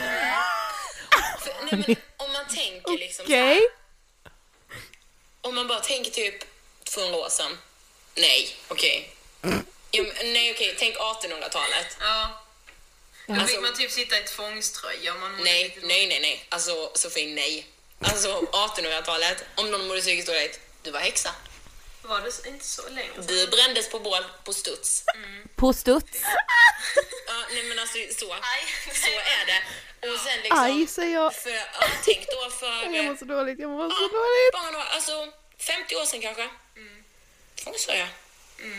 Nej, 1.72 1.84
men, 1.88 1.95
om 2.18 2.32
man 2.34 2.47
tänker 2.47 2.97
liksom 2.99 3.26
så 3.26 3.32
Okej? 3.32 3.47
här, 3.47 3.62
Om 5.41 5.56
man 5.56 5.68
bara 5.68 5.80
tänker 5.80 6.12
typ 6.12 6.43
200 6.84 7.18
år 7.20 7.30
sedan. 7.30 7.58
Nej, 8.16 8.56
okej. 8.68 9.14
Ja, 9.91 10.03
men, 10.03 10.34
nej 10.34 10.51
okej, 10.51 10.76
tänk 10.80 10.95
1800-talet. 10.95 11.97
Ja. 11.99 12.30
Då 13.28 13.34
Alltså- 13.34 13.47
fick 13.47 13.62
man 13.62 13.74
typ 13.74 13.91
sitta 13.91 14.20
i 14.20 14.22
tvångströja 14.24 15.14
om 15.14 15.20
man 15.20 15.43
Nej, 15.43 15.78
nej, 15.84 16.08
nej, 16.08 16.20
nej. 16.22 16.45
Alltså 16.49 16.91
Sofie, 16.93 17.36
nej. 17.36 17.68
Alltså 18.02 18.41
1800-talet, 18.52 19.46
om 19.56 19.72
någon 19.72 19.88
mådde 19.88 20.02
psykiskt 20.02 20.28
dåligt, 20.28 20.60
du 20.84 20.91
var 20.91 21.00
häxa. 21.00 21.30
Var 22.02 22.22
det 22.22 22.50
inte 22.50 22.66
så 22.66 22.89
länge 22.89 23.10
sedan? 23.14 23.26
Du 23.28 23.48
brändes 23.48 23.89
på 23.89 24.00
bål 24.00 24.24
på 24.43 24.54
studs. 24.54 25.04
På 25.56 25.74
studs. 25.74 26.22
Ja, 27.28 27.34
nej 27.52 27.64
men 27.64 27.80
alltså 27.80 27.98
så, 28.20 28.34
Aj. 28.34 28.64
så 28.93 29.08
är 29.12 29.46
det. 29.46 29.62
Och 30.10 30.20
sen 30.20 30.38
liksom, 30.43 30.60
Aj 30.60 30.88
säger 30.88 31.14
jag. 31.14 31.36
för, 31.36 31.50
ja, 31.50 31.64
tänk 32.06 32.28
då 32.28 32.50
för, 32.50 32.96
Jag 32.96 33.06
mår 33.06 33.16
så 33.16 33.26
dåligt, 33.26 33.60
jag 33.60 33.70
mår 33.70 33.89
så 33.89 33.96
ja, 34.02 34.08
dåligt. 34.08 34.54
bara 34.54 34.72
några, 34.72 34.86
alltså 34.86 35.34
50 35.60 35.96
år 35.96 36.06
sedan 36.06 36.22
kanske. 36.22 36.50
Tvångströja. 37.64 38.08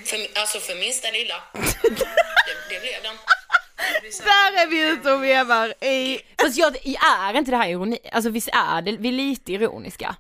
För, 0.07 0.39
alltså 0.41 0.61
för 0.61 0.75
minsta 0.75 1.11
lilla. 1.11 1.43
det, 1.83 2.69
det 2.71 2.81
blev 2.81 3.03
den. 3.03 3.19
Där 4.25 4.63
är 4.65 4.71
vi 4.71 4.93
ute 4.93 5.13
och 5.13 5.23
vevar 5.25 5.85
i... 5.85 6.19
Fast 6.43 6.59
jag, 6.59 6.77
är 7.21 7.35
inte 7.39 7.51
det 7.51 7.57
här 7.57 7.69
ironi? 7.69 7.99
Alltså 8.13 8.31
visst 8.31 8.49
är 8.49 8.83
det, 8.83 8.93
vi 8.97 9.09
är 9.09 9.13
lite 9.13 9.53
ironiska? 9.53 10.17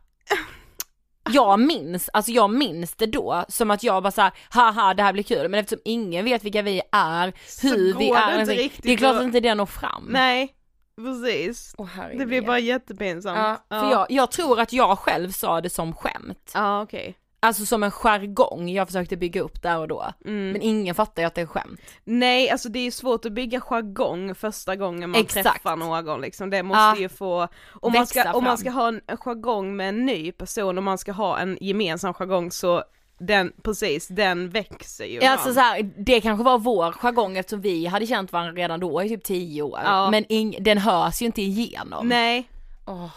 Jag 1.30 1.60
minns, 1.60 2.08
alltså 2.12 2.30
jag 2.32 2.50
minns 2.50 2.94
det 2.94 3.06
då 3.06 3.44
som 3.48 3.70
att 3.70 3.82
jag 3.82 4.02
bara 4.02 4.10
såhär, 4.10 4.32
haha 4.50 4.94
det 4.94 5.02
här 5.02 5.12
blir 5.12 5.22
kul, 5.22 5.48
men 5.48 5.60
eftersom 5.60 5.82
ingen 5.84 6.24
vet 6.24 6.44
vilka 6.44 6.62
vi 6.62 6.82
är, 6.92 7.32
hur 7.62 7.76
vi 7.98 8.06
går 8.08 8.14
det 8.14 8.20
är, 8.20 8.40
inte 8.40 8.52
riktigt 8.54 8.82
det 8.82 8.92
är 8.92 8.96
klart 8.96 9.16
att- 9.16 9.22
inte 9.22 9.40
det 9.40 9.54
når 9.54 9.66
fram. 9.66 10.06
Nej, 10.08 10.54
precis. 10.96 11.74
Herregud. 11.94 12.18
Det 12.20 12.26
blir 12.26 12.42
bara 12.42 12.58
jättepinsamt. 12.58 13.60
Ja, 13.68 13.80
för 13.80 13.90
jag, 13.90 14.06
jag 14.10 14.30
tror 14.30 14.60
att 14.60 14.72
jag 14.72 14.98
själv 14.98 15.30
sa 15.30 15.60
det 15.60 15.70
som 15.70 15.94
skämt. 15.94 16.50
Ja 16.54 16.82
okej. 16.82 17.16
Alltså 17.40 17.66
som 17.66 17.82
en 17.82 17.90
jargong 17.90 18.68
jag 18.68 18.86
försökte 18.88 19.16
bygga 19.16 19.40
upp 19.40 19.62
där 19.62 19.78
och 19.78 19.88
då. 19.88 20.12
Mm. 20.24 20.50
Men 20.52 20.62
ingen 20.62 20.94
fattar 20.94 21.22
ju 21.22 21.26
att 21.26 21.34
det 21.34 21.40
är 21.40 21.46
skämt. 21.46 21.80
Nej, 22.04 22.50
alltså 22.50 22.68
det 22.68 22.78
är 22.78 22.84
ju 22.84 22.90
svårt 22.90 23.24
att 23.24 23.32
bygga 23.32 23.60
jargong 23.60 24.34
första 24.34 24.76
gången 24.76 25.10
man 25.10 25.20
Exakt. 25.20 25.46
träffar 25.52 25.76
någon 25.76 26.20
liksom. 26.20 26.50
Det 26.50 26.62
måste 26.62 26.78
Ja. 26.80 26.96
ju 26.96 27.08
få, 27.08 27.48
om 27.80 27.92
man, 27.92 28.06
ska, 28.06 28.32
om 28.32 28.44
man 28.44 28.58
ska 28.58 28.70
ha 28.70 28.88
en 28.88 29.00
jargong 29.18 29.76
med 29.76 29.88
en 29.88 30.06
ny 30.06 30.32
person 30.32 30.78
och 30.78 30.84
man 30.84 30.98
ska 30.98 31.12
ha 31.12 31.38
en 31.38 31.58
gemensam 31.60 32.14
jargong 32.14 32.50
så 32.50 32.84
den, 33.18 33.52
precis, 33.62 34.08
den 34.08 34.50
växer 34.50 35.04
ju. 35.04 35.18
Ja, 35.22 35.30
Alltså 35.30 35.54
så 35.54 35.60
här, 35.60 35.90
det 35.96 36.20
kanske 36.20 36.44
var 36.44 36.58
vår 36.58 36.92
jargong 36.92 37.36
eftersom 37.36 37.60
vi 37.60 37.86
hade 37.86 38.06
känt 38.06 38.32
varandra 38.32 38.52
redan 38.62 38.80
då 38.80 39.02
i 39.02 39.08
typ 39.08 39.24
tio 39.24 39.62
år. 39.62 39.80
Ja. 39.84 40.10
Men 40.10 40.24
ing, 40.28 40.56
den 40.60 40.78
hörs 40.78 41.22
ju 41.22 41.26
inte 41.26 41.42
igenom. 41.42 42.08
Nej, 42.08 42.48
Åh. 42.86 43.10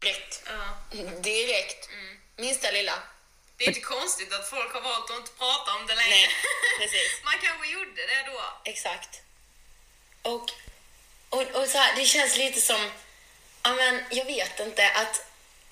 Direkt. 0.00 0.42
Direkt. 1.24 1.88
Minsta 2.38 2.68
lilla. 2.70 2.92
Det 3.62 3.66
är 3.66 3.68
inte 3.68 3.80
konstigt 3.80 4.32
att 4.32 4.50
folk 4.50 4.72
har 4.72 4.80
valt 4.80 5.10
att 5.10 5.16
inte 5.16 5.32
prata 5.32 5.74
om 5.74 5.86
det 5.86 5.94
längre. 5.94 6.10
Nej, 6.10 6.28
precis. 6.78 7.20
Man 7.24 7.34
kanske 7.42 7.68
gjorde 7.68 8.06
det 8.06 8.22
då. 8.26 8.40
Exakt. 8.64 9.20
Och, 10.22 10.50
och, 11.28 11.42
och 11.42 11.68
så 11.68 11.78
här, 11.78 11.96
det 11.96 12.04
känns 12.04 12.36
lite 12.36 12.60
som, 12.60 12.90
ja 13.62 13.72
men 13.72 14.04
jag 14.10 14.24
vet 14.24 14.60
inte, 14.60 14.90
att 14.90 15.24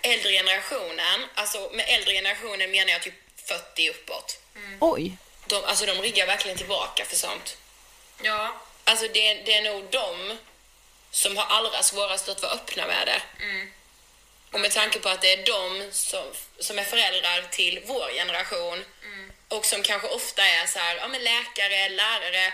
äldre 0.02 0.32
generationen, 0.32 1.26
alltså 1.34 1.70
med 1.74 1.84
äldre 1.88 2.12
generationen 2.12 2.70
menar 2.70 2.92
jag 2.92 3.02
typ 3.02 3.14
40 3.44 3.90
uppåt. 3.90 4.38
Oj. 4.80 5.16
De, 5.46 5.64
alltså 5.64 5.86
de 5.86 5.92
ryggar 5.92 6.26
verkligen 6.26 6.58
tillbaka 6.58 7.04
för 7.04 7.16
sånt. 7.16 7.56
Ja. 8.22 8.60
Alltså 8.84 9.08
det, 9.08 9.34
det 9.34 9.54
är 9.54 9.62
nog 9.62 9.84
de 9.90 10.38
som 11.10 11.36
har 11.36 11.44
allra 11.44 11.82
svårast 11.82 12.28
att 12.28 12.42
vara 12.42 12.52
öppna 12.52 12.86
med 12.86 13.06
det. 13.06 13.22
Och 14.52 14.60
med 14.60 14.70
tanke 14.70 14.98
på 14.98 15.08
att 15.08 15.22
det 15.22 15.32
är 15.32 15.46
de 15.46 15.92
som, 15.92 16.24
som 16.58 16.78
är 16.78 16.84
föräldrar 16.84 17.48
till 17.50 17.82
vår 17.86 18.10
generation 18.14 18.84
och 19.48 19.66
som 19.66 19.82
kanske 19.82 20.08
ofta 20.08 20.42
är 20.42 20.66
så 20.66 20.78
här, 20.78 20.96
ja 20.96 21.08
men 21.08 21.24
läkare, 21.24 21.88
lärare. 21.88 22.52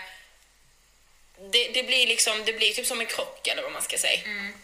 Det, 1.51 1.67
det 1.67 1.83
blir 1.83 2.07
liksom, 2.07 2.45
det 2.45 2.53
blir 2.53 2.73
typ 2.73 2.87
som 2.87 2.99
en 2.99 3.05
krock 3.05 3.47
eller 3.47 3.61
vad 3.63 3.71
man 3.71 3.81
ska 3.81 3.97
säga. 3.97 4.19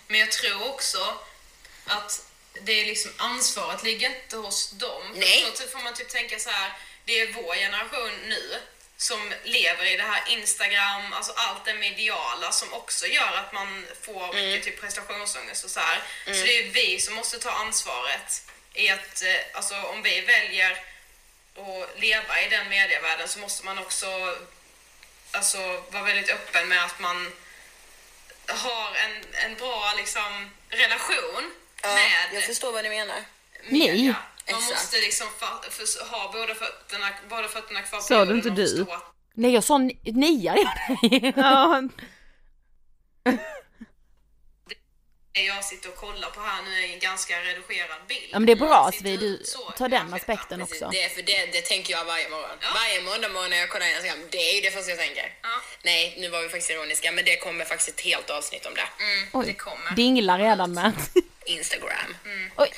Men 0.08 0.20
jag 0.20 0.32
tror 0.32 0.70
också 0.70 1.18
att 1.86 2.26
det 2.62 2.72
är 2.72 2.86
liksom 2.86 3.12
ansvaret 3.18 3.84
ligger 3.84 4.10
inte 4.10 4.38
hos 4.38 4.72
dem. 4.72 5.14
Nej. 5.16 5.46
Så 5.54 5.68
får 5.68 5.80
man 5.80 5.94
typ 5.94 6.10
tänka 6.10 6.40
så 6.40 6.50
här, 6.50 6.72
det 7.06 7.20
är 7.20 7.34
vår 7.34 7.56
generation 7.56 8.12
nu 8.28 8.60
som 8.98 9.34
lever 9.44 9.86
i 9.86 9.98
det 9.98 10.04
här 10.04 10.24
Instagram, 10.28 11.14
alltså 11.14 11.34
allt 11.36 11.66
det 11.66 11.74
mediala 11.74 12.52
som 12.52 12.74
också 12.74 13.08
gör 13.08 13.34
att 13.38 13.54
man 13.54 13.86
får 14.02 14.34
mycket 14.34 14.66
typ 14.66 14.82
prestationsångest 14.82 15.64
och 15.66 15.70
så 15.72 15.80
här. 15.80 16.02
Så 16.26 16.32
det 16.46 16.58
är 16.60 16.64
vi 16.72 17.00
som 17.00 17.14
måste 17.16 17.40
ta 17.40 17.52
ansvaret 17.52 18.44
i 18.74 18.90
att, 18.90 19.24
eh, 19.24 19.36
alltså 19.54 19.82
om 19.82 20.02
vi 20.02 20.22
väljer 20.22 20.72
att 20.72 22.00
leva 22.00 22.42
i 22.42 22.50
den 22.50 22.70
medievärlden 22.70 23.28
så 23.28 23.40
måste 23.40 23.66
man 23.66 23.78
också 23.78 24.38
alltså, 25.32 25.84
vara 25.90 26.04
väldigt 26.04 26.30
öppen 26.30 26.68
med 26.70 26.86
att 26.86 27.00
man 27.00 27.32
har 28.48 28.96
en, 28.96 29.24
en 29.34 29.56
bra 29.56 29.94
liksom, 29.98 30.52
relation 30.70 31.54
Ja, 31.82 31.94
med 31.96 32.28
jag 32.34 32.44
förstår 32.44 32.72
vad 32.72 32.84
du 32.84 32.90
menar. 32.90 33.24
media. 33.64 33.94
Ni? 33.96 34.16
Man 34.52 34.60
Exakt. 34.60 34.72
måste 34.82 34.98
liksom 34.98 35.28
fa- 35.40 35.70
för, 35.70 36.06
ha 36.06 36.32
båda 36.34 36.56
fötterna, 36.56 37.10
båda 37.30 37.48
fötterna 37.48 37.82
kvar 37.82 38.00
på 38.00 38.04
Sa 38.04 38.26
du 38.26 38.36
inte 38.36 38.50
du? 38.50 38.82
att 38.82 39.04
Nej 39.34 39.54
jag 39.54 39.64
sa 39.64 39.78
ni- 39.78 40.00
nia 40.04 40.54
det. 40.54 41.34
ja, 41.36 41.82
det 45.34 45.42
jag 45.42 45.64
sitter 45.66 45.90
och 45.90 45.96
kollar 45.96 46.30
på 46.30 46.42
här 46.42 46.64
nu 46.64 46.84
är 46.84 46.94
en 46.94 47.00
ganska 47.00 47.42
redigerad 47.42 48.00
bild. 48.08 48.24
Ja 48.32 48.40
men 48.40 48.46
det 48.46 48.52
är 48.52 48.56
bra 48.56 48.70
Man 48.70 48.88
att 48.88 48.96
ser 48.96 49.04
vi, 49.04 49.14
inte 49.14 49.26
du 49.26 49.44
tar 49.78 49.90
den 49.90 50.14
aspekten 50.14 50.60
Precis, 50.60 50.82
också. 50.82 50.90
Det, 50.92 51.04
är 51.04 51.10
för 51.10 51.22
det, 51.22 51.46
det 51.52 51.62
tänker 51.62 51.92
jag 51.94 52.06
varje 52.06 52.30
morgon. 52.30 52.58
Varje 52.74 53.02
måndag 53.02 53.30
morgon 53.30 53.50
när 53.50 53.58
jag 53.58 53.70
kollar 53.70 53.88
Instagram, 53.96 54.20
det 54.32 54.38
är 54.38 54.56
ju 54.56 54.62
det 54.62 54.72
första 54.72 54.90
jag 54.90 55.00
tänker. 55.00 55.34
Ja. 55.44 55.50
Nej, 55.84 56.16
nu 56.20 56.30
var 56.30 56.42
vi 56.42 56.50
faktiskt 56.50 56.70
ironiska, 56.72 57.12
men 57.12 57.26
det 57.26 57.38
kommer 57.38 57.66
faktiskt 57.66 57.90
ett 57.90 58.02
helt 58.02 58.30
avsnitt 58.30 58.66
om 58.66 58.74
det. 58.74 59.04
Mm, 59.04 59.28
Oj. 59.34 59.46
det 59.46 59.54
kommer. 59.54 59.92
Dinglar 59.96 60.40
redan 60.40 60.74
med. 60.74 60.94
Instagram. 61.46 62.16
Oj. 62.58 62.72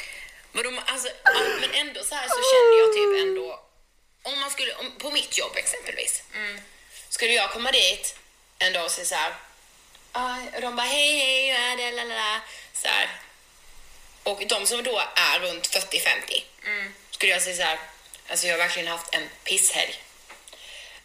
Vadå, 0.55 0.81
alltså, 0.85 1.09
ja, 1.23 1.31
men 1.61 1.73
ändå 1.73 2.03
så 2.03 2.15
här 2.15 2.27
så 2.27 2.41
känner 2.51 2.77
jag 2.79 2.93
typ 2.93 3.27
ändå, 3.27 3.59
om 4.23 4.39
man 4.39 4.51
skulle, 4.51 4.75
om, 4.75 4.91
på 4.97 5.11
mitt 5.11 5.37
jobb 5.37 5.55
exempelvis, 5.55 6.23
skulle 7.09 7.33
jag 7.33 7.51
komma 7.51 7.71
dit 7.71 8.15
en 8.59 8.73
dag 8.73 8.85
och 8.85 8.91
säga 8.91 9.05
så 9.05 9.15
här, 9.15 9.33
och 10.55 10.61
de 10.61 10.75
bara 10.75 10.87
hej 10.87 11.17
hej, 11.17 11.47
ja, 11.47 11.75
det, 11.75 11.91
la, 11.91 12.03
la, 12.03 12.15
la, 12.15 12.41
så 12.73 12.87
här. 12.87 13.09
Och 14.23 14.47
de 14.47 14.65
som 14.65 14.83
då 14.83 15.01
är 15.15 15.39
runt 15.39 15.67
40-50, 15.67 16.41
skulle 17.11 17.31
jag 17.31 17.41
säga 17.41 17.55
så 17.55 17.63
här, 17.63 17.79
alltså 18.27 18.47
jag 18.47 18.53
har 18.53 18.57
verkligen 18.59 18.87
haft 18.87 19.15
en 19.15 19.29
pisshelg. 19.43 20.03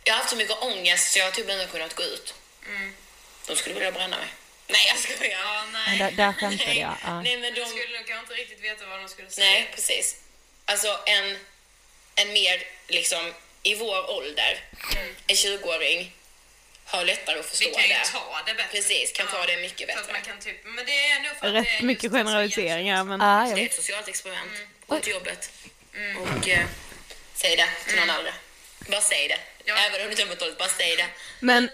Jag 0.05 0.15
har 0.15 0.19
haft 0.19 0.31
så 0.31 0.37
mycket 0.37 0.63
ångest 0.63 1.13
så 1.13 1.19
jag 1.19 1.25
har 1.25 1.33
typ 1.33 1.51
inte 1.51 1.69
kunnat 1.73 1.95
gå 1.95 2.03
ut. 2.03 2.35
De 3.47 3.57
skulle 3.57 3.75
vilja 3.75 3.93
bränna 3.93 4.17
mig. 4.17 4.29
Nej 4.73 4.87
jag 4.89 4.99
skojar. 4.99 5.39
Ja, 5.39 5.55
Ja, 5.55 5.65
nej. 5.87 5.99
där, 5.99 6.11
där 6.11 6.33
skämtade 6.33 6.75
jag. 6.75 6.95
Ja. 7.05 7.21
Nej 7.21 7.37
men 7.37 7.55
de... 7.55 7.61
Jag 7.61 7.69
skulle 7.69 7.99
nog 8.01 8.11
inte 8.21 8.35
riktigt 8.35 8.61
veta 8.61 8.87
vad 8.87 8.99
de 8.99 9.09
skulle 9.09 9.31
säga. 9.31 9.47
Nej, 9.51 9.69
precis. 9.75 10.17
Alltså 10.65 10.99
en, 11.07 11.39
en 12.15 12.33
mer 12.33 12.63
liksom 12.89 13.35
i 13.63 13.75
vår 13.75 14.11
ålder, 14.11 14.61
en 15.27 15.37
20-åring 15.37 16.13
har 16.85 17.05
lättare 17.05 17.39
att 17.41 17.47
förstå 17.47 17.69
Vi 17.69 17.75
kan 17.75 17.83
ju 17.83 17.89
det. 17.89 18.05
ta 18.13 18.43
det 18.47 18.55
bättre. 18.55 18.69
Precis, 18.73 19.13
kan 19.13 19.27
ta 19.27 19.47
det 19.47 19.57
mycket 19.57 19.91
För 19.93 19.99
att 20.01 20.07
bättre. 20.07 20.13
man 20.13 20.23
kan 20.23 20.39
typ, 20.41 20.65
men 20.65 20.87
det 20.87 21.11
är 21.11 21.21
nog 21.21 21.37
för 21.37 21.47
att 21.47 21.53
det 21.53 21.59
är 21.59 21.75
rätt 21.75 21.81
mycket 21.83 22.13
det 22.13 22.19
generaliseringar 22.19 23.05
men 23.05 23.21
Ja, 23.21 23.47
jag 23.49 23.57
Det 23.57 23.63
är 23.63 23.67
ett 23.67 23.75
socialt 23.75 24.09
experiment. 24.09 24.53
Gå 24.87 25.01
till 25.01 25.13
jobbet 25.13 25.51
och 26.21 26.49
eh, 26.49 26.67
säg 27.35 27.57
det 27.57 27.69
till 27.89 27.97
någon 27.97 28.11
äldre. 28.11 28.33
Bara 28.89 29.01
säg 29.01 29.29
det. 29.29 29.39
Ja. 29.77 29.97
Även 29.97 30.09
om 30.09 30.15
det 30.17 30.23
är 30.23 30.41
dåligt, 30.41 30.59
bara 30.59 30.69
säg 30.69 30.97
det. 30.97 31.07
Men 31.47 31.69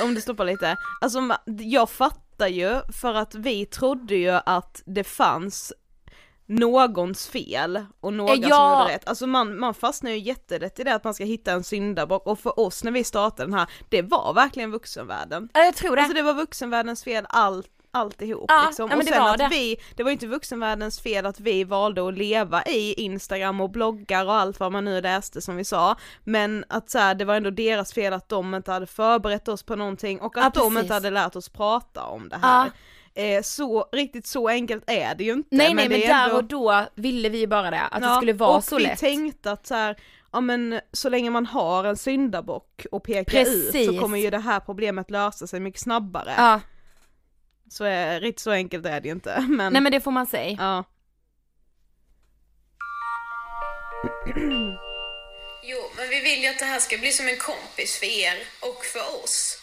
om 0.02 0.14
det 0.14 0.20
stoppar 0.20 0.44
lite, 0.44 0.76
alltså 1.00 1.18
jag 1.46 1.90
fattar 1.90 2.48
ju 2.48 2.80
för 3.00 3.14
att 3.14 3.34
vi 3.34 3.66
trodde 3.66 4.14
ju 4.16 4.30
att 4.46 4.82
det 4.86 5.04
fanns 5.04 5.72
någons 6.48 7.28
fel 7.28 7.84
och 8.00 8.12
några 8.12 8.34
som 8.34 8.42
Ja. 8.48 8.80
gjorde 8.80 8.94
rätt. 8.94 9.08
Alltså 9.08 9.26
man, 9.26 9.58
man 9.58 9.74
fastnar 9.74 10.10
ju 10.10 10.18
jättelätt 10.18 10.78
i 10.80 10.84
det 10.84 10.94
att 10.94 11.04
man 11.04 11.14
ska 11.14 11.24
hitta 11.24 11.52
en 11.52 11.64
syndabock 11.64 12.26
och 12.26 12.38
för 12.38 12.60
oss 12.60 12.84
när 12.84 12.92
vi 12.92 13.04
startade 13.04 13.42
den 13.50 13.54
här, 13.58 13.66
det 13.88 14.02
var 14.02 14.32
verkligen 14.34 14.70
vuxenvärlden. 14.70 15.48
Ja, 15.54 15.60
jag 15.64 15.74
tror 15.76 15.96
det. 15.96 16.02
Alltså 16.02 16.14
det 16.16 16.22
var 16.22 16.34
vuxenvärldens 16.34 17.04
fel 17.04 17.26
allt 17.28 17.68
alltihop 17.96 18.44
Ja, 18.48 18.64
liksom. 18.66 18.82
ja, 18.90 18.96
men 18.96 18.98
och 18.98 19.04
det 19.04 19.12
sen 19.12 19.22
var 19.22 19.30
att 19.30 19.38
det. 19.38 19.48
vi, 19.50 19.76
det 19.96 20.02
var 20.02 20.10
ju 20.10 20.12
inte 20.12 20.26
vuxenvärldens 20.26 21.00
fel 21.00 21.26
att 21.26 21.40
vi 21.40 21.64
valde 21.64 22.08
att 22.08 22.18
leva 22.18 22.62
i 22.64 22.92
Instagram 22.94 23.60
och 23.60 23.70
bloggar 23.70 24.24
och 24.24 24.34
allt 24.34 24.60
vad 24.60 24.72
man 24.72 24.84
nu 24.84 25.00
läste 25.00 25.42
som 25.42 25.56
vi 25.56 25.64
sa, 25.64 25.96
men 26.24 26.64
att 26.68 26.90
så 26.90 26.98
här, 26.98 27.14
det 27.14 27.24
var 27.24 27.34
ändå 27.34 27.50
deras 27.50 27.92
fel 27.92 28.12
att 28.12 28.28
de 28.28 28.54
inte 28.54 28.72
hade 28.72 28.86
förberett 28.86 29.48
oss 29.48 29.62
på 29.62 29.76
någonting 29.76 30.20
och 30.20 30.36
att 30.36 30.44
Ja, 30.44 30.50
de 30.62 30.68
precis. 30.70 30.82
inte 30.82 30.94
hade 30.94 31.10
lärt 31.10 31.36
oss 31.36 31.48
prata 31.48 32.02
om 32.02 32.28
det 32.28 32.36
här. 32.42 32.70
Eh, 33.14 33.42
så, 33.42 33.88
riktigt 33.92 34.26
så 34.26 34.48
enkelt 34.48 34.84
är 34.86 35.14
det 35.14 35.24
ju 35.24 35.32
inte. 35.32 35.48
Nej 35.56 35.74
nej 35.74 35.88
men 35.88 35.98
det 36.00 36.04
är 36.06 36.14
där 36.14 36.24
ändå- 36.24 36.36
och 36.36 36.44
då 36.44 36.84
ville 36.94 37.28
vi 37.28 37.46
bara 37.46 37.70
det, 37.70 37.80
att 37.80 38.00
det 38.22 38.26
Ja, 38.26 38.34
vara 38.36 38.56
och 38.56 38.64
så 38.64 38.76
vi 38.76 38.82
lätt. 38.82 38.98
tänkte 38.98 39.50
att 39.52 39.66
så 39.66 39.74
här, 39.74 39.96
ja 40.32 40.40
men 40.40 40.80
så 40.92 41.08
länge 41.08 41.30
man 41.30 41.46
har 41.46 41.84
en 41.84 41.96
syndabock 41.96 42.86
och 42.92 43.02
peka 43.02 43.40
ut 43.40 43.46
så 43.66 43.72
Precis. 43.72 44.00
kommer 44.00 44.18
ju 44.18 44.30
det 44.30 44.38
här 44.38 44.60
problemet 44.60 45.10
lösa 45.10 45.46
sig 45.46 45.60
mycket 45.60 45.80
snabbare. 45.80 46.34
Ja, 46.36 46.60
Så 47.70 47.84
är, 47.84 48.20
riktigt 48.20 48.42
så 48.42 48.50
enkelt 48.50 48.86
är 48.86 49.00
det 49.00 49.08
inte. 49.08 49.40
Men, 49.48 49.72
nej 49.72 49.82
men 49.82 49.92
det 49.92 50.00
får 50.00 50.10
man 50.10 50.26
säga. 50.26 50.56
ja. 50.58 50.84
Jo, 55.62 55.90
men 55.96 56.08
vi 56.08 56.20
vill 56.20 56.42
ju 56.42 56.48
att 56.48 56.58
det 56.58 56.64
här 56.64 56.80
ska 56.80 56.98
bli 56.98 57.12
som 57.12 57.28
en 57.28 57.36
kompis 57.36 57.98
för 57.98 58.06
er 58.06 58.44
och 58.60 58.84
för 58.84 59.24
oss. 59.24 59.58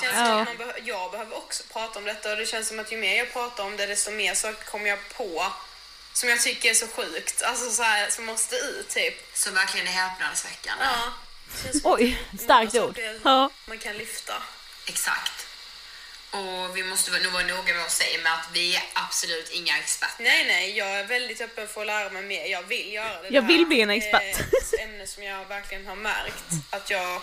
Som 0.00 0.40
att 0.40 0.46
man 0.46 0.56
behö- 0.56 0.80
jag 0.84 1.10
behöver 1.10 1.36
också 1.36 1.64
prata 1.72 1.98
om 1.98 2.04
detta 2.04 2.30
och 2.32 2.36
det 2.36 2.46
känns 2.46 2.68
som 2.68 2.78
att 2.80 2.92
ju 2.92 2.96
mer 2.96 3.16
jag 3.16 3.32
pratar 3.32 3.64
om 3.64 3.76
det 3.76 3.86
desto 3.86 4.10
mer 4.10 4.34
saker 4.34 4.64
kommer 4.64 4.88
jag 4.88 4.98
på 5.16 5.46
som 6.12 6.28
jag 6.28 6.40
tycker 6.40 6.70
är 6.70 6.74
så 6.74 6.86
sjukt, 6.86 7.42
alltså 7.42 7.70
så 7.70 7.82
här, 7.82 8.10
som 8.10 8.24
måste 8.26 8.56
ut 8.56 8.88
typ. 8.88 9.14
Som 9.36 9.54
verkligen 9.54 9.86
är 9.86 9.90
häpnadsväckande. 9.90 10.84
Ja. 10.84 11.12
Oj, 11.84 12.22
starkt 12.40 12.74
ord. 12.74 12.98
Ja. 13.24 13.50
Man 13.68 13.78
kan 13.78 13.96
lyfta. 13.96 14.34
Exakt. 14.88 15.45
Och 16.30 16.76
vi 16.76 16.82
måste 16.82 17.10
nog 17.18 17.32
vara 17.32 17.46
noga 17.46 17.74
med 17.74 17.84
att 17.84 17.90
säga 17.92 18.18
med 18.22 18.32
att 18.34 18.48
vi 18.52 18.76
är 18.76 18.82
absolut 18.92 19.50
inga 19.50 19.78
experter. 19.78 20.24
Nej, 20.24 20.44
nej, 20.46 20.78
jag 20.78 20.88
är 20.88 21.04
väldigt 21.04 21.40
öppen 21.40 21.68
för 21.68 21.80
att 21.80 21.86
lära 21.86 22.10
mig 22.10 22.22
mer. 22.22 22.46
Jag 22.46 22.62
vill 22.62 22.92
göra 22.92 23.22
det 23.22 23.28
Jag 23.28 23.44
där. 23.44 23.48
vill 23.48 23.66
bli 23.66 23.80
en 23.80 23.90
expert. 23.90 24.22
Det 24.22 24.56
är 24.56 24.62
ett 24.62 24.80
ämne 24.88 25.06
som 25.06 25.22
jag 25.22 25.44
verkligen 25.44 25.86
har 25.86 25.96
märkt 25.96 26.44
att 26.70 26.90
jag 26.90 27.22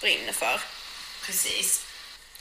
brinner 0.00 0.32
för. 0.32 0.60
Precis. 1.26 1.82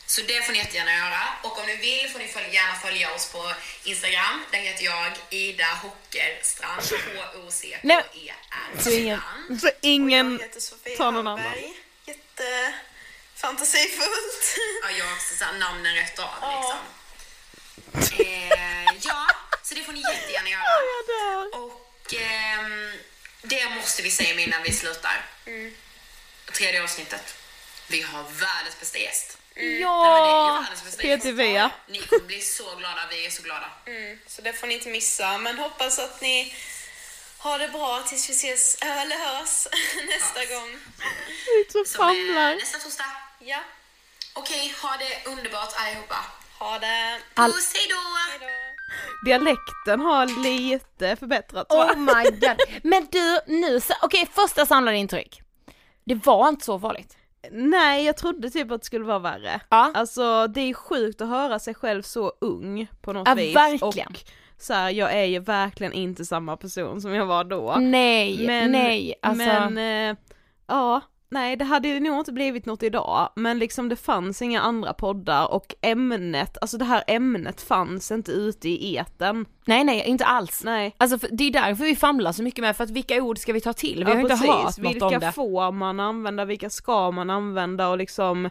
Så 0.07 0.21
det 0.21 0.41
får 0.45 0.53
ni 0.53 0.59
jättegärna 0.59 0.93
göra. 0.93 1.21
Och 1.43 1.59
om 1.59 1.65
ni 1.67 1.75
vill 1.75 2.09
får 2.09 2.19
ni 2.19 2.25
följ- 2.27 2.53
gärna 2.53 2.75
följa 2.75 3.13
oss 3.13 3.31
på 3.31 3.51
Instagram. 3.83 4.45
Där 4.51 4.59
heter 4.59 4.85
jag 4.85 5.11
Ida 5.29 5.65
Hockerstrand. 5.81 6.81
H-O-C-K-E-R. 6.81 8.81
Så 8.83 8.89
ingen- 8.91 9.21
Så 9.61 9.69
ingen 9.81 10.31
Jag 10.31 10.39
heter 10.47 10.59
Sofie 10.59 10.97
tar 10.97 11.11
någon 11.11 11.27
Hallberg. 11.27 11.47
annan. 11.47 11.73
Jätte 12.05 12.73
fantasifullt. 13.35 14.57
Ja, 14.83 14.89
jag 14.97 15.05
har 15.05 15.13
också 15.13 15.35
så 15.35 15.45
här 15.45 15.53
namnen 15.53 15.95
rätt 15.95 16.19
av 16.19 16.29
Ja. 16.41 16.79
liksom. 17.93 18.19
Eh, 18.19 18.93
ja, 19.01 19.27
så 19.63 19.75
det 19.75 19.83
får 19.83 19.93
ni 19.93 20.01
jättegärna 20.01 20.49
göra. 20.49 21.57
Och 21.63 22.13
ehm, 22.13 22.93
det 23.41 23.69
måste 23.69 24.01
vi 24.01 24.11
säga 24.11 24.39
innan 24.39 24.63
vi 24.63 24.73
slutar. 24.73 25.25
Tredje 26.53 26.83
avsnittet. 26.83 27.35
Vi 27.87 28.01
har 28.01 28.23
världens 28.23 28.79
bästa 28.79 28.97
gäst. 28.97 29.37
Nej, 29.55 29.65
men 29.65 29.71
det 29.71 29.75
är 29.75 29.77
ju 29.77 29.81
Ja! 29.81 30.59
världens 30.61 30.83
bästa 30.83 31.03
gäst. 31.03 31.23
PTV. 31.23 31.69
Ni 31.87 31.99
kommer 32.01 32.23
bli 32.25 32.41
så 32.41 32.75
glada, 32.75 33.07
vi 33.09 33.25
är 33.25 33.29
så 33.29 33.41
glada. 33.41 33.69
Mm, 33.85 34.19
så 34.27 34.41
det 34.41 34.53
får 34.53 34.67
ni 34.67 34.73
inte 34.73 34.89
missa. 34.89 35.37
Men 35.37 35.57
hoppas 35.59 35.99
att 35.99 36.21
ni 36.21 36.55
har 37.45 37.59
det 37.59 37.67
bra 37.67 38.01
tills 38.07 38.29
vi 38.29 38.33
ses, 38.33 38.77
eller 38.81 39.17
hörs 39.25 39.67
nästa 40.13 40.39
gång. 40.53 40.69
Så 41.71 41.85
Som 41.85 42.09
är 42.09 42.27
famlar. 42.27 42.55
nästa 42.55 42.77
torsdag. 42.77 43.05
Ja, 43.39 43.59
Okej, 44.37 44.73
ha 44.81 44.97
det 44.97 45.29
underbart 45.31 45.73
allihopa. 45.75 46.15
ha 46.59 46.79
det. 46.79 47.19
Puss, 47.35 47.73
hejdå! 47.75 47.95
Hejdå. 48.29 48.45
Dialekten 49.25 49.99
har 50.01 50.43
lite 50.43 51.15
förbättrats 51.15 51.75
va? 51.75 51.91
Oh 51.93 51.97
my 51.97 52.23
god. 52.31 52.57
Men 52.83 53.07
du, 53.11 53.39
nu, 53.47 53.79
så- 53.81 53.93
okej 54.01 54.29
första 54.33 54.65
samlade 54.65 54.97
intryck. 54.97 55.41
Det 56.05 56.15
var 56.15 56.49
inte 56.49 56.65
så 56.65 56.79
farligt. 56.79 57.17
Nej 57.51 58.05
jag 58.05 58.17
trodde 58.17 58.49
typ 58.49 58.71
att 58.71 58.81
det 58.81 58.85
skulle 58.85 59.05
vara 59.05 59.19
värre. 59.19 59.59
Ja. 59.69 59.91
Alltså 59.93 60.47
det 60.47 60.61
är 60.61 60.73
sjukt 60.73 61.21
att 61.21 61.27
höra 61.29 61.59
sig 61.59 61.73
själv 61.75 62.01
så 62.03 62.33
ung 62.41 62.87
på 63.01 63.13
något 63.13 63.27
Ja, 63.27 63.33
vis. 63.33 63.55
verkligen. 63.55 64.07
Och 64.07 64.23
så 64.57 64.73
här, 64.73 64.89
jag 64.89 65.13
är 65.13 65.25
ju 65.25 65.39
verkligen 65.39 65.93
inte 65.93 66.25
samma 66.25 66.57
person 66.57 67.01
som 67.01 67.13
jag 67.13 67.25
var 67.25 67.43
då. 67.43 67.75
Nej, 67.79 68.47
nej, 68.69 69.13
alltså. 69.21 69.45
Men, 69.45 69.77
eh, 69.77 70.17
ja, 70.67 71.01
nej 71.29 71.55
det 71.55 71.65
hade 71.65 71.87
ju 71.87 71.99
nog 71.99 72.19
inte 72.19 72.31
blivit 72.31 72.65
något 72.65 72.83
idag, 72.83 73.29
men 73.35 73.59
liksom 73.59 73.89
det 73.89 73.95
fanns 73.95 74.41
inga 74.41 74.61
andra 74.61 74.93
poddar 74.93 75.51
och 75.53 75.75
ämnet, 75.81 76.57
alltså 76.61 76.77
det 76.77 76.85
här 76.85 77.03
ämnet 77.07 77.61
fanns 77.61 78.11
inte 78.11 78.31
ute 78.31 78.69
i 78.69 78.97
etern. 78.97 79.45
Nej 79.65 79.83
nej, 79.83 80.03
inte 80.05 80.25
alls. 80.25 80.61
Nej. 80.65 80.95
Alltså 80.97 81.19
för, 81.19 81.29
det 81.31 81.43
är 81.43 81.51
därför 81.51 81.83
vi 81.83 81.95
famlar 81.95 82.31
så 82.31 82.43
mycket 82.43 82.61
med, 82.61 82.77
för 82.77 82.83
att 82.83 82.89
vilka 82.89 83.23
ord 83.23 83.37
ska 83.37 83.53
vi 83.53 83.61
ta 83.61 83.73
till? 83.73 84.03
Vi 84.05 84.11
har 84.11 84.17
ju 84.17 84.21
inte 84.21 84.35
precis. 84.35 84.49
hört 84.49 84.77
något 84.77 84.93
vilka 84.93 85.05
om 85.05 85.19
det. 85.19 85.31
får 85.31 85.71
man 85.71 85.99
använda, 85.99 86.45
vilka 86.45 86.69
ska 86.69 87.11
man 87.11 87.29
använda 87.29 87.89
och 87.89 87.97
liksom, 87.97 88.49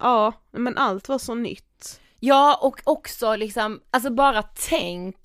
ja, 0.00 0.32
men 0.50 0.78
allt 0.78 1.08
var 1.08 1.18
så 1.18 1.34
nytt. 1.34 1.71
Ja 2.24 2.58
och 2.62 2.80
också 2.84 3.36
liksom, 3.36 3.80
alltså 3.90 4.10
bara 4.10 4.42
tänk 4.42 5.16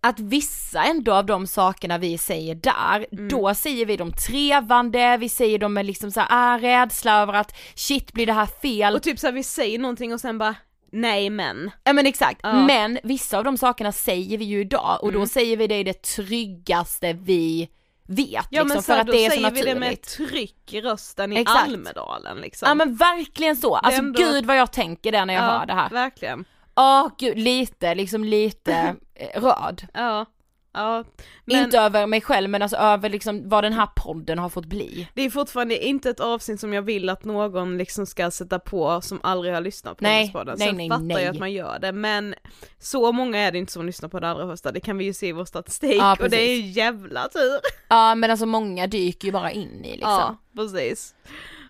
att 0.00 0.20
vissa 0.20 0.84
ändå 0.84 1.14
av 1.14 1.26
de 1.26 1.46
sakerna 1.46 1.98
vi 1.98 2.18
säger 2.18 2.54
där, 2.54 3.06
Mm. 3.12 3.28
då 3.28 3.54
säger 3.54 3.86
vi 3.86 3.96
dem 3.96 4.12
trevande, 4.28 5.16
vi 5.16 5.28
säger 5.28 5.58
dem 5.58 5.74
med 5.74 5.86
liksom 5.86 6.10
så 6.10 6.20
här, 6.20 6.28
ah, 6.30 6.58
rädsla 6.58 7.20
över 7.22 7.32
att 7.32 7.54
shit 7.74 8.12
blir 8.12 8.26
det 8.26 8.32
här 8.32 8.46
fel? 8.62 8.94
Och 8.94 9.02
typ 9.02 9.18
såhär 9.18 9.32
vi 9.34 9.42
säger 9.42 9.78
någonting 9.78 10.12
och 10.14 10.20
sen 10.20 10.38
bara, 10.38 10.54
nej 10.92 11.30
men. 11.30 11.70
Ja 11.84 11.92
men 11.92 12.06
exakt, 12.06 12.40
Ja. 12.42 12.50
Mm. 12.50 12.66
men 12.66 12.98
vissa 13.02 13.38
av 13.38 13.44
de 13.44 13.56
sakerna 13.58 13.92
säger 13.92 14.38
vi 14.38 14.44
ju 14.44 14.60
idag 14.60 14.98
och 15.02 15.12
då 15.12 15.26
säger 15.26 15.56
vi 15.56 15.66
det 15.66 15.78
i 15.78 15.84
det 15.84 16.02
tryggaste 16.02 17.12
vi 17.12 17.68
vet 18.08 18.28
Ja 18.32 18.40
liksom, 18.50 18.68
men 18.68 18.76
så 18.76 18.82
för 18.82 18.98
att 19.00 19.06
då 19.06 19.12
det 19.12 19.26
är 19.26 19.30
så 19.30 19.34
säger 19.36 19.50
vi 19.50 19.60
det 19.62 19.74
med 19.74 19.90
naturligt. 19.90 20.02
tryck 20.30 20.72
i 20.72 20.80
rösten 20.80 21.32
i 21.32 21.40
Exakt. 21.40 21.68
Almedalen 21.68 22.36
liksom. 22.36 22.68
Ja 22.68 22.74
men 22.74 22.94
verkligen 22.96 23.56
så, 23.56 23.76
alltså 23.76 23.98
ändå- 24.00 24.18
gud 24.22 24.46
vad 24.46 24.56
jag 24.56 24.72
tänker 24.72 25.12
det 25.12 25.24
när 25.24 25.34
jag 25.34 25.42
Ja, 25.44 25.58
hör 25.58 25.66
det 25.66 25.72
här. 25.74 25.90
verkligen. 25.90 26.44
Ja 26.74 27.10
gud, 27.18 27.38
lite, 27.38 27.94
liksom 27.94 28.24
lite 28.24 28.72
eh, 29.14 29.40
röd. 29.42 29.86
Ja, 29.94 30.26
ja. 30.74 31.04
Men 31.44 31.64
Inte 31.64 31.78
över 31.78 32.06
mig 32.06 32.20
själv 32.20 32.50
men 32.50 32.62
alltså 32.62 32.76
över 32.76 33.08
liksom 33.10 33.48
vad 33.48 33.64
den 33.64 33.72
här 33.72 33.88
podden 33.96 34.38
har 34.38 34.48
fått 34.48 34.66
bli. 34.66 35.08
det 35.14 35.22
är 35.22 35.30
fortfarande 35.30 35.84
inte 35.86 36.10
ett 36.10 36.20
avsnitt 36.20 36.60
som 36.60 36.72
jag 36.72 36.82
vill 36.82 37.08
att 37.08 37.24
någon 37.24 37.78
liksom 37.78 38.06
ska 38.06 38.30
sätta 38.30 38.58
på 38.58 39.00
som 39.00 39.20
aldrig 39.22 39.54
har 39.54 39.60
lyssnat 39.60 39.98
på 39.98 40.04
Nej, 40.04 40.32
nej, 40.46 40.58
Sen 40.58 40.76
nej, 40.76 40.88
fattar 40.88 41.02
nej. 41.04 41.24
jag 41.24 41.34
att 41.34 41.40
man 41.40 41.52
gör 41.52 41.78
det 41.78 41.92
men 41.92 42.34
så 42.78 43.12
många 43.12 43.38
är 43.38 43.52
det 43.52 43.58
inte 43.58 43.72
som 43.72 43.86
lyssnar 43.86 44.08
på 44.08 44.20
det 44.20 44.28
allra 44.30 44.46
första, 44.46 44.72
det 44.72 44.80
kan 44.80 44.98
vi 44.98 45.04
ju 45.04 45.12
se 45.12 45.28
i 45.28 45.32
vår 45.32 45.44
statistik 45.44 45.96
Ja, 46.00 46.16
och 46.20 46.30
det 46.30 46.36
är 46.50 46.54
ju 46.56 46.60
jävla 46.66 47.28
tur. 47.28 47.60
Ja 47.88 48.14
men 48.14 48.30
alltså 48.30 48.46
många 48.46 48.86
dyker 48.86 49.26
ju 49.28 49.32
bara 49.32 49.50
in 49.50 49.84
i 49.84 49.90
liksom. 49.92 50.10
Ja, 50.10 50.36
precis. 50.56 51.14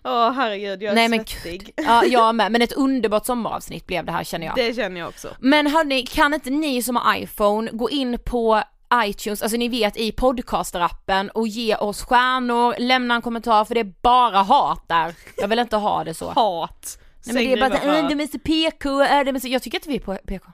Åh 0.07 0.31
herregud, 0.31 0.83
jag 0.83 0.91
är 0.91 0.95
Nej 0.95 1.09
men 1.09 1.25
svettig. 1.25 1.73
gud. 1.77 1.85
Ja 1.87 2.05
jag 2.05 2.35
med, 2.35 2.51
men 2.51 2.61
ett 2.61 2.73
underbart 2.73 3.25
sommaravsnitt 3.25 3.87
blev 3.87 4.05
det 4.05 4.11
här 4.11 4.23
känner 4.23 4.45
jag. 4.47 4.55
Det 4.55 4.75
känner 4.75 4.99
jag 4.99 5.09
också. 5.09 5.27
Men 5.39 5.67
hörni, 5.67 6.05
kan 6.05 6.33
inte 6.33 6.49
ni 6.49 6.83
som 6.83 6.95
har 6.95 7.15
iPhone 7.15 7.71
gå 7.71 7.89
in 7.89 8.19
på 8.25 8.61
iTunes, 8.93 9.41
alltså 9.41 9.57
ni 9.57 9.67
vet 9.69 9.97
i 9.97 10.11
podcasterappen 10.11 11.29
och 11.29 11.47
ge 11.47 11.75
oss 11.75 12.01
stjärnor, 12.03 12.75
lämna 12.79 13.15
en 13.15 13.21
kommentar 13.21 13.65
för 13.65 13.73
det 13.73 13.79
är 13.79 13.93
bara 14.01 14.37
hat 14.37 14.85
där. 14.87 15.15
Jag 15.37 15.47
vill 15.47 15.59
inte 15.59 15.75
ha 15.77 16.03
det 16.03 16.13
så. 16.13 16.29
Hat. 16.35 16.99
Nej 17.25 17.33
men 17.35 17.43
det 17.43 17.53
är 17.53 17.69
bara 17.69 17.79
att, 17.95 18.03
äh, 18.03 18.07
de 18.17 18.23
är 18.23 18.27
så 18.27 18.39
PK, 18.39 19.01
äh, 19.03 19.23
de 19.23 19.35
är 19.35 19.39
så... 19.39 19.47
jag 19.47 19.61
tycker 19.63 19.77
inte 19.77 19.89
vi 19.89 19.95
är 19.95 19.99
på 19.99 20.15
PK. 20.27 20.45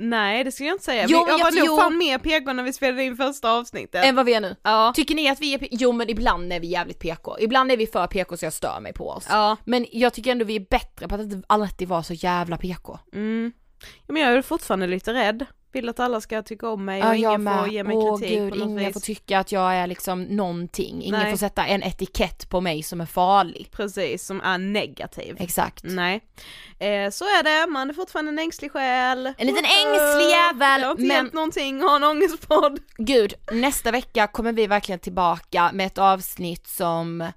Nej 0.00 0.44
det 0.44 0.52
skulle 0.52 0.68
jag 0.68 0.74
inte 0.74 0.84
säga, 0.84 1.06
Jo, 1.08 1.24
vi, 1.24 1.30
jag 1.30 1.40
jag- 1.40 1.44
var 1.44 1.66
nog 1.66 1.78
fan 1.80 1.98
mer 1.98 2.18
PK 2.18 2.52
när 2.52 2.62
vi 2.62 2.72
spelade 2.72 3.04
in 3.04 3.16
första 3.16 3.50
avsnittet. 3.52 4.04
Än 4.04 4.16
vad 4.16 4.26
vi 4.26 4.34
är 4.34 4.40
nu. 4.40 4.56
Ja. 4.62 4.92
Tycker 4.96 5.14
ni 5.14 5.28
att 5.30 5.40
vi 5.40 5.54
är, 5.54 5.58
P- 5.58 5.68
jo 5.70 5.92
men 5.92 6.10
ibland 6.10 6.52
är 6.52 6.60
vi 6.60 6.66
jävligt 6.66 6.98
PK, 6.98 7.36
ibland 7.40 7.72
är 7.72 7.76
vi 7.76 7.86
för 7.86 8.06
PK 8.06 8.36
så 8.36 8.44
jag 8.46 8.52
stör 8.52 8.80
mig 8.80 8.92
på 8.92 9.10
oss. 9.10 9.26
Ja. 9.30 9.56
Men 9.64 9.86
jag 9.92 10.12
tycker 10.12 10.32
ändå 10.32 10.44
vi 10.44 10.56
är 10.56 10.66
bättre 10.70 11.08
på 11.08 11.14
att 11.14 11.20
inte 11.20 11.42
alltid 11.46 11.88
vara 11.88 12.02
så 12.02 12.14
jävla 12.14 12.56
PK. 12.56 12.98
Mm. 13.12 13.52
Men 14.08 14.22
jag 14.22 14.32
är 14.32 14.42
fortfarande 14.42 14.86
lite 14.86 15.14
rädd. 15.14 15.46
Vill 15.72 15.88
att 15.88 16.00
alla 16.00 16.20
ska 16.20 16.42
tycka 16.42 16.68
om 16.68 16.84
mig 16.84 17.02
och 17.02 17.08
Ja, 17.08 17.14
jag 17.14 17.18
ingen 17.40 17.54
får 17.56 17.62
med. 17.62 17.72
ge 17.72 17.84
mig 17.84 17.96
Åh 17.96 18.18
kritik 18.18 18.38
gud, 18.38 18.50
på 18.52 18.56
något 18.58 18.66
ingen 18.68 18.84
vis. 18.84 18.92
får 18.92 19.00
tycka 19.00 19.38
att 19.38 19.52
jag 19.52 19.74
är 19.74 19.86
liksom 19.86 20.22
någonting, 20.22 21.02
ingen 21.02 21.20
Nej. 21.20 21.30
får 21.30 21.36
sätta 21.38 21.66
en 21.66 21.82
etikett 21.82 22.48
på 22.50 22.60
mig 22.60 22.82
som 22.82 23.00
är 23.00 23.06
farlig. 23.06 23.68
Precis, 23.72 24.26
som 24.26 24.40
är 24.40 24.58
negativ. 24.58 25.36
Exakt. 25.38 25.80
Nej. 25.84 26.14
Eh, 26.78 27.10
så 27.10 27.24
är 27.24 27.42
det, 27.66 27.70
man 27.72 27.90
är 27.90 27.94
fortfarande 27.94 28.28
en 28.32 28.38
ängslig 28.38 28.72
själ. 28.72 29.26
En 29.26 29.46
liten 29.46 29.64
ängslig 29.64 30.28
jävel, 30.30 30.80
Det 30.80 30.86
har 30.86 30.90
inte 30.90 31.02
men- 31.02 31.16
hänt 31.16 31.32
någonting, 31.32 31.82
ha 31.82 31.96
en 31.96 32.04
ångestpodd. 32.04 32.78
Gud, 32.98 33.34
nästa 33.52 33.90
vecka 33.90 34.26
kommer 34.26 34.52
vi 34.52 34.66
verkligen 34.66 34.98
tillbaka 34.98 35.70
med 35.72 35.86
ett 35.86 35.98
avsnitt 35.98 36.66
som 36.66 37.32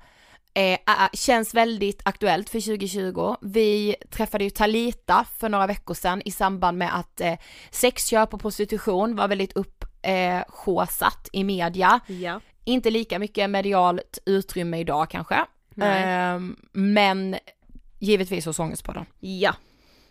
eh, 0.54 0.80
känns 1.14 1.54
väldigt 1.54 2.02
aktuellt 2.06 2.50
för 2.50 2.60
2020. 2.60 3.36
Vi 3.42 3.96
träffade 4.10 4.44
ju 4.44 4.50
Talita 4.50 5.26
för 5.38 5.50
några 5.50 5.68
veckor 5.68 5.94
sedan 5.94 6.22
i 6.26 6.32
samband 6.32 6.78
med 6.78 6.96
att 6.96 7.22
eh, 7.22 7.34
sexköp 7.72 8.34
och 8.34 8.42
prostitution 8.42 9.16
var 9.16 9.28
väldigt 9.28 9.54
upphaussat 9.56 11.30
i 11.32 11.44
media. 11.44 12.00
Ja. 12.08 12.42
Inte 12.66 12.90
lika 12.90 13.20
mycket 13.20 13.50
medialt 13.50 14.18
utrymme 14.26 14.80
idag 14.80 15.10
kanske. 15.10 15.46
Ehm, 15.82 16.56
men 16.72 17.36
givetvis 18.00 18.46
hos 18.46 18.60
Ångestpodden. 18.60 19.06
Ja. 19.20 19.56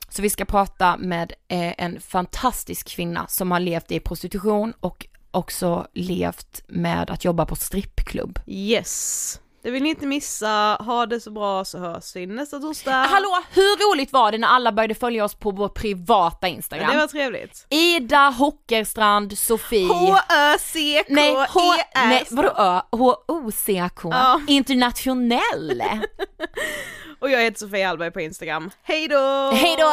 Så 0.09 0.23
vi 0.23 0.31
ska 0.31 0.45
prata 0.45 0.97
med 0.97 1.33
eh, 1.49 1.75
en 1.79 2.01
fantastisk 2.01 2.89
kvinna 2.89 3.27
som 3.27 3.51
har 3.51 3.61
levt 3.61 3.93
i 3.93 4.01
prostitution 4.01 4.73
och 4.81 5.07
också 5.31 5.87
levt 5.95 6.63
med 6.69 7.11
att 7.11 7.25
jobba 7.25 7.47
på 7.47 7.57
strippklubb. 7.57 8.39
Yes. 8.47 9.41
Det 9.63 9.71
vill 9.71 9.83
ni 9.83 9.89
inte 9.89 10.07
missa, 10.07 10.77
ha 10.81 11.07
det 11.07 11.21
så 11.21 11.31
bra 11.31 11.65
så 11.65 11.79
hörs 11.79 12.17
vi 12.17 12.27
nästa 12.27 12.59
torsdag. 12.59 12.93
Hallå, 12.93 13.39
hur 13.53 13.91
roligt 13.93 14.13
var 14.13 14.33
det 14.33 14.39
när 14.39 14.49
alla 14.49 14.73
började 14.73 14.95
följa 14.95 15.25
oss 15.25 15.35
på 15.35 15.51
vår 15.51 15.69
privata 15.69 16.49
Ja, 16.49 16.49
Instagram? 16.49 16.91
det 16.91 16.97
var 16.97 17.07
trevligt. 17.07 17.67
Ida 17.69 18.29
Hockerstrand 18.39 19.39
Sofie 19.39 19.89
H-Ö-C-K-E-S. 19.89 21.07
Nej, 21.09 21.35
H, 21.51 21.61
nej 21.95 22.27
vadå 22.31 22.49
Ö? 22.57 22.81
H-O-C-K? 22.91 24.09
Ja. 24.13 24.41
Internationell! 24.49 25.83
Och 27.19 27.31
jag 27.31 27.41
heter 27.43 27.59
Sofia 27.59 27.87
Hallberg 27.89 28.11
på 28.11 28.21
Instagram. 28.21 28.71
Hej 28.83 29.09
då! 29.09 29.51
Hej 29.55 29.77
då! 29.79 29.93